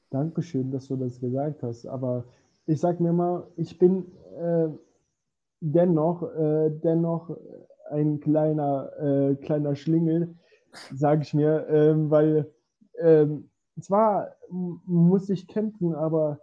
Dankeschön, 0.10 0.72
dass 0.72 0.88
du 0.88 0.96
das 0.96 1.20
gesagt 1.20 1.64
hast. 1.64 1.86
Aber 1.86 2.24
ich 2.68 2.80
sag 2.80 3.00
mir 3.00 3.14
mal, 3.14 3.48
ich 3.56 3.80
bin 3.80 4.06
äh, 4.38 4.68
dennoch, 5.62 6.24
äh, 6.24 6.70
dennoch 6.72 7.36
ein 7.90 8.20
kleiner, 8.20 8.92
äh, 9.00 9.36
kleiner 9.36 9.76
Schlingel, 9.76 10.36
sage 10.92 11.24
ich 11.24 11.34
mir, 11.34 11.68
ähm, 11.70 12.12
weil 12.12 12.52
ähm, 13.00 13.50
zwar 13.80 14.36
muss 14.50 15.30
ich 15.30 15.48
kämpfen, 15.48 15.96
aber 15.96 16.40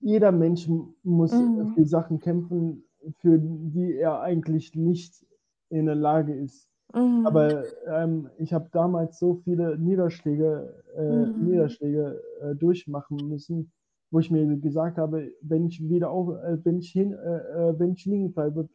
jeder 0.00 0.32
Mensch 0.32 0.68
muss 1.02 1.32
Mhm. 1.32 1.66
für 1.74 1.86
Sachen 1.86 2.20
kämpfen, 2.20 2.84
für 3.18 3.38
die 3.40 3.94
er 3.96 4.20
eigentlich 4.20 4.74
nicht 4.74 5.26
in 5.70 5.86
der 5.86 5.94
Lage 5.94 6.34
ist. 6.34 6.68
Mhm. 6.94 7.24
Aber 7.26 7.64
ähm, 7.86 8.30
ich 8.38 8.52
habe 8.52 8.68
damals 8.72 9.18
so 9.18 9.36
viele 9.44 9.78
Niederschläge, 9.78 10.84
äh, 10.96 11.26
Mhm. 11.38 11.42
Niederschläge 11.42 12.22
äh, 12.42 12.54
durchmachen 12.54 13.28
müssen, 13.28 13.72
wo 14.14 14.20
ich 14.20 14.30
mir 14.30 14.46
gesagt 14.58 14.96
habe, 14.96 15.32
wenn 15.40 15.66
ich 15.66 15.82
wieder 15.88 16.08
auf, 16.08 16.28
äh, 16.28 16.64
wenn 16.64 16.78
ich 16.78 16.92
hin, 16.92 17.12
äh, 17.14 17.16
äh, 17.16 17.78
wenn 17.80 17.94
ich 17.94 18.04
liegen 18.06 18.32
bleibe, 18.32 18.68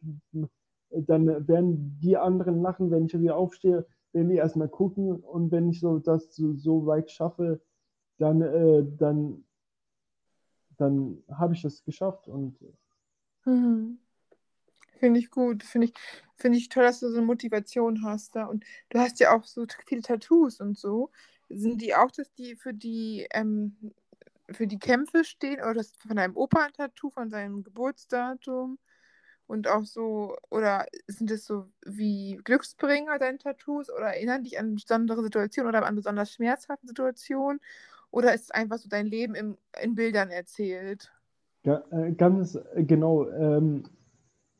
dann 0.90 1.48
werden 1.48 1.98
die 1.98 2.18
anderen 2.18 2.60
lachen, 2.60 2.90
wenn 2.90 3.06
ich 3.06 3.18
wieder 3.18 3.36
aufstehe, 3.36 3.86
werden 4.12 4.28
die 4.28 4.36
erstmal 4.36 4.68
gucken 4.68 5.14
und 5.16 5.50
wenn 5.50 5.70
ich 5.70 5.80
so 5.80 5.98
das 5.98 6.36
so, 6.36 6.52
so 6.52 6.84
weit 6.84 7.10
schaffe, 7.10 7.62
dann, 8.18 8.42
äh, 8.42 8.84
dann, 8.98 9.42
dann 10.76 11.22
habe 11.32 11.54
ich 11.54 11.62
das 11.62 11.82
geschafft 11.84 12.28
und 12.28 12.58
Mhm. 13.46 13.98
Finde 14.98 15.18
ich 15.20 15.30
gut. 15.30 15.62
Finde 15.62 15.86
ich, 15.86 15.94
finde 16.36 16.58
ich 16.58 16.68
toll, 16.68 16.82
dass 16.82 17.00
du 17.00 17.08
so 17.08 17.16
eine 17.16 17.26
Motivation 17.26 18.04
hast 18.04 18.36
da. 18.36 18.44
Und 18.44 18.64
du 18.90 18.98
hast 18.98 19.18
ja 19.18 19.34
auch 19.34 19.44
so 19.44 19.64
viele 19.86 20.02
Tattoos 20.02 20.60
und 20.60 20.76
so. 20.78 21.10
Sind 21.48 21.80
die 21.80 21.94
auch, 21.94 22.10
dass 22.10 22.30
die 22.34 22.56
für 22.56 22.74
die, 22.74 23.26
ähm, 23.32 23.74
für 24.52 24.66
die 24.66 24.78
Kämpfe 24.78 25.24
stehen? 25.24 25.60
Oder 25.60 25.74
das 25.74 25.92
von 25.96 26.16
deinem 26.16 26.36
Opa 26.36 26.64
ein 26.64 26.72
Tattoo, 26.72 27.10
von 27.10 27.30
seinem 27.30 27.62
Geburtsdatum? 27.62 28.78
Und 29.46 29.66
auch 29.68 29.84
so, 29.84 30.36
oder 30.50 30.86
sind 31.08 31.30
es 31.30 31.44
so 31.44 31.66
wie 31.84 32.40
Glücksbringer, 32.44 33.18
deine 33.18 33.38
Tattoos? 33.38 33.90
Oder 33.90 34.14
erinnern 34.14 34.44
dich 34.44 34.58
an 34.58 34.74
besondere 34.76 35.22
Situationen 35.22 35.68
oder 35.68 35.84
an 35.86 35.96
besonders 35.96 36.32
schmerzhafte 36.32 36.86
Situationen? 36.86 37.60
Oder 38.12 38.34
ist 38.34 38.44
es 38.44 38.50
einfach 38.50 38.78
so 38.78 38.88
dein 38.88 39.06
Leben 39.06 39.34
im, 39.34 39.58
in 39.82 39.94
Bildern 39.94 40.30
erzählt? 40.30 41.10
Ga- 41.64 41.84
äh, 41.90 42.12
Ganz 42.12 42.54
äh, 42.74 42.84
genau, 42.84 43.28
ähm, 43.30 43.84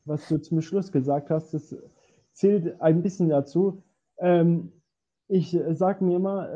was 0.05 0.27
du 0.27 0.37
zum 0.39 0.61
Schluss 0.61 0.91
gesagt 0.91 1.29
hast, 1.29 1.53
das 1.53 1.75
zählt 2.33 2.79
ein 2.81 3.01
bisschen 3.01 3.29
dazu. 3.29 3.83
Ähm, 4.17 4.71
ich 5.27 5.53
äh, 5.53 5.73
sag 5.73 6.01
mir 6.01 6.15
immer, 6.17 6.49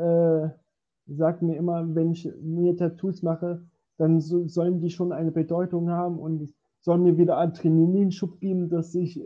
äh, 0.54 0.65
sag 1.06 1.42
mir 1.42 1.56
immer, 1.56 1.94
wenn 1.94 2.12
ich 2.12 2.28
mir 2.42 2.76
Tattoos 2.76 3.22
mache, 3.22 3.62
dann 3.98 4.20
so, 4.20 4.46
sollen 4.46 4.80
die 4.80 4.90
schon 4.90 5.12
eine 5.12 5.32
Bedeutung 5.32 5.90
haben 5.90 6.18
und 6.18 6.52
sollen 6.80 7.02
mir 7.02 7.16
wieder 7.18 7.38
Adrenalinschub 7.38 8.40
geben, 8.40 8.68
dass 8.68 8.94
ich, 8.94 9.20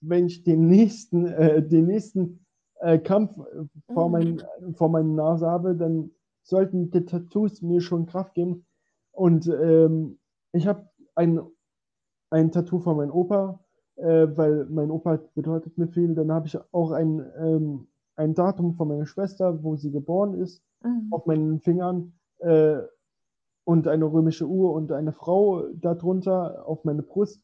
wenn 0.00 0.26
ich 0.26 0.42
den 0.44 0.66
nächsten, 0.68 1.26
äh, 1.26 1.62
den 1.66 1.86
nächsten 1.86 2.44
äh, 2.80 2.98
Kampf 2.98 3.38
äh, 3.38 3.64
vor, 3.92 4.08
Mhm. 4.08 4.12
mein, 4.12 4.42
vor 4.74 4.88
meiner 4.88 5.14
Nase 5.14 5.46
habe, 5.46 5.74
dann 5.74 6.10
sollten 6.42 6.90
die 6.90 7.04
Tattoos 7.04 7.62
mir 7.62 7.80
schon 7.80 8.06
Kraft 8.06 8.34
geben. 8.34 8.64
Und 9.12 9.46
ähm, 9.48 10.18
ich 10.52 10.66
habe 10.66 10.88
ein, 11.14 11.40
ein 12.30 12.52
Tattoo 12.52 12.78
von 12.78 12.96
meinem 12.96 13.10
Opa, 13.12 13.60
äh, 13.96 14.26
weil 14.36 14.66
mein 14.66 14.90
Opa 14.90 15.18
bedeutet 15.34 15.76
mir 15.78 15.88
viel. 15.88 16.14
Dann 16.14 16.32
habe 16.32 16.46
ich 16.46 16.58
auch 16.72 16.92
ein, 16.92 17.24
ähm, 17.38 17.86
ein 18.20 18.34
Datum 18.34 18.74
von 18.74 18.88
meiner 18.88 19.06
Schwester, 19.06 19.62
wo 19.64 19.76
sie 19.76 19.90
geboren 19.90 20.34
ist, 20.34 20.62
Mhm. 20.84 21.08
auf 21.12 21.26
meinen 21.26 21.60
Fingern 21.60 22.12
äh, 22.40 22.78
und 23.64 23.88
eine 23.88 24.04
römische 24.06 24.46
Uhr 24.46 24.72
und 24.72 24.92
eine 24.92 25.12
Frau 25.12 25.64
darunter 25.74 26.66
auf 26.66 26.84
meine 26.84 27.02
Brust. 27.02 27.42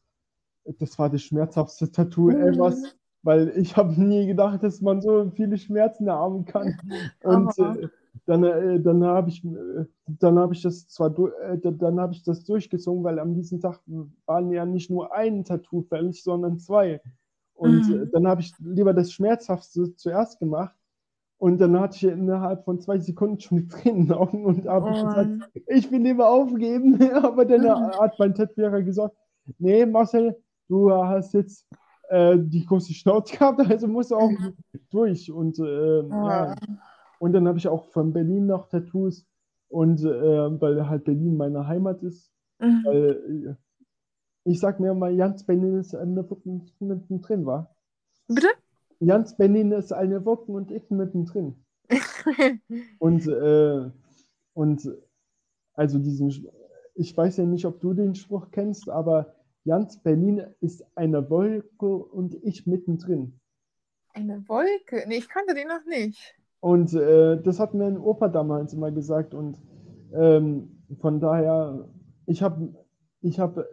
Das 0.79 0.99
war 0.99 1.09
das 1.09 1.21
schmerzhaftste 1.21 1.91
Tattoo 1.91 2.29
Mhm. 2.29 2.35
ever, 2.37 2.73
weil 3.23 3.49
ich 3.57 3.77
habe 3.77 3.93
nie 4.01 4.27
gedacht, 4.27 4.63
dass 4.63 4.81
man 4.81 5.01
so 5.01 5.31
viele 5.35 5.57
Schmerzen 5.57 6.09
haben 6.09 6.45
kann. 6.45 6.77
Und 7.23 7.57
äh, 7.59 7.87
dann, 8.25 8.43
äh, 8.43 8.79
dann 8.81 9.03
habe 9.05 9.29
ich, 9.29 9.43
äh, 9.45 9.85
dann 10.07 10.37
habe 10.37 10.53
ich 10.53 10.61
das 10.61 10.87
zwar, 10.89 11.17
äh, 11.41 11.57
da- 11.57 11.71
dann 11.71 11.99
habe 11.99 12.13
ich 12.13 12.23
das 12.23 12.43
durchgezogen, 12.43 13.03
weil 13.03 13.19
am 13.19 13.33
diesem 13.35 13.61
Tag 13.61 13.79
waren 14.25 14.51
ja 14.51 14.65
nicht 14.65 14.89
nur 14.89 15.13
ein 15.13 15.45
Tattoo 15.45 15.83
fällig, 15.83 16.23
sondern 16.23 16.59
zwei. 16.59 17.01
Und 17.57 17.89
Mhm. 17.89 18.03
äh, 18.03 18.07
dann 18.11 18.27
habe 18.27 18.41
ich 18.41 18.53
lieber 18.59 18.93
das 18.93 19.11
Schmerzhaftste 19.11 19.95
zuerst 19.95 20.39
gemacht. 20.39 20.75
Und 21.39 21.59
dann 21.59 21.79
hatte 21.79 21.97
ich 21.97 22.03
innerhalb 22.05 22.65
von 22.65 22.79
zwei 22.81 22.99
Sekunden 22.99 23.39
schon 23.39 23.69
Tränen 23.69 24.01
in 24.01 24.07
den 24.07 24.13
Augen 24.17 24.45
und 24.45 24.67
habe 24.67 24.91
ich 24.91 25.01
Oh 25.01 25.03
gesagt, 25.03 25.31
ich 25.67 25.91
will 25.91 26.01
lieber 26.01 26.29
aufgeben. 26.29 26.99
Aber 27.23 27.45
dann 27.45 27.63
Mhm. 27.67 27.91
hat 27.99 28.17
mein 28.19 28.33
Tätowierer 28.35 28.81
gesagt, 28.83 29.15
nee, 29.59 29.85
Marcel, 29.85 30.35
du 30.69 30.91
hast 30.91 31.33
jetzt 31.33 31.67
äh, 32.09 32.37
die 32.39 32.65
große 32.65 32.93
Schnauze 32.93 33.37
gehabt, 33.37 33.59
also 33.61 33.87
musst 33.87 34.11
du 34.11 34.15
auch 34.17 34.29
Mhm. 34.29 34.57
durch. 34.91 35.31
Und 35.31 35.59
äh, 35.59 36.03
ja, 36.21 36.47
Oh. 36.49 36.77
und 37.19 37.33
dann 37.33 37.47
habe 37.47 37.57
ich 37.59 37.67
auch 37.67 37.85
von 37.91 38.13
Berlin 38.13 38.47
noch 38.47 38.67
Tattoos 38.69 39.25
und 39.69 40.01
äh, 40.03 40.61
weil 40.61 40.87
halt 40.89 41.05
Berlin 41.05 41.37
meine 41.37 41.67
Heimat 41.67 42.03
ist. 42.03 42.31
Mhm. 42.59 42.83
Weil, 42.83 43.55
äh, 43.57 43.66
ich 44.47 44.59
sag 44.59 44.79
mir 44.79 44.93
mal, 44.93 45.13
Jans 45.13 45.43
Berlin 45.43 45.77
ist 45.77 45.93
eine 45.93 46.29
Woche 46.29 46.61
mittendrin, 46.79 47.45
war. 47.45 47.75
Bitte? 48.27 48.47
Jans 48.99 49.35
Berlin 49.35 49.71
ist 49.73 49.91
eine 49.91 50.23
Woche 50.25 50.51
und 50.51 50.71
ich 50.71 50.89
mittendrin. 50.89 51.55
Und, 52.99 53.27
äh, 53.27 53.89
und 54.53 54.91
also 55.73 55.99
diesen, 55.99 56.49
ich 56.95 57.15
weiß 57.15 57.37
ja 57.37 57.45
nicht, 57.45 57.65
ob 57.65 57.79
du 57.79 57.93
den 57.93 58.15
Spruch 58.15 58.51
kennst, 58.51 58.89
aber 58.89 59.35
Jans 59.63 60.01
Berlin 60.01 60.43
ist 60.59 60.83
eine 60.95 61.29
Wolke 61.29 61.95
und 61.95 62.35
ich 62.43 62.67
mittendrin. 62.67 63.39
Eine 64.13 64.43
Wolke? 64.49 65.05
Nee, 65.07 65.17
ich 65.17 65.29
kannte 65.29 65.53
den 65.53 65.67
noch 65.67 65.85
nicht. 65.85 66.35
Und 66.59 66.93
äh, 66.93 67.41
das 67.41 67.59
hat 67.59 67.73
mir 67.73 67.85
ein 67.85 67.97
Opa 67.97 68.27
damals 68.27 68.73
immer 68.73 68.91
gesagt. 68.91 69.33
Und 69.33 69.61
ähm, 70.13 70.83
von 70.99 71.19
daher, 71.21 71.87
ich 72.25 72.41
habe 72.41 72.73
ich 73.21 73.39
hab 73.39 73.63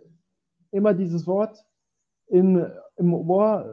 immer 0.74 0.94
dieses 0.94 1.26
Wort 1.26 1.64
in, 2.28 2.64
im 2.96 3.14
Ohr, 3.14 3.66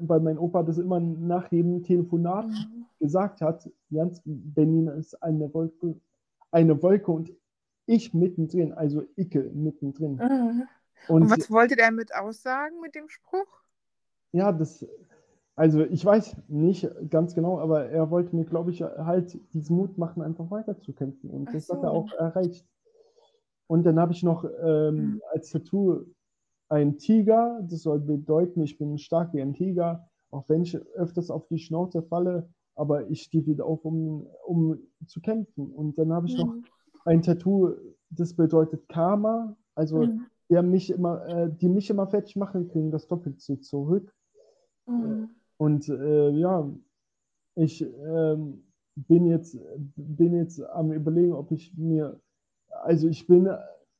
weil 0.00 0.20
mein 0.20 0.38
Opa 0.38 0.62
das 0.62 0.78
immer 0.78 1.00
nach 1.00 1.50
jedem 1.52 1.82
Telefonat 1.82 2.46
Mhm. 2.46 2.86
gesagt 3.00 3.40
hat, 3.42 3.70
Jans, 3.90 4.22
Berlin 4.24 4.88
ist 4.88 5.22
eine 5.22 5.52
Wolke, 5.54 5.96
eine 6.52 6.82
Wolke 6.82 7.10
und 7.12 7.32
ich 7.86 8.14
mittendrin, 8.14 8.72
also 8.72 9.04
Icke 9.16 9.50
mittendrin. 9.54 10.16
Mhm. 10.18 10.68
Und, 11.06 11.22
Und 11.22 11.30
was 11.30 11.50
wollte 11.50 11.76
der 11.76 11.90
mit 11.90 12.14
aussagen 12.14 12.80
mit 12.80 12.94
dem 12.94 13.08
Spruch? 13.08 13.62
ja, 14.32 14.52
das, 14.52 14.86
also 15.56 15.84
ich 15.84 16.04
weiß 16.04 16.36
nicht 16.48 16.88
ganz 17.10 17.34
genau, 17.34 17.60
aber 17.60 17.86
er 17.90 18.10
wollte 18.10 18.34
mir, 18.36 18.44
glaube 18.44 18.70
ich, 18.72 18.82
halt 18.82 19.38
diesen 19.54 19.76
Mut 19.76 19.98
machen, 19.98 20.22
einfach 20.22 20.50
weiterzukämpfen. 20.50 21.30
Und 21.30 21.48
Ach 21.48 21.54
das 21.54 21.70
hat 21.72 21.82
so. 21.82 21.84
er 21.84 21.92
auch 21.92 22.12
erreicht. 22.12 22.66
Und 23.70 23.84
dann 23.84 24.00
habe 24.00 24.12
ich 24.12 24.24
noch 24.24 24.44
ähm, 24.64 25.14
Mhm. 25.14 25.20
als 25.32 25.50
Tattoo 25.50 26.04
ein 26.68 26.98
Tiger. 26.98 27.60
Das 27.70 27.82
soll 27.82 28.00
bedeuten, 28.00 28.62
ich 28.62 28.78
bin 28.78 28.98
stark 28.98 29.32
wie 29.32 29.40
ein 29.40 29.54
Tiger, 29.54 30.08
auch 30.32 30.48
wenn 30.48 30.62
ich 30.62 30.76
öfters 30.96 31.30
auf 31.30 31.46
die 31.46 31.58
Schnauze 31.60 32.02
falle, 32.02 32.48
aber 32.74 33.08
ich 33.10 33.22
stehe 33.22 33.46
wieder 33.46 33.66
auf, 33.66 33.84
um, 33.84 34.26
um 34.44 34.76
zu 35.06 35.20
kämpfen. 35.20 35.70
Und 35.70 35.98
dann 35.98 36.12
habe 36.12 36.26
ich 36.26 36.36
noch 36.36 36.48
Mhm. 36.48 36.64
ein 37.04 37.22
Tattoo, 37.22 37.70
das 38.10 38.34
bedeutet 38.34 38.88
Karma. 38.88 39.56
Also 39.76 40.00
Mhm. 40.00 40.26
der 40.50 40.64
mich 40.64 40.90
immer, 40.90 41.24
äh, 41.28 41.48
die 41.60 41.68
mich 41.68 41.90
immer 41.90 42.08
fertig 42.08 42.34
machen, 42.34 42.66
kriegen 42.66 42.90
das 42.90 43.06
doppelt 43.06 43.40
so 43.40 43.54
zurück. 43.54 44.12
Mhm. 44.86 45.30
Und 45.58 45.88
äh, 45.88 46.30
ja, 46.30 46.68
ich 47.56 47.82
ähm, 47.82 48.64
bin 48.96 49.26
jetzt, 49.26 49.58
bin 49.96 50.34
jetzt 50.34 50.62
am 50.62 50.92
überlegen, 50.92 51.32
ob 51.32 51.52
ich 51.52 51.76
mir, 51.76 52.20
also 52.80 53.08
ich 53.08 53.26
bin, 53.26 53.48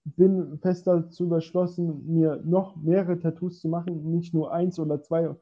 bin 0.05 0.59
fest 0.59 0.87
dazu 0.87 1.25
überschlossen, 1.25 2.07
mir 2.07 2.41
noch 2.45 2.77
mehrere 2.77 3.19
Tattoos 3.19 3.61
zu 3.61 3.69
machen, 3.69 4.11
nicht 4.13 4.35
nur 4.35 4.53
eins 4.53 4.79
oder 4.79 5.03
zwei, 5.03 5.35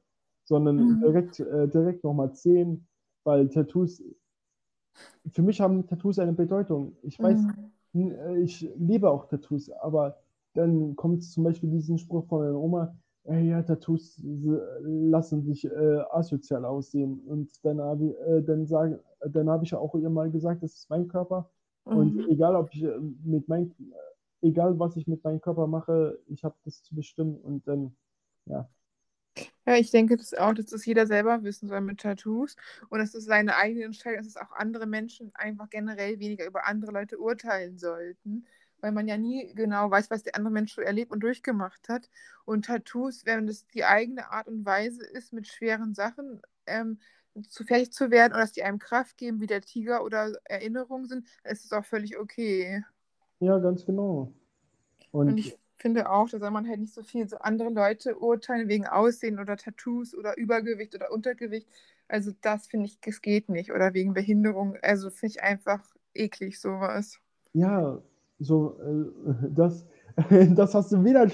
sondern 0.44 0.86
Mhm. 0.88 0.98
direkt, 1.04 1.40
äh, 1.40 1.68
direkt 1.68 2.04
nochmal 2.04 2.32
zehn, 2.34 2.86
weil 3.24 3.48
Tattoos, 3.48 4.02
für 5.30 5.42
mich 5.42 5.60
haben 5.60 5.86
Tattoos 5.86 6.18
eine 6.18 6.32
Bedeutung. 6.32 6.96
Ich 7.02 7.20
weiß, 7.22 7.46
Mhm. 7.46 7.70
äh, 7.94 8.40
ich 8.40 8.68
liebe 8.76 9.10
auch 9.10 9.26
Tattoos, 9.28 9.70
aber 9.70 10.18
dann 10.54 10.96
kommt 10.96 11.22
zum 11.24 11.44
Beispiel 11.44 11.70
diesen 11.70 11.98
Spruch 11.98 12.26
von 12.26 12.40
meiner 12.40 12.58
Oma, 12.58 12.96
ey, 13.24 13.48
ja, 13.50 13.62
Tattoos 13.62 14.18
äh, 14.24 14.58
lassen 14.82 15.44
dich 15.44 15.64
äh, 15.66 16.00
asozial 16.10 16.64
aussehen. 16.64 17.20
Und 17.26 17.50
dann 17.64 17.80
habe 17.80 18.06
ich, 18.06 18.18
äh, 18.26 18.42
dann 18.42 18.66
sage, 18.66 19.02
dann 19.28 19.48
habe 19.50 19.64
ich 19.64 19.74
auch 19.74 19.94
ihr 19.94 20.10
mal 20.10 20.30
gesagt, 20.30 20.62
das 20.62 20.74
ist 20.74 20.90
mein 20.90 21.08
Körper. 21.08 21.50
Und 21.92 22.16
Mhm. 22.16 22.28
egal 22.28 22.56
ob 22.56 22.72
ich 22.74 22.82
äh, 22.84 22.98
mit 23.24 23.48
mein, 23.48 23.74
egal 24.42 24.78
was 24.78 24.96
ich 24.96 25.06
mit 25.06 25.24
meinem 25.24 25.40
Körper 25.40 25.66
mache, 25.66 26.18
ich 26.28 26.44
habe 26.44 26.56
das 26.64 26.82
zu 26.82 26.94
bestimmen 26.94 27.36
und 27.40 27.66
dann, 27.68 27.96
ja. 28.46 28.68
Ja, 29.66 29.76
ich 29.76 29.90
denke 29.90 30.16
das 30.16 30.34
auch, 30.34 30.54
dass 30.54 30.66
das 30.66 30.84
jeder 30.86 31.06
selber 31.06 31.42
wissen 31.42 31.68
soll 31.68 31.80
mit 31.80 32.00
Tattoos 32.00 32.56
und 32.88 32.98
dass 33.00 33.14
es 33.14 33.24
seine 33.24 33.56
eigene 33.56 33.84
Entscheidung 33.84 34.20
ist, 34.20 34.34
dass 34.36 34.42
auch 34.42 34.52
andere 34.52 34.86
Menschen 34.86 35.30
einfach 35.34 35.68
generell 35.70 36.18
weniger 36.18 36.46
über 36.46 36.66
andere 36.66 36.92
Leute 36.92 37.18
urteilen 37.18 37.78
sollten, 37.78 38.46
weil 38.80 38.92
man 38.92 39.06
ja 39.08 39.16
nie 39.18 39.52
genau 39.54 39.90
weiß, 39.90 40.10
was 40.10 40.22
der 40.22 40.36
andere 40.36 40.52
Mensch 40.52 40.74
so 40.74 40.80
erlebt 40.80 41.12
und 41.12 41.20
durchgemacht 41.20 41.88
hat. 41.88 42.08
Und 42.44 42.64
Tattoos, 42.66 43.26
wenn 43.26 43.46
das 43.46 43.66
die 43.68 43.84
eigene 43.84 44.30
Art 44.30 44.48
und 44.48 44.64
Weise 44.64 45.04
ist, 45.06 45.32
mit 45.32 45.46
schweren 45.48 45.94
Sachen 45.94 46.40
ähm, 46.66 46.98
zu 47.42 47.64
fertig 47.64 47.92
zu 47.92 48.10
werden 48.10 48.32
oder 48.32 48.42
dass 48.42 48.52
die 48.52 48.62
einem 48.62 48.78
Kraft 48.78 49.16
geben, 49.16 49.40
wie 49.40 49.46
der 49.46 49.62
Tiger 49.62 50.04
oder 50.04 50.32
Erinnerungen 50.44 51.06
sind, 51.06 51.26
dann 51.42 51.52
ist 51.52 51.64
es 51.64 51.72
auch 51.72 51.84
völlig 51.84 52.18
okay. 52.18 52.84
Ja, 53.40 53.58
ganz 53.58 53.84
genau. 53.84 54.32
Und 55.10 55.28
Und 55.28 55.38
ich 55.38 55.56
finde 55.78 56.10
auch, 56.10 56.28
da 56.28 56.38
soll 56.38 56.50
man 56.50 56.68
halt 56.68 56.80
nicht 56.80 56.94
so 56.94 57.02
viel 57.02 57.28
so 57.28 57.38
andere 57.38 57.70
Leute 57.70 58.18
urteilen 58.18 58.68
wegen 58.68 58.86
Aussehen 58.86 59.38
oder 59.38 59.56
Tattoos 59.56 60.14
oder 60.14 60.36
Übergewicht 60.36 60.94
oder 60.94 61.12
Untergewicht. 61.12 61.68
Also 62.08 62.32
das 62.40 62.66
finde 62.66 62.86
ich, 62.86 63.00
das 63.00 63.20
geht 63.22 63.48
nicht. 63.48 63.72
Oder 63.72 63.94
wegen 63.94 64.14
Behinderung. 64.14 64.76
Also 64.82 65.10
finde 65.10 65.34
ich 65.36 65.42
einfach 65.42 65.84
eklig 66.14 66.60
sowas. 66.60 67.20
ja, 67.52 68.02
so, 68.38 68.78
äh, 68.80 69.34
das, 69.50 69.86
das 70.54 70.74
hast 70.74 70.92
du 70.92 71.04
wieder 71.04 71.28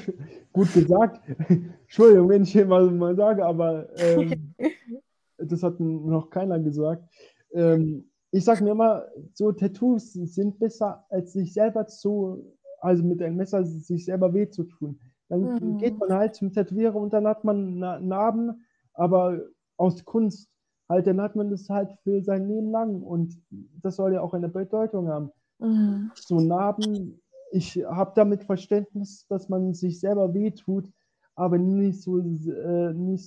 gut 0.53 0.73
gesagt. 0.73 1.21
Entschuldigung, 1.83 2.29
wenn 2.29 2.43
ich 2.43 2.53
hier 2.53 2.67
mal, 2.67 2.91
mal 2.91 3.17
sage, 3.17 3.45
aber 3.45 3.89
ähm, 3.99 4.55
das 5.39 5.63
hat 5.63 5.81
noch 5.81 6.31
keiner 6.31 6.59
gesagt. 6.61 7.05
Ähm, 7.53 8.11
ich 8.31 8.45
sage 8.45 8.65
mir 8.65 8.73
immer, 8.73 9.05
so 9.33 9.53
Tattoos 9.53 10.13
sind 10.13 10.59
besser, 10.59 11.05
als 11.11 11.33
sich 11.33 11.53
selber 11.53 11.87
zu, 11.87 12.57
also 12.81 13.03
mit 13.05 13.23
einem 13.23 13.37
Messer 13.37 13.65
sich 13.65 14.05
selber 14.05 14.35
weh 14.35 14.49
zu 14.51 14.65
tun. 14.65 14.99
Dann 15.29 15.43
Mhm. 15.43 15.79
geht 15.79 15.99
man 15.99 16.13
halt 16.13 16.35
zum 16.35 16.53
Tätowierer 16.53 16.97
und 16.97 17.13
dann 17.13 17.27
hat 17.27 17.45
man 17.45 17.79
Na- 17.79 18.01
Narben, 18.01 18.65
aber 18.93 19.41
aus 19.77 20.05
Kunst 20.05 20.51
halt, 20.89 21.07
dann 21.07 21.21
hat 21.21 21.37
man 21.37 21.51
das 21.51 21.69
halt 21.71 21.93
für 22.03 22.23
sein 22.23 22.49
Leben 22.49 22.71
lang 22.71 23.03
und 23.03 23.41
das 23.83 23.97
soll 23.97 24.13
ja 24.15 24.21
auch 24.21 24.35
eine 24.35 24.49
Bedeutung 24.49 25.09
haben. 25.09 25.31
Mhm. 25.61 26.11
So 26.15 26.41
Narben, 26.41 27.21
ich 27.53 27.77
habe 27.85 28.13
damit 28.15 28.45
Verständnis, 28.45 29.27
dass 29.29 29.49
man 29.49 29.75
sich 29.75 30.01
selber 30.01 30.33
wehtut, 30.35 30.91
aber 31.37 31.59
nicht 31.59 32.03
so, 32.03 32.19
äh, 32.19 32.93
nicht 32.95 33.25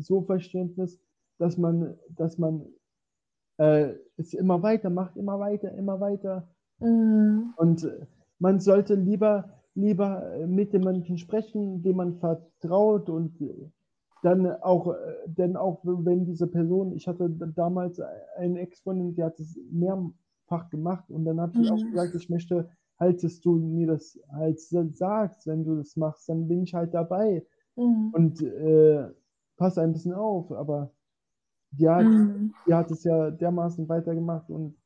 so 0.00 0.22
Verständnis, 0.22 0.98
dass 1.38 1.56
man, 1.58 1.94
dass 2.10 2.38
man 2.38 2.66
äh, 3.58 3.94
es 4.16 4.34
immer 4.34 4.62
weiter 4.62 4.90
macht, 4.90 5.16
immer 5.16 5.38
weiter, 5.38 5.72
immer 5.72 6.00
weiter. 6.00 6.48
Mhm. 6.80 7.54
Und 7.56 7.88
man 8.38 8.60
sollte 8.60 8.94
lieber, 8.94 9.50
lieber 9.74 10.46
mit 10.46 10.72
dem 10.72 10.82
Menschen 10.84 11.18
sprechen, 11.18 11.82
dem 11.82 11.96
man 11.96 12.18
vertraut 12.18 13.08
und 13.08 13.38
dann 14.22 14.46
auch, 14.62 14.94
denn 15.26 15.56
auch 15.56 15.80
wenn 15.84 16.24
diese 16.24 16.46
Person, 16.46 16.92
ich 16.92 17.06
hatte 17.06 17.28
damals 17.30 18.00
eine 18.36 18.60
Ex-Freundin, 18.60 19.14
die 19.14 19.22
hat 19.22 19.38
es 19.38 19.58
mehrfach 19.70 20.70
gemacht 20.70 21.10
und 21.10 21.24
dann 21.24 21.40
habe 21.40 21.52
ich 21.60 21.70
auch 21.70 21.82
Mhm. 21.82 21.90
gesagt, 21.90 22.14
ich 22.14 22.30
möchte 22.30 22.68
halt, 22.98 23.22
dass 23.22 23.40
du 23.40 23.56
mir 23.56 23.88
das 23.88 24.18
halt 24.32 24.60
sa- 24.60 24.86
sagst, 24.88 25.46
wenn 25.46 25.64
du 25.64 25.76
das 25.76 25.96
machst, 25.96 26.28
dann 26.28 26.48
bin 26.48 26.62
ich 26.62 26.74
halt 26.74 26.94
dabei 26.94 27.44
Mhm. 27.76 28.12
und 28.12 28.42
äh, 28.42 29.08
pass 29.56 29.78
ein 29.78 29.92
bisschen 29.92 30.14
auf, 30.14 30.50
aber 30.52 30.90
die 31.78 31.88
hat, 31.88 32.06
Mhm. 32.06 32.54
die 32.66 32.74
hat 32.74 32.90
es 32.90 33.04
ja 33.04 33.30
dermaßen 33.30 33.88
weitergemacht 33.88 34.50
und 34.50 34.76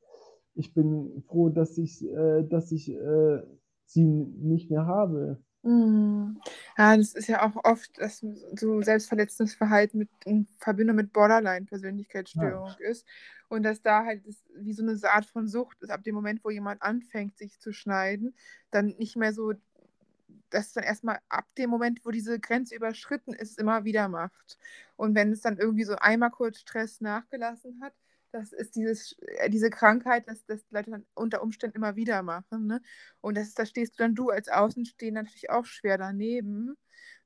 ich 0.55 0.75
bin 0.75 1.23
froh, 1.29 1.49
dass 1.51 1.79
ich, 1.79 2.05
äh, 2.05 2.45
dass 2.45 2.73
ich 2.73 2.91
äh, 2.91 3.43
sie 3.87 4.05
nicht 4.05 4.71
mehr 4.71 4.87
habe. 4.87 5.39
Mhm. 5.63 6.41
Ja, 6.77 6.97
das 6.97 7.15
ist 7.15 7.27
ja 7.29 7.43
auch 7.47 7.57
oft, 7.65 7.99
dass 7.99 8.21
so 8.55 8.81
selbstverletzendes 8.81 9.55
Verhalten 9.55 9.99
mit, 9.99 10.09
in 10.25 10.47
Verbindung 10.59 10.97
mit 10.97 11.13
Borderline-Persönlichkeitsstörung 11.13 12.77
ist. 12.79 13.05
Und 13.49 13.63
dass 13.65 13.83
da 13.83 14.05
halt 14.05 14.27
das, 14.27 14.45
wie 14.57 14.73
so 14.73 14.83
eine 14.83 14.99
Art 15.13 15.27
von 15.27 15.49
Sucht 15.49 15.79
ist, 15.83 15.91
ab 15.91 16.05
dem 16.05 16.15
Moment, 16.15 16.45
wo 16.45 16.51
jemand 16.51 16.83
anfängt, 16.83 17.37
sich 17.39 17.59
zu 17.61 17.73
schneiden, 17.73 18.35
dann 18.71 18.95
nicht 18.99 19.17
mehr 19.17 19.33
so, 19.33 19.53
dass 20.51 20.69
es 20.69 20.73
dann 20.75 20.85
erstmal 20.85 21.19
ab 21.29 21.47
dem 21.59 21.71
Moment, 21.71 22.05
wo 22.05 22.11
diese 22.11 22.39
Grenze 22.41 22.75
überschritten 22.75 23.33
ist, 23.35 23.59
immer 23.59 23.85
wieder 23.85 24.09
macht. 24.09 24.59
Und 24.97 25.15
wenn 25.15 25.33
es 25.33 25.41
dann 25.43 25.59
irgendwie 25.59 25.85
so 25.85 25.97
einmal 25.97 26.31
kurz 26.31 26.59
Stress 26.61 27.01
nachgelassen 27.01 27.81
hat, 27.83 27.95
das 28.33 28.53
ist 28.53 28.77
dieses, 28.77 29.17
äh, 29.39 29.49
diese 29.51 29.71
Krankheit, 29.71 30.29
dass 30.29 30.45
das 30.45 30.61
Leute 30.71 30.91
dann 30.91 31.07
unter 31.15 31.43
Umständen 31.43 31.77
immer 31.79 31.97
wieder 31.97 32.23
machen. 32.23 32.67
Ne? 32.67 32.81
Und 33.21 33.37
das, 33.37 33.55
da 33.55 33.65
stehst 33.67 33.95
du 33.99 34.03
dann 34.03 34.15
du 34.15 34.31
als 34.31 34.49
Außenstehender 34.49 35.23
natürlich 35.23 35.51
auch 35.51 35.65
schwer 35.65 35.97
daneben, 35.99 36.77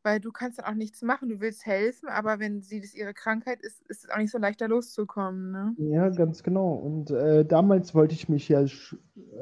weil 0.02 0.20
du 0.20 0.32
kannst 0.32 0.58
dann 0.58 0.66
auch 0.66 0.74
nichts 0.74 1.02
machen. 1.02 1.28
Du 1.28 1.40
willst 1.40 1.66
helfen, 1.66 2.08
aber 2.08 2.38
wenn 2.38 2.62
sie 2.62 2.80
das 2.80 2.94
ihre 2.94 3.14
Krankheit 3.14 3.60
ist, 3.62 3.82
ist 3.88 4.04
es 4.04 4.10
auch 4.10 4.18
nicht 4.18 4.30
so 4.30 4.38
leicht, 4.38 4.60
da 4.60 4.66
loszukommen. 4.66 5.50
Ne? 5.52 5.76
Ja, 5.76 6.08
ganz 6.10 6.42
genau. 6.42 6.74
Und 6.74 7.10
äh, 7.10 7.44
damals 7.44 7.94
wollte 7.94 8.14
ich 8.14 8.28
mich 8.28 8.48
ja 8.48 8.64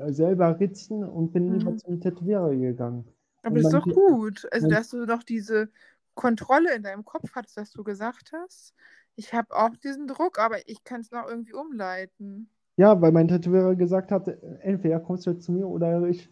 selber 0.08 0.58
ritzen 0.60 1.04
und 1.04 1.32
bin 1.32 1.52
lieber 1.52 1.72
Mhm. 1.72 1.76
zum 1.76 2.00
Tätowierer 2.00 2.54
gegangen. 2.54 3.04
Aber 3.42 3.54
Und 3.54 3.56
das 3.56 3.66
ist 3.66 3.72
doch 3.74 3.88
gut. 3.92 4.46
Also, 4.52 4.68
dass 4.68 4.90
du 4.90 5.06
doch 5.06 5.22
diese 5.22 5.70
Kontrolle 6.14 6.74
in 6.74 6.82
deinem 6.82 7.04
Kopf 7.04 7.32
hattest, 7.34 7.56
was 7.56 7.70
du 7.72 7.84
gesagt 7.84 8.32
hast. 8.32 8.74
Ich 9.16 9.32
habe 9.34 9.54
auch 9.56 9.76
diesen 9.76 10.06
Druck, 10.06 10.38
aber 10.38 10.68
ich 10.68 10.84
kann 10.84 11.00
es 11.00 11.10
noch 11.10 11.26
irgendwie 11.28 11.54
umleiten. 11.54 12.50
Ja, 12.76 13.00
weil 13.00 13.12
mein 13.12 13.28
Tätowierer 13.28 13.74
gesagt 13.74 14.10
hat, 14.10 14.28
entweder 14.62 15.00
kommst 15.00 15.26
du 15.26 15.34
zu 15.34 15.52
mir 15.52 15.68
oder 15.68 16.04
ich, 16.08 16.28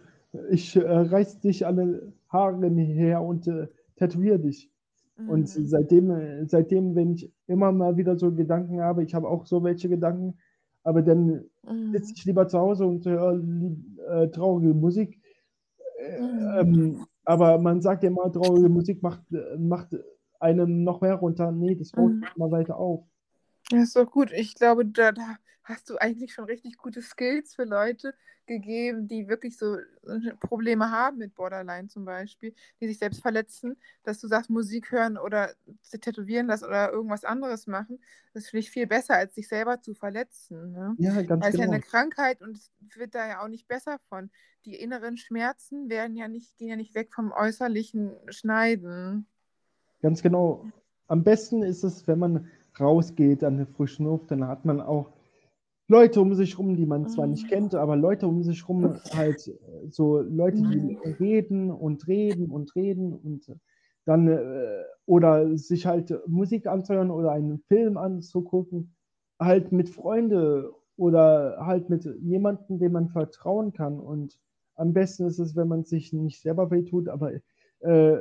ich 0.50 0.76
äh, 0.76 0.80
reiß 0.80 1.40
dich 1.40 1.66
an 1.66 1.76
den 1.76 2.12
Haaren 2.30 2.76
her 2.78 3.22
und 3.22 3.46
äh, 3.48 3.68
tätowiere 3.96 4.38
dich. 4.38 4.70
Und 5.26 5.48
Mhm. 5.48 5.68
seitdem, 5.68 6.10
äh, 6.10 6.46
seitdem, 6.46 6.94
wenn 6.94 7.12
ich 7.14 7.30
immer 7.46 7.72
mal 7.72 7.96
wieder 7.96 8.18
so 8.18 8.32
Gedanken 8.34 8.80
habe, 8.80 9.04
ich 9.04 9.14
habe 9.14 9.28
auch 9.28 9.46
so 9.46 9.62
welche 9.62 9.88
Gedanken, 9.90 10.38
aber 10.84 11.02
dann 11.02 11.44
Mhm. 11.64 11.92
sitze 11.92 12.12
ich 12.16 12.24
lieber 12.24 12.48
zu 12.48 12.58
Hause 12.58 12.86
und 12.86 13.04
höre 13.06 13.36
lieb- 13.36 13.98
äh, 14.08 14.28
traurige 14.30 14.72
Musik. 14.74 15.17
Äh, 15.98 16.20
Mhm. 16.20 16.54
ähm, 16.58 17.06
aber 17.24 17.58
man 17.58 17.82
sagt 17.82 18.02
ja 18.04 18.08
immer, 18.08 18.32
traurige 18.32 18.68
Musik 18.68 19.02
macht, 19.02 19.22
macht 19.58 19.88
einem 20.40 20.84
noch 20.84 21.00
mehr 21.00 21.14
runter. 21.14 21.50
Nee, 21.52 21.74
das 21.74 21.90
baut 21.92 22.12
Mhm. 22.12 22.26
mal 22.36 22.50
weiter 22.50 22.76
auf. 22.78 23.04
Ja, 23.70 23.82
ist 23.82 23.96
doch 23.96 24.10
gut. 24.10 24.32
Ich 24.32 24.54
glaube, 24.54 24.86
da, 24.86 25.12
da 25.12 25.36
hast 25.68 25.90
du 25.90 25.96
eigentlich 25.98 26.32
schon 26.32 26.44
richtig 26.44 26.78
gute 26.78 27.02
Skills 27.02 27.54
für 27.54 27.64
Leute 27.64 28.14
gegeben, 28.46 29.06
die 29.06 29.28
wirklich 29.28 29.58
so 29.58 29.76
äh, 29.76 30.34
Probleme 30.40 30.90
haben 30.90 31.18
mit 31.18 31.34
Borderline 31.34 31.88
zum 31.88 32.04
Beispiel, 32.04 32.54
die 32.80 32.88
sich 32.88 32.98
selbst 32.98 33.20
verletzen, 33.20 33.76
dass 34.02 34.20
du 34.20 34.26
sagst, 34.26 34.50
Musik 34.50 34.90
hören 34.90 35.18
oder 35.18 35.54
sich 35.82 36.00
tätowieren 36.00 36.46
lassen 36.46 36.64
oder 36.64 36.90
irgendwas 36.90 37.24
anderes 37.24 37.66
machen, 37.66 38.00
das 38.32 38.48
finde 38.48 38.60
ich 38.60 38.70
viel 38.70 38.86
besser, 38.86 39.14
als 39.14 39.34
sich 39.34 39.46
selber 39.46 39.80
zu 39.80 39.94
verletzen. 39.94 40.72
Ne? 40.72 40.94
Ja, 40.98 41.22
ganz 41.22 41.42
Weil 41.42 41.50
es 41.50 41.56
genau. 41.56 41.68
ja 41.68 41.74
eine 41.74 41.82
Krankheit 41.82 42.40
und 42.40 42.56
es 42.56 42.72
wird 42.96 43.14
da 43.14 43.28
ja 43.28 43.42
auch 43.42 43.48
nicht 43.48 43.68
besser 43.68 43.98
von. 44.08 44.30
Die 44.64 44.74
inneren 44.74 45.16
Schmerzen 45.16 45.88
werden 45.88 46.16
ja 46.16 46.26
nicht, 46.26 46.56
gehen 46.56 46.68
ja 46.68 46.76
nicht 46.76 46.94
weg 46.94 47.14
vom 47.14 47.32
äußerlichen 47.32 48.16
Schneiden. 48.28 49.26
Ganz 50.00 50.22
genau. 50.22 50.66
Am 51.06 51.22
besten 51.22 51.62
ist 51.62 51.84
es, 51.84 52.06
wenn 52.06 52.18
man 52.18 52.50
rausgeht 52.78 53.44
an 53.44 53.56
der 53.56 53.66
frischen 53.66 54.06
Luft, 54.06 54.30
dann 54.30 54.46
hat 54.46 54.64
man 54.64 54.80
auch 54.80 55.17
Leute 55.88 56.20
um 56.20 56.34
sich 56.34 56.58
rum, 56.58 56.76
die 56.76 56.86
man 56.86 57.08
zwar 57.08 57.26
nicht 57.26 57.44
Mhm. 57.44 57.48
kennt, 57.48 57.74
aber 57.74 57.96
Leute 57.96 58.26
um 58.28 58.42
sich 58.42 58.68
rum, 58.68 59.00
halt 59.10 59.48
äh, 59.48 59.88
so 59.90 60.20
Leute, 60.20 60.62
die 60.64 60.96
Mhm. 60.96 61.16
reden 61.18 61.70
und 61.70 62.06
reden 62.06 62.50
und 62.50 62.74
reden 62.76 63.14
und 63.14 63.50
dann 64.04 64.28
äh, 64.28 64.82
oder 65.06 65.56
sich 65.56 65.86
halt 65.86 66.14
Musik 66.26 66.66
anzuhören 66.66 67.10
oder 67.10 67.32
einen 67.32 67.58
Film 67.68 67.96
anzugucken, 67.96 68.94
halt 69.38 69.72
mit 69.72 69.88
Freunde 69.88 70.72
oder 70.96 71.58
halt 71.64 71.88
mit 71.90 72.04
jemandem, 72.20 72.78
dem 72.78 72.92
man 72.92 73.08
vertrauen 73.08 73.72
kann. 73.72 73.98
Und 74.00 74.38
am 74.76 74.92
besten 74.92 75.26
ist 75.26 75.38
es, 75.38 75.56
wenn 75.56 75.68
man 75.68 75.84
sich 75.84 76.12
nicht 76.12 76.40
selber 76.42 76.70
wehtut, 76.70 77.08
aber 77.08 77.32
äh, 77.80 78.16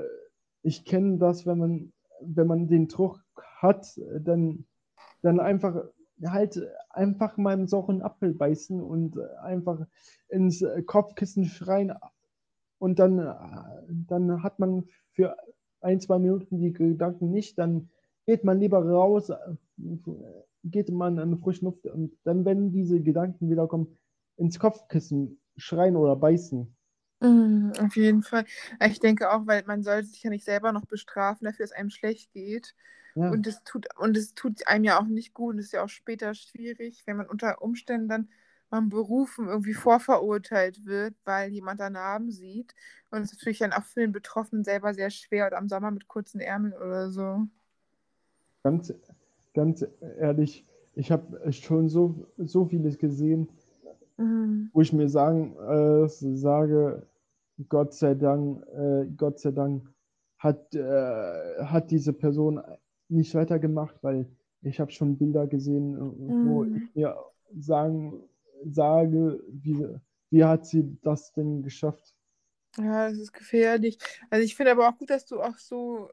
ich 0.64 0.86
kenne 0.86 1.18
das, 1.18 1.46
wenn 1.46 1.58
man, 1.58 1.94
wenn 2.22 2.48
man 2.48 2.68
den 2.68 2.88
Druck 2.88 3.22
hat, 3.58 4.00
dann, 4.20 4.66
dann 5.22 5.40
einfach 5.40 5.84
halt 6.26 6.60
einfach 6.90 7.38
mal 7.38 7.54
im 7.54 7.68
sauren 7.68 8.02
Apfel 8.02 8.34
beißen 8.34 8.82
und 8.82 9.20
einfach 9.42 9.86
ins 10.30 10.64
Kopfkissen 10.86 11.46
schreien 11.46 11.94
und 12.80 13.00
dann, 13.00 13.18
dann 14.08 14.44
hat 14.44 14.60
man 14.60 14.86
für 15.12 15.36
ein, 15.82 16.00
zwei 16.00 16.20
Minuten 16.20 16.60
die 16.60 16.74
Gedanken 16.74 17.32
nicht, 17.32 17.58
dann 17.58 17.90
geht 18.26 18.44
man 18.44 18.60
lieber 18.60 18.84
raus, 18.86 19.32
geht 20.64 20.90
man 20.90 21.20
an 21.20 21.38
frische 21.38 21.66
Luft 21.66 21.86
und 21.86 22.14
dann, 22.24 22.46
wenn 22.46 22.72
diese 22.72 23.02
Gedanken 23.02 23.50
wieder 23.50 23.68
kommen, 23.68 23.98
ins 24.38 24.60
Kopfkissen 24.60 25.40
schreien 25.56 25.96
oder 25.96 26.16
beißen. 26.16 26.76
Mhm, 27.20 27.74
auf 27.80 27.96
jeden 27.96 28.22
Fall. 28.22 28.46
Ich 28.86 29.00
denke 29.00 29.32
auch, 29.32 29.48
weil 29.48 29.64
man 29.66 29.84
sollte 29.84 30.08
sich 30.08 30.22
ja 30.22 30.30
nicht 30.30 30.46
selber 30.46 30.72
noch 30.72 30.86
bestrafen, 30.86 31.46
dafür, 31.46 31.66
dass 31.66 31.72
einem 31.72 31.90
schlecht 31.90 32.32
geht. 32.32 32.76
Ja, 33.18 33.30
Und 33.30 33.48
es 33.48 33.64
tut, 33.64 33.88
und 33.98 34.16
es 34.18 34.34
tut 34.34 34.68
einem 34.68 34.86
ja 34.86 35.00
auch 35.00 35.06
nicht 35.08 35.34
gut. 35.34 35.54
Und 35.56 35.60
es 35.60 35.68
ist 35.68 35.72
ja 35.74 35.84
auch 35.84 35.90
später 35.90 36.34
schwierig, 36.34 37.04
wenn 37.06 37.18
man 37.18 37.28
unter 37.28 37.62
Umständen 37.62 38.08
dann 38.10 38.30
beim 38.70 38.90
Berufen 38.90 39.48
irgendwie 39.48 39.74
vorverurteilt 39.74 40.86
wird, 40.86 41.16
weil 41.26 41.52
jemand 41.52 41.80
da 41.80 41.90
Narben 41.90 42.32
sieht. 42.32 42.74
Und 43.12 43.22
es 43.22 43.32
ist 43.32 43.40
natürlich 43.40 43.60
dann 43.60 43.74
auch 43.74 43.84
für 43.86 44.02
den 44.02 44.12
Betroffenen 44.12 44.64
selber 44.64 44.94
sehr 44.94 45.10
schwer 45.10 45.48
oder 45.48 45.58
am 45.58 45.70
Sommer 45.70 45.92
mit 45.92 46.08
kurzen 46.08 46.40
Ärmeln 46.42 46.74
oder 46.74 47.12
so. 47.12 47.48
ganz, 48.64 48.94
ganz 49.54 49.86
ehrlich, 50.20 50.66
ich 50.96 51.12
habe 51.12 51.52
schon 51.52 51.90
so, 51.90 52.28
so 52.38 52.66
vieles 52.66 52.98
gesehen, 52.98 53.50
Mhm. 54.18 54.72
wo 54.74 54.82
ich 54.82 54.94
mir 54.94 55.10
sagen, 55.10 55.56
äh, 55.58 56.08
sage, 56.08 57.08
Gott 57.70 57.94
sei 57.94 58.14
Dank, 58.14 58.66
äh, 58.68 59.06
Gott 59.18 59.40
sei 59.40 59.52
Dank 59.52 59.84
hat, 60.38 60.76
äh, 60.76 61.64
hat 61.64 61.90
diese 61.92 62.14
Person 62.14 62.62
nicht 63.10 63.36
weitergemacht, 63.36 63.96
weil 64.04 64.28
ich 64.62 64.80
habe 64.80 64.92
schon 64.92 65.18
Bilder 65.18 65.48
gesehen, 65.48 65.96
äh, 65.96 66.36
wo 66.42 66.66
Mhm. 66.68 66.72
ich 66.74 66.96
mir 66.96 67.18
sagen, 67.58 68.22
sage, 68.66 69.42
wie, 69.50 69.86
wie 70.30 70.44
hat 70.44 70.66
sie 70.66 70.98
das 71.04 71.34
denn 71.34 71.64
geschafft? 71.64 72.16
Ja, 72.78 73.10
das 73.10 73.18
ist 73.18 73.34
gefährlich. 73.34 73.98
Also 74.30 74.44
ich 74.46 74.56
finde 74.56 74.72
aber 74.72 74.88
auch 74.90 74.98
gut, 74.98 75.10
dass 75.10 75.26
du 75.26 75.42
auch 75.42 75.58
so 75.58 76.10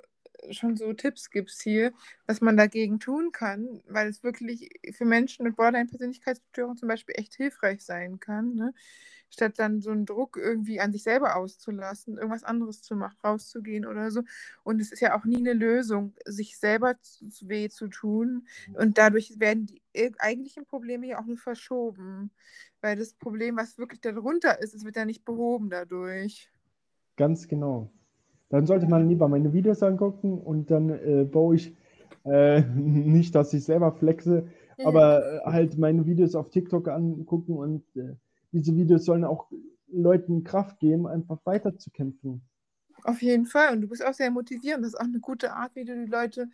schon 0.51 0.77
so 0.77 0.93
Tipps 0.93 1.31
gibst 1.31 1.63
hier, 1.63 1.93
was 2.27 2.41
man 2.41 2.57
dagegen 2.57 3.01
tun 3.01 3.33
kann, 3.33 3.83
weil 3.87 4.09
es 4.09 4.23
wirklich 4.23 4.69
für 4.93 5.05
Menschen 5.05 5.45
mit 5.45 5.57
Borderline-Persönlichkeitsstörung 5.57 6.77
zum 6.77 6.89
Beispiel 6.89 7.15
echt 7.19 7.35
hilfreich 7.35 7.83
sein 7.85 8.19
kann, 8.21 8.55
ne? 8.55 8.75
Statt 9.35 9.59
dann 9.59 9.81
so 9.81 9.91
einen 9.91 10.07
Druck 10.07 10.37
irgendwie 10.37 10.81
an 10.81 10.93
sich 10.93 11.03
selber 11.03 11.37
auszulassen, 11.37 12.17
irgendwas 12.17 12.45
anderes 12.45 12.83
zu 12.83 12.97
machen, 12.97 13.17
rauszugehen 13.23 13.85
oder 13.85 14.11
so. 14.11 14.23
Und 14.63 14.81
es 14.81 14.93
ist 14.93 15.01
ja 15.01 15.19
auch 15.19 15.25
nie 15.25 15.37
eine 15.37 15.53
Lösung, 15.53 16.15
sich 16.25 16.57
selber 16.57 16.95
zu, 17.01 17.49
weh 17.49 17.69
zu 17.69 17.89
tun. 17.89 18.47
Und 18.75 18.97
dadurch 18.97 19.39
werden 19.41 19.67
die 19.67 19.83
eigentlichen 20.19 20.65
Probleme 20.65 21.09
ja 21.09 21.21
auch 21.21 21.27
nur 21.27 21.37
verschoben. 21.37 22.31
Weil 22.81 22.97
das 22.97 23.13
Problem, 23.15 23.57
was 23.57 23.77
wirklich 23.77 24.01
darunter 24.01 24.61
ist, 24.63 24.75
es 24.75 24.85
wird 24.85 24.97
ja 24.97 25.05
nicht 25.05 25.25
behoben 25.25 25.69
dadurch. 25.69 26.51
Ganz 27.17 27.49
genau. 27.49 27.91
Dann 28.51 28.67
sollte 28.67 28.87
man 28.87 29.09
lieber 29.09 29.29
meine 29.29 29.53
Videos 29.53 29.83
angucken 29.83 30.39
und 30.39 30.71
dann 30.71 30.91
äh, 30.91 31.25
baue 31.25 31.57
ich 31.57 31.75
äh, 32.25 32.63
nicht, 32.77 33.35
dass 33.35 33.53
ich 33.53 33.65
selber 33.65 33.93
flexe, 33.93 34.47
aber 34.85 35.25
äh, 35.25 35.41
halt 35.45 35.79
meine 35.79 36.07
Videos 36.07 36.35
auf 36.35 36.51
TikTok 36.51 36.89
angucken 36.89 37.57
und 37.57 37.85
äh, 37.97 38.15
diese 38.55 38.75
Videos 38.77 39.05
sollen 39.05 39.25
auch 39.25 39.51
Leuten 39.89 40.45
Kraft 40.45 40.79
geben, 40.81 41.07
einfach 41.07 41.39
weiterzukämpfen. 41.45 42.43
Auf 43.03 43.21
jeden 43.21 43.47
Fall. 43.47 43.75
Und 43.75 43.83
du 43.83 43.89
bist 43.89 44.05
auch 44.05 44.15
sehr 44.15 44.31
motivierend. 44.31 44.85
Das 44.85 44.95
ist 44.95 45.01
auch 45.01 45.05
eine 45.05 45.21
gute 45.21 45.53
Art, 45.53 45.75
wie 45.75 45.85
du 45.85 45.95
die 45.95 46.11
Leute 46.11 46.49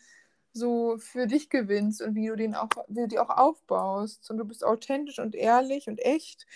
so 0.53 0.99
für 0.99 1.27
dich 1.27 1.49
gewinnst 1.49 2.03
und 2.03 2.17
wie 2.17 2.27
du 2.27 2.35
den 2.35 2.55
auch, 2.57 2.69
wie 2.89 3.03
du 3.03 3.09
die 3.09 3.19
auch 3.19 3.31
aufbaust. 3.31 4.31
Und 4.31 4.39
du 4.39 4.45
bist 4.45 4.65
authentisch 4.65 5.19
und 5.19 5.35
ehrlich 5.35 5.89
und 5.89 5.99
echt. 6.01 6.47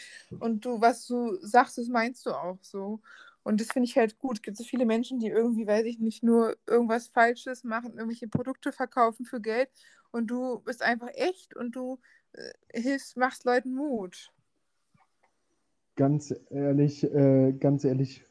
Und 0.40 0.64
du, 0.64 0.80
was 0.80 1.06
du 1.06 1.36
sagst, 1.40 1.78
das 1.78 1.88
meinst 1.88 2.26
du 2.26 2.30
auch 2.30 2.58
so. 2.62 3.00
Und 3.44 3.60
das 3.60 3.68
finde 3.68 3.88
ich 3.88 3.96
halt 3.96 4.18
gut. 4.18 4.38
Es 4.38 4.42
gibt 4.42 4.56
so 4.56 4.64
viele 4.64 4.86
Menschen, 4.86 5.18
die 5.20 5.28
irgendwie, 5.28 5.66
weiß 5.66 5.84
ich 5.84 5.98
nicht, 6.00 6.22
nur 6.22 6.56
irgendwas 6.66 7.08
Falsches 7.08 7.62
machen, 7.62 7.92
irgendwelche 7.92 8.26
Produkte 8.26 8.72
verkaufen 8.72 9.26
für 9.26 9.40
Geld. 9.40 9.68
Und 10.10 10.28
du 10.28 10.60
bist 10.60 10.82
einfach 10.82 11.10
echt 11.12 11.54
und 11.54 11.76
du 11.76 12.00
äh, 12.32 12.52
hilfst, 12.72 13.16
machst 13.16 13.44
Leuten 13.44 13.74
Mut. 13.74 14.32
Ganz 15.96 16.34
ehrlich, 16.50 17.04
äh, 17.04 17.52
ganz 17.52 17.84
ehrlich, 17.84 18.24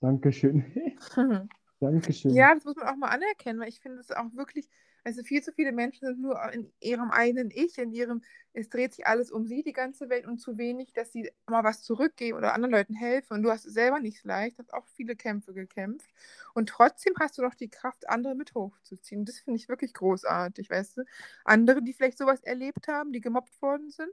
Dankeschön. 0.00 0.64
Dankeschön. 1.80 2.34
Ja, 2.34 2.54
das 2.54 2.64
muss 2.64 2.76
man 2.76 2.88
auch 2.88 2.96
mal 2.96 3.08
anerkennen, 3.08 3.60
weil 3.60 3.68
ich 3.68 3.80
finde 3.80 4.00
es 4.00 4.10
auch 4.10 4.32
wirklich, 4.34 4.68
also 5.04 5.22
viel 5.22 5.42
zu 5.42 5.52
viele 5.52 5.70
Menschen 5.72 6.06
sind 6.06 6.20
nur 6.20 6.40
in 6.52 6.72
ihrem 6.80 7.10
eigenen 7.12 7.50
Ich, 7.52 7.78
in 7.78 7.92
ihrem, 7.92 8.22
es 8.52 8.68
dreht 8.68 8.94
sich 8.94 9.06
alles 9.06 9.30
um 9.30 9.46
sie, 9.46 9.62
die 9.62 9.72
ganze 9.72 10.08
Welt, 10.08 10.26
und 10.26 10.38
zu 10.38 10.58
wenig, 10.58 10.92
dass 10.92 11.12
sie 11.12 11.30
mal 11.48 11.62
was 11.62 11.82
zurückgeben 11.82 12.38
oder 12.38 12.52
anderen 12.52 12.72
Leuten 12.72 12.94
helfen. 12.94 13.34
Und 13.34 13.42
du 13.44 13.50
hast 13.50 13.64
es 13.64 13.74
selber 13.74 14.00
nicht 14.00 14.24
leicht, 14.24 14.58
hast 14.58 14.74
auch 14.74 14.86
viele 14.88 15.14
Kämpfe 15.14 15.52
gekämpft. 15.54 16.10
Und 16.54 16.68
trotzdem 16.68 17.14
hast 17.20 17.38
du 17.38 17.42
noch 17.42 17.54
die 17.54 17.68
Kraft, 17.68 18.08
andere 18.08 18.34
mit 18.34 18.54
hochzuziehen. 18.54 19.24
Das 19.24 19.38
finde 19.38 19.58
ich 19.58 19.68
wirklich 19.68 19.94
großartig, 19.94 20.68
weißt 20.70 20.98
du? 20.98 21.04
Andere, 21.44 21.82
die 21.82 21.92
vielleicht 21.92 22.18
sowas 22.18 22.40
erlebt 22.42 22.88
haben, 22.88 23.12
die 23.12 23.20
gemobbt 23.20 23.60
worden 23.62 23.90
sind, 23.90 24.12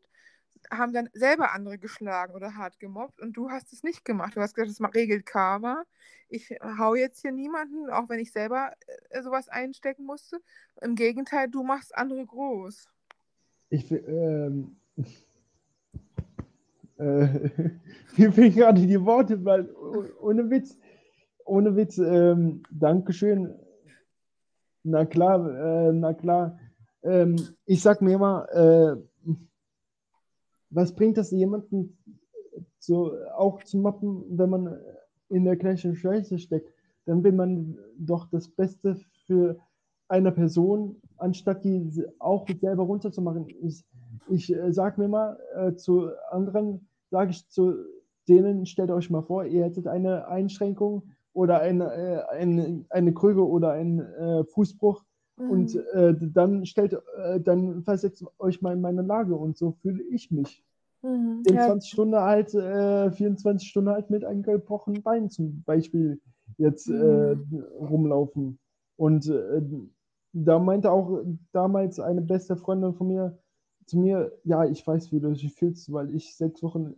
haben 0.71 0.93
dann 0.93 1.09
selber 1.13 1.53
andere 1.53 1.77
geschlagen 1.77 2.33
oder 2.33 2.55
hart 2.55 2.79
gemobbt 2.79 3.21
und 3.21 3.33
du 3.33 3.49
hast 3.49 3.73
es 3.73 3.83
nicht 3.83 4.05
gemacht. 4.05 4.35
Du 4.35 4.41
hast 4.41 4.53
gesagt, 4.53 4.79
das 4.79 4.93
regelt 4.93 5.25
Karma. 5.25 5.83
Ich 6.29 6.49
hau 6.77 6.95
jetzt 6.95 7.21
hier 7.21 7.31
niemanden, 7.31 7.89
auch 7.89 8.07
wenn 8.09 8.19
ich 8.19 8.31
selber 8.31 8.73
äh, 9.09 9.21
sowas 9.21 9.49
einstecken 9.49 10.05
musste. 10.05 10.39
Im 10.81 10.95
Gegenteil, 10.95 11.49
du 11.49 11.63
machst 11.63 11.95
andere 11.95 12.25
groß. 12.25 12.87
Ich, 13.69 13.91
ähm, 13.91 14.75
äh, 16.97 17.27
mir 18.17 18.51
gerade 18.51 18.85
die 18.85 19.03
Worte, 19.03 19.43
weil 19.43 19.69
oh- 19.75 20.05
ohne 20.21 20.49
Witz, 20.49 20.77
ohne 21.45 21.75
Witz, 21.75 21.97
ähm, 21.97 22.63
Dankeschön. 22.69 23.55
Na 24.83 25.05
klar, 25.05 25.89
äh, 25.89 25.93
na 25.93 26.13
klar. 26.13 26.59
Ähm, 27.03 27.35
ich 27.65 27.81
sag 27.81 28.01
mir 28.01 28.15
immer, 28.15 28.47
äh, 28.51 28.95
was 30.69 30.93
bringt 30.93 31.17
das 31.17 31.31
jemanden 31.31 31.97
so 32.79 33.13
auch 33.35 33.63
zu 33.63 33.77
moppen, 33.77 34.23
wenn 34.29 34.49
man 34.49 34.79
in 35.29 35.43
der 35.45 35.55
gleichen 35.55 35.95
Scheiße 35.95 36.39
steckt? 36.39 36.71
Dann 37.05 37.23
will 37.23 37.33
man 37.33 37.77
doch 37.97 38.27
das 38.29 38.47
Beste 38.47 38.97
für 39.25 39.57
eine 40.07 40.31
Person, 40.31 40.95
anstatt 41.17 41.63
die 41.63 42.05
auch 42.19 42.47
selber 42.59 42.83
runterzumachen. 42.83 43.47
Ich, 43.61 43.83
ich 44.29 44.53
äh, 44.53 44.71
sag 44.73 44.97
mir 44.97 45.07
mal, 45.07 45.39
äh, 45.55 45.75
zu 45.75 46.09
anderen 46.31 46.87
sage 47.11 47.31
ich 47.31 47.47
zu 47.49 47.75
denen, 48.27 48.65
stellt 48.65 48.91
euch 48.91 49.09
mal 49.09 49.21
vor, 49.21 49.45
ihr 49.45 49.63
hättet 49.63 49.87
eine 49.87 50.27
Einschränkung 50.27 51.03
oder 51.33 51.59
eine, 51.61 51.93
äh, 51.93 52.21
eine, 52.29 52.85
eine 52.89 53.13
Krüge 53.13 53.47
oder 53.47 53.71
einen 53.71 53.99
äh, 53.99 54.43
Fußbruch 55.39 55.49
und 55.49 55.75
Mhm. 55.75 55.81
äh, 55.93 56.15
dann 56.33 56.65
stellt, 56.65 56.93
äh, 57.17 57.39
dann 57.39 57.83
versetzt 57.83 58.23
euch 58.37 58.61
mal 58.61 58.73
in 58.73 58.81
meine 58.81 59.01
Lage 59.01 59.35
und 59.35 59.57
so 59.57 59.71
fühle 59.71 60.03
ich 60.03 60.31
mich. 60.31 60.63
Mhm. 61.01 61.43
Ja, 61.45 61.53
24 61.53 61.91
Stunden 61.91 62.15
halt, 62.15 62.53
äh, 62.53 63.11
24 63.11 63.69
Stunden 63.69 63.89
halt 63.89 64.09
mit 64.09 64.25
einem 64.25 64.43
gebrochenen 64.43 65.01
Bein 65.01 65.29
zum 65.29 65.63
Beispiel 65.63 66.19
jetzt 66.57 66.89
äh, 66.89 67.37
rumlaufen. 67.79 68.59
Und 68.97 69.27
äh, 69.29 69.61
da 70.33 70.59
meinte 70.59 70.91
auch 70.91 71.23
damals 71.51 71.99
eine 71.99 72.21
beste 72.21 72.55
Freundin 72.57 72.93
von 72.93 73.07
mir 73.07 73.37
zu 73.85 73.97
mir, 73.97 74.31
ja, 74.43 74.65
ich 74.65 74.85
weiß, 74.85 75.11
wie 75.11 75.19
du 75.19 75.31
dich 75.31 75.53
fühlst, 75.53 75.91
weil 75.91 76.13
ich 76.13 76.35
sechs 76.35 76.61
Wochen 76.61 76.95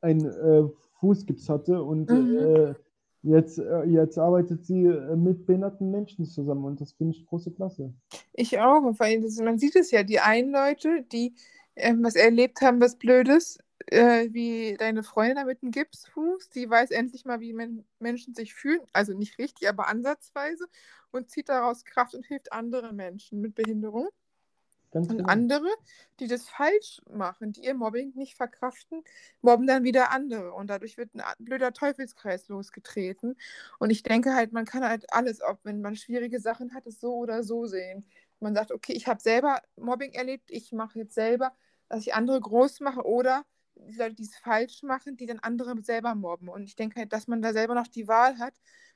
einen 0.00 0.24
äh, 0.26 0.68
Fußgips 1.00 1.48
hatte 1.48 1.82
und 1.82 2.10
Mhm. 2.10 2.74
Jetzt, 3.22 3.58
äh, 3.58 3.84
jetzt 3.84 4.18
arbeitet 4.18 4.64
sie 4.64 4.84
äh, 4.84 5.16
mit 5.16 5.46
behinderten 5.46 5.90
Menschen 5.90 6.24
zusammen 6.24 6.64
und 6.64 6.80
das 6.80 6.92
finde 6.92 7.16
ich 7.16 7.26
große 7.26 7.52
Klasse. 7.52 7.92
Ich 8.32 8.58
auch. 8.58 8.82
Das, 8.98 9.36
man 9.36 9.58
sieht 9.58 9.76
es 9.76 9.90
ja, 9.90 10.02
die 10.02 10.20
einen 10.20 10.52
Leute, 10.52 11.04
die 11.12 11.34
ähm, 11.76 12.02
was 12.02 12.16
erlebt 12.16 12.60
haben, 12.60 12.80
was 12.80 12.96
Blödes, 12.96 13.58
äh, 13.86 14.28
wie 14.32 14.76
deine 14.78 15.02
Freundin 15.02 15.36
da 15.36 15.44
mit 15.44 15.62
dem 15.62 15.70
Gipsfuß, 15.70 16.50
die 16.50 16.68
weiß 16.68 16.90
endlich 16.90 17.24
mal, 17.24 17.40
wie 17.40 17.52
Men 17.52 17.84
Menschen 17.98 18.34
sich 18.34 18.54
fühlen. 18.54 18.80
Also 18.92 19.14
nicht 19.16 19.38
richtig, 19.38 19.68
aber 19.68 19.88
ansatzweise. 19.88 20.66
Und 21.10 21.30
zieht 21.30 21.48
daraus 21.48 21.84
Kraft 21.84 22.14
und 22.14 22.26
hilft 22.26 22.52
anderen 22.52 22.94
Menschen 22.94 23.40
mit 23.40 23.54
Behinderung. 23.54 24.08
Ganz 24.90 25.08
Und 25.08 25.18
genau. 25.18 25.28
andere, 25.28 25.68
die 26.20 26.26
das 26.26 26.48
falsch 26.48 27.00
machen, 27.10 27.52
die 27.52 27.64
ihr 27.64 27.74
Mobbing 27.74 28.12
nicht 28.14 28.36
verkraften, 28.36 29.02
mobben 29.42 29.66
dann 29.66 29.84
wieder 29.84 30.10
andere. 30.10 30.52
Und 30.52 30.68
dadurch 30.68 30.96
wird 30.96 31.14
ein 31.14 31.22
blöder 31.38 31.72
Teufelskreis 31.72 32.48
losgetreten. 32.48 33.36
Und 33.78 33.90
ich 33.90 34.02
denke 34.02 34.34
halt, 34.34 34.52
man 34.52 34.64
kann 34.64 34.84
halt 34.84 35.12
alles, 35.12 35.40
auch 35.40 35.58
wenn 35.62 35.80
man 35.80 35.96
schwierige 35.96 36.40
Sachen 36.40 36.74
hat, 36.74 36.86
es 36.86 37.00
so 37.00 37.14
oder 37.14 37.42
so 37.42 37.66
sehen. 37.66 38.06
Man 38.40 38.54
sagt, 38.54 38.72
okay, 38.72 38.92
ich 38.92 39.06
habe 39.06 39.20
selber 39.20 39.60
Mobbing 39.76 40.12
erlebt, 40.12 40.50
ich 40.50 40.72
mache 40.72 40.98
jetzt 41.00 41.14
selber, 41.14 41.52
dass 41.88 42.00
ich 42.00 42.14
andere 42.14 42.40
groß 42.40 42.80
mache 42.80 43.04
oder 43.04 43.44
die 43.74 43.96
Leute, 43.96 44.14
die 44.14 44.24
es 44.24 44.36
falsch 44.36 44.82
machen, 44.82 45.16
die 45.16 45.26
dann 45.26 45.38
andere 45.38 45.80
selber 45.82 46.14
mobben. 46.14 46.48
Und 46.48 46.64
ich 46.64 46.76
denke 46.76 47.00
halt, 47.00 47.12
dass 47.12 47.28
man 47.28 47.42
da 47.42 47.52
selber 47.52 47.74
noch 47.74 47.88
die 47.88 48.08
Wahl 48.08 48.38
hat, 48.38 48.54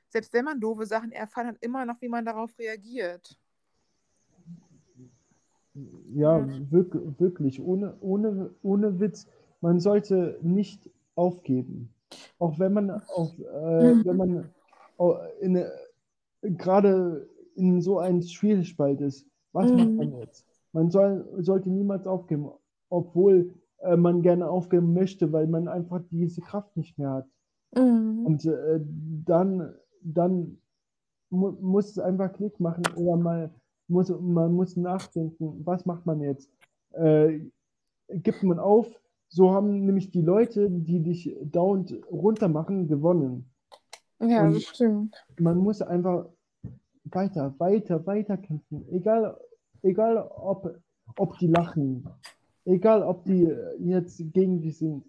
selbst 0.09 0.33
wenn 0.33 0.45
man 0.45 0.59
doofe 0.59 0.85
Sachen 0.85 1.11
erfahren 1.11 1.47
hat, 1.47 1.57
immer 1.61 1.85
noch, 1.85 2.01
wie 2.01 2.09
man 2.09 2.25
darauf 2.25 2.57
reagiert. 2.59 3.37
Ja, 6.13 6.39
Ja. 6.39 6.47
wirk 6.69 6.95
wirklich, 7.19 7.61
ohne, 7.61 7.95
ohne, 8.01 8.51
ohne 8.61 8.99
Witz. 8.99 9.27
Man 9.61 9.79
sollte 9.79 10.37
nicht 10.41 10.89
aufgeben. 11.15 11.89
Auch 12.37 12.59
wenn 12.59 12.73
man 12.73 12.89
auf, 12.91 13.31
äh, 13.39 13.93
Mhm. 13.95 14.05
wenn 14.05 14.17
man 14.17 14.49
in, 15.41 15.63
gerade 16.57 17.27
in 17.55 17.81
so 17.81 17.99
einem 17.99 18.21
Schwierigspalt 18.21 19.01
ist. 19.01 19.25
Was 19.51 19.71
macht 19.73 19.89
Mhm. 19.89 19.95
man 19.97 20.13
jetzt? 20.19 20.45
Man 20.73 20.89
soll, 20.89 21.27
sollte 21.39 21.69
niemals 21.69 22.07
aufgeben, 22.07 22.49
obwohl 22.89 23.53
äh, 23.79 23.97
man 23.97 24.21
gerne 24.21 24.49
aufgeben 24.49 24.93
möchte, 24.93 25.31
weil 25.33 25.47
man 25.47 25.67
einfach 25.67 26.01
diese 26.09 26.41
Kraft 26.41 26.75
nicht 26.77 26.97
mehr 26.97 27.11
hat. 27.11 27.27
Mhm. 27.75 28.25
Und 28.25 28.45
äh, 28.45 28.79
dann, 29.25 29.73
dann 30.01 30.57
mu 31.29 31.51
muss 31.61 31.89
es 31.91 31.99
einfach 31.99 32.31
Klick 32.33 32.59
machen 32.59 32.83
oder 32.95 33.15
mal 33.17 33.51
muss, 33.87 34.09
man 34.09 34.53
muss 34.53 34.75
nachdenken, 34.77 35.61
was 35.65 35.85
macht 35.85 36.05
man 36.05 36.21
jetzt? 36.21 36.49
Äh, 36.91 37.39
gibt 38.09 38.43
man 38.43 38.59
auf? 38.59 38.87
So 39.29 39.51
haben 39.51 39.85
nämlich 39.85 40.11
die 40.11 40.21
Leute, 40.21 40.69
die 40.69 41.01
dich 41.01 41.35
dauernd 41.43 41.93
runtermachen, 42.11 42.87
gewonnen. 42.87 43.49
Ja, 44.19 44.45
Und 44.45 44.55
das 44.55 44.63
stimmt. 44.63 45.25
man 45.39 45.57
muss 45.57 45.81
einfach 45.81 46.27
weiter, 47.05 47.53
weiter, 47.57 48.05
weiter 48.05 48.37
kämpfen. 48.37 48.85
Egal, 48.91 49.37
egal 49.81 50.17
ob, 50.17 50.79
ob 51.17 51.37
die 51.39 51.47
lachen, 51.47 52.07
egal 52.65 53.03
ob 53.03 53.25
die 53.25 53.45
äh, 53.45 53.75
jetzt 53.79 54.21
gegen 54.33 54.61
dich 54.61 54.77
sind. 54.77 55.03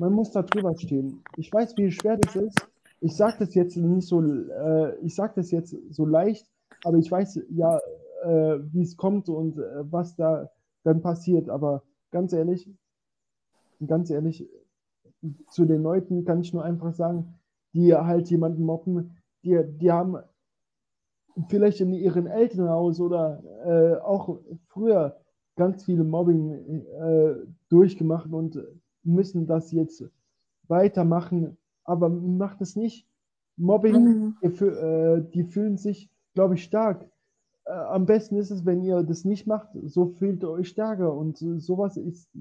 Man 0.00 0.12
muss 0.12 0.30
da 0.32 0.42
drüber 0.42 0.74
stehen. 0.76 1.22
Ich 1.36 1.52
weiß, 1.52 1.76
wie 1.76 1.90
schwer 1.90 2.16
das 2.16 2.36
ist. 2.36 2.68
Ich 3.00 3.16
sage 3.16 3.36
das 3.40 3.54
jetzt 3.54 3.76
nicht 3.76 4.08
so, 4.08 4.22
äh, 4.22 4.96
ich 5.02 5.14
sage 5.14 5.34
das 5.36 5.50
jetzt 5.50 5.76
so 5.90 6.04
leicht, 6.04 6.46
aber 6.84 6.98
ich 6.98 7.10
weiß 7.10 7.40
ja, 7.50 7.78
äh, 8.22 8.58
wie 8.72 8.82
es 8.82 8.96
kommt 8.96 9.28
und 9.28 9.58
äh, 9.58 9.92
was 9.92 10.16
da 10.16 10.50
dann 10.84 11.00
passiert. 11.02 11.48
Aber 11.48 11.82
ganz 12.10 12.32
ehrlich, 12.32 12.70
ganz 13.86 14.10
ehrlich, 14.10 14.48
zu 15.50 15.64
den 15.64 15.82
Leuten 15.82 16.24
kann 16.24 16.40
ich 16.40 16.52
nur 16.52 16.64
einfach 16.64 16.92
sagen, 16.92 17.34
die 17.72 17.94
halt 17.94 18.30
jemanden 18.30 18.62
mobben, 18.64 19.16
die, 19.42 19.60
die 19.78 19.90
haben 19.92 20.18
vielleicht 21.48 21.80
in 21.80 21.92
ihrem 21.92 22.26
Elternhaus 22.26 23.00
oder 23.00 23.42
äh, 23.64 24.00
auch 24.00 24.38
früher 24.68 25.16
ganz 25.56 25.84
viele 25.84 26.04
Mobbing 26.04 26.52
äh, 26.86 27.34
durchgemacht 27.68 28.32
und 28.32 28.58
müssen 29.02 29.46
das 29.46 29.72
jetzt 29.72 30.04
weitermachen, 30.68 31.56
aber 31.84 32.08
macht 32.08 32.60
es 32.60 32.76
nicht. 32.76 33.06
Mobbing, 33.56 34.04
Mhm. 34.04 34.36
fü- 34.42 34.70
äh, 35.18 35.24
die 35.32 35.44
fühlen 35.44 35.76
sich, 35.78 36.10
glaube 36.34 36.54
ich, 36.54 36.64
stark. 36.64 37.08
Äh, 37.68 37.72
am 37.72 38.06
besten 38.06 38.36
ist 38.36 38.50
es, 38.50 38.64
wenn 38.64 38.82
ihr 38.82 39.02
das 39.02 39.24
nicht 39.24 39.46
macht, 39.46 39.68
so 39.84 40.06
fühlt 40.06 40.42
ihr 40.42 40.50
euch 40.50 40.68
stärker 40.68 41.12
und 41.12 41.40
äh, 41.42 41.58
sowas 41.60 41.96
ist, 41.96 42.28
äh, 42.34 42.40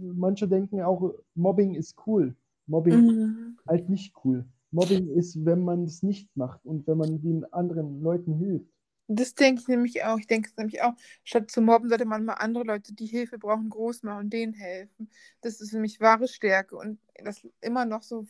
manche 0.00 0.48
denken 0.48 0.82
auch, 0.82 1.14
Mobbing 1.34 1.74
ist 1.74 1.96
cool. 2.06 2.34
Mobbing 2.66 3.06
Mhm. 3.06 3.58
halt 3.66 3.88
nicht 3.88 4.14
cool. 4.24 4.44
Mobbing 4.70 5.08
ist, 5.08 5.44
wenn 5.44 5.64
man 5.64 5.84
es 5.84 6.02
nicht 6.02 6.28
macht 6.36 6.64
und 6.66 6.86
wenn 6.86 6.98
man 6.98 7.20
den 7.22 7.50
anderen 7.52 8.02
Leuten 8.02 8.34
hilft. 8.34 8.66
Das 9.10 9.34
denke 9.34 9.62
ich 9.62 9.68
nämlich 9.68 10.04
auch. 10.04 10.18
Ich 10.18 10.26
denke 10.26 10.50
es 10.50 10.56
nämlich 10.56 10.82
auch, 10.82 10.92
statt 11.24 11.50
zu 11.50 11.62
mobben, 11.62 11.88
sollte 11.88 12.04
man 12.04 12.26
mal 12.26 12.34
andere 12.34 12.64
Leute, 12.64 12.92
die 12.92 13.06
Hilfe 13.06 13.38
brauchen, 13.38 13.70
groß 13.70 14.02
machen 14.02 14.18
und 14.24 14.32
denen 14.32 14.52
helfen. 14.52 15.08
Das 15.40 15.62
ist 15.62 15.70
für 15.70 15.78
mich 15.78 16.00
wahre 16.00 16.28
Stärke. 16.28 16.76
Und 16.76 16.98
dass 17.24 17.46
immer 17.62 17.86
noch 17.86 18.02
so, 18.02 18.26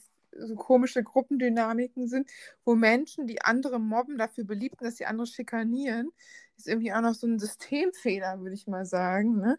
so 0.47 0.55
komische 0.55 1.03
Gruppendynamiken 1.03 2.09
sind, 2.09 2.31
wo 2.65 2.75
Menschen, 2.75 3.27
die 3.27 3.43
andere 3.43 3.79
mobben, 3.79 4.19
dafür 4.19 4.45
beliebt 4.45 4.79
sind, 4.79 4.89
dass 4.89 4.97
sie 4.97 5.07
andere 5.07 5.27
schikanieren, 5.27 6.11
ist 6.57 6.69
irgendwie 6.69 6.93
auch 6.93 7.01
noch 7.01 7.15
so 7.15 7.27
ein 7.27 7.39
Systemfehler, 7.39 8.41
würde 8.41 8.55
ich 8.55 8.67
mal 8.67 8.85
sagen. 8.85 9.37
Ne? 9.37 9.59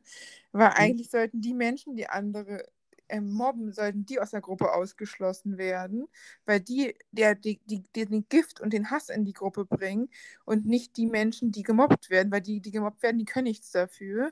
Weil 0.51 0.71
eigentlich 0.75 1.09
sollten 1.09 1.41
die 1.41 1.53
Menschen, 1.53 1.95
die 1.95 2.07
andere 2.07 2.65
ähm, 3.09 3.32
mobben, 3.32 3.73
sollten 3.73 4.05
die 4.05 4.19
aus 4.19 4.32
der 4.32 4.41
Gruppe 4.41 4.71
ausgeschlossen 4.71 5.57
werden, 5.57 6.07
weil 6.45 6.59
die, 6.59 6.95
der, 7.11 7.36
die, 7.36 7.59
die, 7.65 7.84
die 7.95 8.05
den 8.05 8.27
Gift 8.30 8.61
und 8.61 8.71
den 8.71 8.91
Hass 8.91 9.09
in 9.09 9.25
die 9.25 9.34
Gruppe 9.34 9.65
bringen 9.65 10.09
und 10.45 10.65
nicht 10.65 10.95
die 10.97 11.07
Menschen, 11.07 11.51
die 11.51 11.63
gemobbt 11.63 12.09
werden, 12.09 12.32
weil 12.32 12.41
die, 12.41 12.61
die 12.61 12.71
gemobbt 12.71 13.01
werden, 13.03 13.17
die 13.17 13.25
können 13.25 13.45
nichts 13.45 13.71
dafür. 13.71 14.32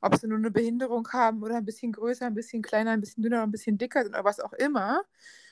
Ob 0.00 0.16
sie 0.16 0.28
nur 0.28 0.38
eine 0.38 0.50
Behinderung 0.50 1.08
haben 1.12 1.42
oder 1.42 1.56
ein 1.56 1.64
bisschen 1.64 1.92
größer, 1.92 2.26
ein 2.26 2.34
bisschen 2.34 2.62
kleiner, 2.62 2.92
ein 2.92 3.00
bisschen 3.00 3.22
dünner, 3.22 3.42
ein 3.42 3.50
bisschen 3.50 3.78
dicker 3.78 4.02
sind 4.02 4.14
oder 4.14 4.24
was 4.24 4.38
auch 4.38 4.52
immer. 4.52 5.02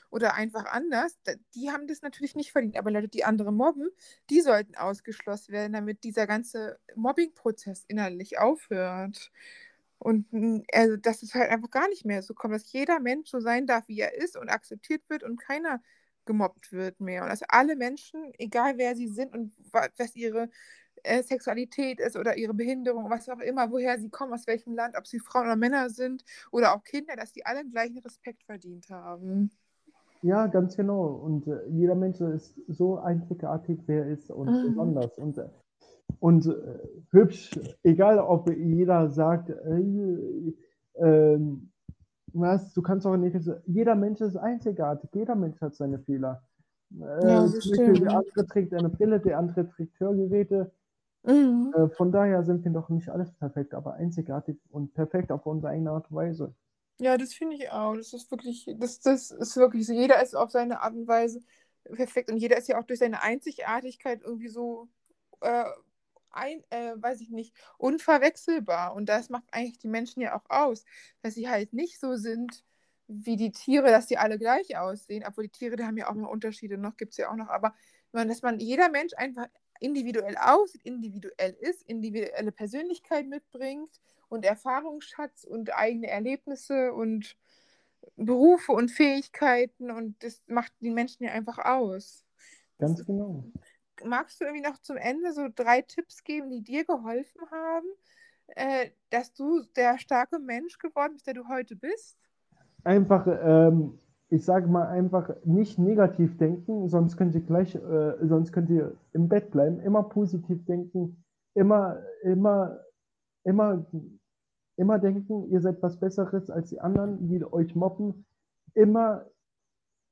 Oder 0.09 0.35
einfach 0.35 0.65
anders, 0.65 1.17
die 1.55 1.71
haben 1.71 1.87
das 1.87 2.01
natürlich 2.01 2.35
nicht 2.35 2.51
verdient. 2.51 2.77
Aber 2.77 2.91
Leute, 2.91 3.09
die 3.09 3.25
andere 3.25 3.51
mobben, 3.51 3.89
die 4.29 4.41
sollten 4.41 4.75
ausgeschlossen 4.75 5.51
werden, 5.53 5.73
damit 5.73 6.03
dieser 6.03 6.27
ganze 6.27 6.79
Mobbing-Prozess 6.95 7.83
innerlich 7.87 8.39
aufhört. 8.39 9.31
Und 9.99 10.31
mm, 10.31 10.59
also, 10.73 10.95
dass 10.97 11.23
es 11.23 11.33
halt 11.33 11.49
einfach 11.51 11.71
gar 11.71 11.87
nicht 11.89 12.05
mehr 12.05 12.21
so 12.21 12.33
kommt, 12.33 12.53
dass 12.53 12.71
jeder 12.71 12.99
Mensch 12.99 13.29
so 13.29 13.39
sein 13.39 13.65
darf, 13.67 13.87
wie 13.87 13.99
er 13.99 14.15
ist 14.15 14.37
und 14.37 14.49
akzeptiert 14.49 15.01
wird 15.09 15.23
und 15.23 15.37
keiner 15.37 15.81
gemobbt 16.25 16.71
wird 16.71 16.99
mehr. 16.99 17.23
Und 17.23 17.29
dass 17.29 17.43
alle 17.43 17.75
Menschen, 17.75 18.31
egal 18.37 18.77
wer 18.77 18.95
sie 18.95 19.07
sind 19.07 19.33
und 19.33 19.53
wa- 19.73 19.87
was 19.97 20.15
ihre 20.15 20.49
äh, 21.03 21.23
Sexualität 21.23 21.99
ist 21.99 22.17
oder 22.17 22.37
ihre 22.37 22.53
Behinderung, 22.53 23.09
was 23.09 23.29
auch 23.29 23.39
immer, 23.39 23.71
woher 23.71 23.99
sie 23.99 24.09
kommen, 24.09 24.33
aus 24.33 24.47
welchem 24.47 24.75
Land, 24.75 24.97
ob 24.97 25.07
sie 25.07 25.19
Frauen 25.19 25.45
oder 25.47 25.55
Männer 25.55 25.89
sind 25.89 26.23
oder 26.51 26.75
auch 26.75 26.83
Kinder, 26.83 27.15
dass 27.15 27.31
die 27.33 27.45
alle 27.45 27.65
gleichen 27.69 27.99
Respekt 27.99 28.43
verdient 28.43 28.89
haben. 28.89 29.51
Ja, 30.21 30.47
ganz 30.47 30.75
genau. 30.75 31.05
Und 31.05 31.47
äh, 31.47 31.67
jeder 31.69 31.95
Mensch 31.95 32.19
ist 32.21 32.59
so 32.67 32.97
einzigartig, 32.97 33.79
wer 33.85 34.05
er 34.05 34.11
ist 34.11 34.31
und 34.31 34.47
Mhm. 34.47 34.63
besonders. 34.67 35.17
Und, 35.17 35.37
äh, 35.37 35.47
und 36.19 36.45
äh, 36.47 36.79
hübsch, 37.11 37.59
egal 37.83 38.19
ob 38.19 38.49
jeder 38.49 39.09
sagt, 39.09 39.49
äh, 39.49 40.53
ähm, 40.95 41.71
was, 42.33 42.73
du 42.73 42.81
kannst 42.81 43.05
auch 43.07 43.17
nicht, 43.17 43.35
jeder 43.65 43.95
Mensch 43.95 44.21
ist 44.21 44.35
einzigartig, 44.35 45.09
jeder 45.13 45.35
Mensch 45.35 45.59
hat 45.61 45.75
seine 45.75 45.99
Fehler. 45.99 46.43
Äh, 46.99 47.27
Ja, 47.27 47.47
der 47.77 48.13
andere 48.13 48.47
trägt 48.47 48.73
eine 48.73 48.89
Brille, 48.89 49.19
der 49.19 49.37
andere 49.37 49.67
trägt 49.69 49.99
Hörgeräte. 49.99 50.71
Mhm. 51.25 51.73
Äh, 51.75 51.89
von 51.89 52.11
daher 52.11 52.43
sind 52.43 52.63
wir 52.63 52.71
doch 52.71 52.89
nicht 52.89 53.09
alles 53.09 53.31
perfekt, 53.33 53.73
aber 53.73 53.93
einzigartig 53.93 54.57
und 54.69 54.93
perfekt 54.93 55.31
auf 55.31 55.45
unsere 55.45 55.71
eigene 55.71 55.91
Art 55.91 56.09
und 56.09 56.15
Weise. 56.17 56.53
Ja, 56.99 57.17
das 57.17 57.33
finde 57.33 57.55
ich 57.55 57.69
auch. 57.69 57.95
Das 57.95 58.13
ist 58.13 58.31
wirklich, 58.31 58.65
das, 58.77 58.99
das 58.99 59.31
ist 59.31 59.55
wirklich 59.57 59.85
so. 59.85 59.93
Jeder 59.93 60.21
ist 60.21 60.35
auf 60.35 60.49
seine 60.51 60.81
Art 60.81 60.93
und 60.95 61.07
Weise 61.07 61.41
perfekt 61.83 62.29
und 62.31 62.37
jeder 62.37 62.57
ist 62.57 62.67
ja 62.67 62.79
auch 62.79 62.85
durch 62.85 62.99
seine 62.99 63.21
Einzigartigkeit 63.21 64.21
irgendwie 64.23 64.49
so, 64.49 64.89
äh, 65.41 65.65
ein, 66.31 66.63
äh, 66.71 66.93
weiß 66.95 67.21
ich 67.21 67.29
nicht, 67.29 67.53
unverwechselbar. 67.77 68.93
Und 68.95 69.07
das 69.09 69.29
macht 69.29 69.45
eigentlich 69.51 69.79
die 69.79 69.87
Menschen 69.87 70.21
ja 70.21 70.35
auch 70.35 70.49
aus, 70.49 70.85
dass 71.21 71.35
sie 71.35 71.49
halt 71.49 71.73
nicht 71.73 71.99
so 71.99 72.15
sind 72.15 72.63
wie 73.07 73.37
die 73.37 73.51
Tiere, 73.51 73.87
dass 73.89 74.07
die 74.07 74.17
alle 74.17 74.37
gleich 74.37 74.77
aussehen. 74.77 75.23
Obwohl 75.27 75.45
die 75.45 75.49
Tiere, 75.51 75.75
die 75.77 75.83
haben 75.85 75.97
ja 75.97 76.09
auch 76.09 76.15
noch 76.15 76.29
Unterschiede, 76.29 76.77
noch 76.77 76.97
gibt 76.97 77.13
es 77.13 77.17
ja 77.17 77.31
auch 77.31 77.35
noch. 77.35 77.49
Aber 77.49 77.73
man, 78.11 78.27
dass 78.27 78.41
man 78.41 78.59
jeder 78.59 78.89
Mensch 78.89 79.13
einfach 79.15 79.47
individuell 79.79 80.35
aussieht, 80.37 80.81
individuell 80.83 81.53
ist, 81.59 81.83
individuelle 81.83 82.51
Persönlichkeit 82.51 83.27
mitbringt 83.27 83.91
und 84.29 84.45
Erfahrungsschatz 84.45 85.43
und 85.43 85.73
eigene 85.75 86.07
Erlebnisse 86.07 86.93
und 86.93 87.37
Berufe 88.15 88.71
und 88.71 88.91
Fähigkeiten 88.91 89.91
und 89.91 90.21
das 90.23 90.41
macht 90.47 90.73
die 90.79 90.89
Menschen 90.89 91.23
ja 91.23 91.31
einfach 91.31 91.57
aus. 91.59 92.25
Ganz 92.79 93.05
genau. 93.05 93.43
Magst 94.03 94.39
du 94.39 94.45
irgendwie 94.45 94.67
noch 94.67 94.77
zum 94.79 94.97
Ende 94.97 95.33
so 95.33 95.47
drei 95.53 95.81
Tipps 95.81 96.23
geben, 96.23 96.49
die 96.49 96.61
dir 96.61 96.85
geholfen 96.85 97.41
haben, 97.51 97.87
äh, 98.47 98.89
dass 99.09 99.33
du 99.33 99.63
der 99.75 99.97
starke 99.97 100.39
Mensch 100.39 100.77
geworden 100.77 101.13
bist, 101.13 101.27
der 101.27 101.33
du 101.33 101.47
heute 101.47 101.75
bist? 101.75 102.17
Einfach, 102.83 103.27
ähm, 103.27 103.99
ich 104.29 104.45
sage 104.45 104.67
mal 104.67 104.87
einfach 104.87 105.29
nicht 105.43 105.79
negativ 105.79 106.37
denken, 106.37 106.87
sonst 106.89 107.17
könnt 107.17 107.33
ihr 107.33 107.41
gleich, 107.41 107.75
äh, 107.75 108.13
sonst 108.27 108.51
könnt 108.51 108.69
ihr 108.69 108.95
im 109.13 109.27
Bett 109.27 109.51
bleiben. 109.51 109.79
Immer 109.79 110.03
positiv 110.03 110.63
denken, 110.65 111.23
immer, 111.53 112.01
immer, 112.23 112.79
immer, 113.43 113.85
immer 114.77 114.99
denken, 114.99 115.49
ihr 115.51 115.59
seid 115.61 115.81
was 115.83 115.99
Besseres 115.99 116.49
als 116.49 116.69
die 116.69 116.79
anderen, 116.79 117.27
die 117.27 117.43
euch 117.43 117.75
mobben. 117.75 118.25
Immer, 118.73 119.25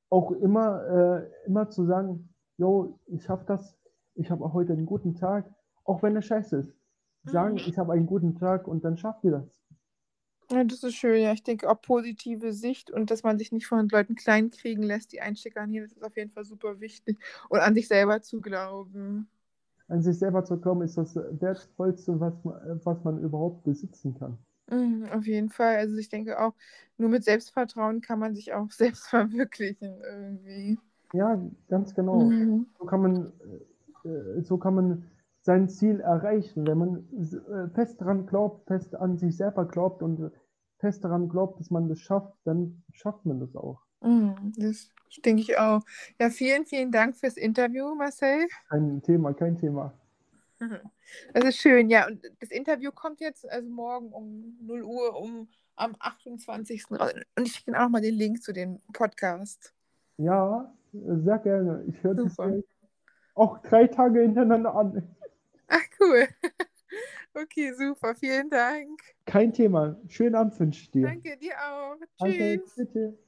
auch 0.09 0.32
immer, 0.32 0.84
äh, 0.88 1.47
immer 1.47 1.70
zu 1.70 1.86
sagen, 1.86 2.30
yo, 2.57 2.99
ich 3.07 3.24
schaffe 3.24 3.45
das, 3.47 3.78
ich 4.16 4.30
habe 4.32 4.53
heute 4.53 4.74
einen 4.74 4.86
guten 4.86 5.16
Tag, 5.16 5.49
auch 5.84 6.01
wenn 6.03 6.18
es 6.18 6.26
scheiße 6.26 6.57
ist. 6.57 6.76
Sagen, 7.26 7.53
Mhm. 7.55 7.61
ich 7.68 7.78
habe 7.78 7.93
einen 7.93 8.05
guten 8.05 8.36
Tag 8.36 8.68
und 8.68 8.84
dann 8.86 8.97
schafft 8.97 9.24
ihr 9.24 9.32
das. 9.32 9.61
Ja, 10.51 10.63
das 10.63 10.84
ist 10.84 10.93
schön, 10.95 11.22
ja. 11.24 11.34
Ich 11.34 11.41
denke 11.43 11.70
auch 11.70 11.82
positive 11.82 12.53
Sicht 12.53 12.91
und 12.91 13.09
dass 13.09 13.24
man 13.24 13.39
sich 13.39 13.51
nicht 13.51 13.66
von 13.66 13.89
Leuten 13.89 14.16
kleinkriegen 14.16 14.84
lässt, 14.84 15.11
die 15.11 15.22
einen 15.22 15.36
schikanieren, 15.36 15.88
das 15.88 15.97
ist 15.97 16.03
auf 16.03 16.16
jeden 16.16 16.32
Fall 16.32 16.45
super 16.45 16.80
wichtig. 16.80 17.18
Und 17.49 17.59
an 17.59 17.74
sich 17.74 17.88
selber 17.88 18.22
zu 18.22 18.41
glauben. 18.41 19.28
An 19.88 20.01
sich 20.03 20.18
selber 20.20 20.43
zu 20.45 20.57
kommen, 20.59 20.84
ist 20.84 20.97
das 20.97 21.16
Wertvollste, 21.16 22.20
was 22.20 22.43
man, 22.43 22.82
was 22.84 23.03
man 23.03 23.20
überhaupt 23.22 23.63
besitzen 23.63 24.16
kann. 24.18 24.38
Mhm, 24.68 25.09
auf 25.11 25.26
jeden 25.26 25.49
Fall. 25.49 25.78
Also 25.78 25.97
ich 25.97 26.09
denke 26.09 26.39
auch, 26.39 26.53
nur 26.97 27.09
mit 27.09 27.24
Selbstvertrauen 27.24 28.01
kann 28.01 28.20
man 28.20 28.36
sich 28.36 28.53
auch 28.53 28.72
selbst 28.72 29.07
verwirklichen 29.07 30.01
irgendwie. 30.01 30.80
Ja, 31.13 31.39
ganz 31.70 31.93
genau. 31.93 32.32
Mhm. 32.32 32.66
So 32.80 32.86
kann 32.86 33.01
man, 33.01 33.32
äh, 34.05 34.41
so 34.41 34.57
kann 34.57 34.76
man 34.76 35.11
sein 35.41 35.70
Ziel 35.70 35.99
erreichen, 35.99 36.66
wenn 36.66 36.78
man 36.78 37.07
äh, 37.13 37.70
fest 37.74 38.01
daran 38.01 38.26
glaubt, 38.26 38.68
fest 38.68 38.95
an 38.95 39.18
sich 39.18 39.38
selber 39.38 39.66
glaubt 39.66 40.01
und 40.01 40.32
fest 40.80 41.03
daran 41.03 41.30
glaubt, 41.30 41.59
dass 41.59 41.70
man 41.70 41.88
das 41.88 41.99
schafft, 41.99 42.34
dann 42.43 42.84
schafft 42.93 43.26
man 43.26 43.39
das 43.39 43.55
auch. 43.55 43.82
Mhm, 44.01 44.53
das 44.57 44.89
denke 45.24 45.41
ich 45.41 45.57
auch. 45.57 45.82
Ja, 46.20 46.30
vielen, 46.30 46.66
vielen 46.66 46.91
Dank 46.91 47.16
fürs 47.16 47.38
Interview, 47.38 47.95
Marcel. 47.95 48.47
Kein 48.70 49.01
Thema, 49.03 49.34
kein 49.34 49.57
Thema. 49.57 49.93
Das 51.34 51.43
ist 51.43 51.57
schön, 51.57 51.89
ja. 51.89 52.07
Und 52.07 52.24
das 52.39 52.49
Interview 52.49 52.91
kommt 52.91 53.22
jetzt 53.22 53.49
also 53.49 53.70
morgen 53.70 54.11
um 54.11 54.57
0 54.61 54.84
Uhr 54.84 55.16
um 55.16 55.47
am 55.76 55.95
28. 55.99 56.91
raus. 56.91 57.13
Und 57.36 57.47
ich 57.47 57.53
schicke 57.53 57.72
Ihnen 57.72 57.80
auch 57.80 57.89
mal 57.89 58.01
den 58.01 58.16
Link 58.16 58.41
zu 58.41 58.53
dem 58.53 58.80
Podcast. 58.93 59.74
Ja, 60.18 60.74
sehr 60.93 61.39
gerne. 61.39 61.84
Ich 61.88 62.01
höre 62.03 62.16
das 62.16 62.38
auch 63.36 63.61
drei 63.63 63.88
Tage 63.88 64.22
hintereinander 64.22 64.74
an. 64.74 65.16
Ach, 65.68 65.84
cool. 65.99 66.28
Okay, 67.38 67.74
super. 67.74 68.16
Vielen 68.16 68.49
Dank. 68.49 68.97
Kein 69.26 69.51
Thema. 69.51 69.99
Schönen 70.07 70.36
Abend 70.36 70.57
wünsche 70.57 70.84
ich 70.84 70.91
dir. 70.91 71.07
Danke 71.07 71.36
dir 71.36 71.53
auch. 71.59 71.97
Danke, 72.18 72.61
Tschüss. 72.61 72.76
bitte. 72.76 73.24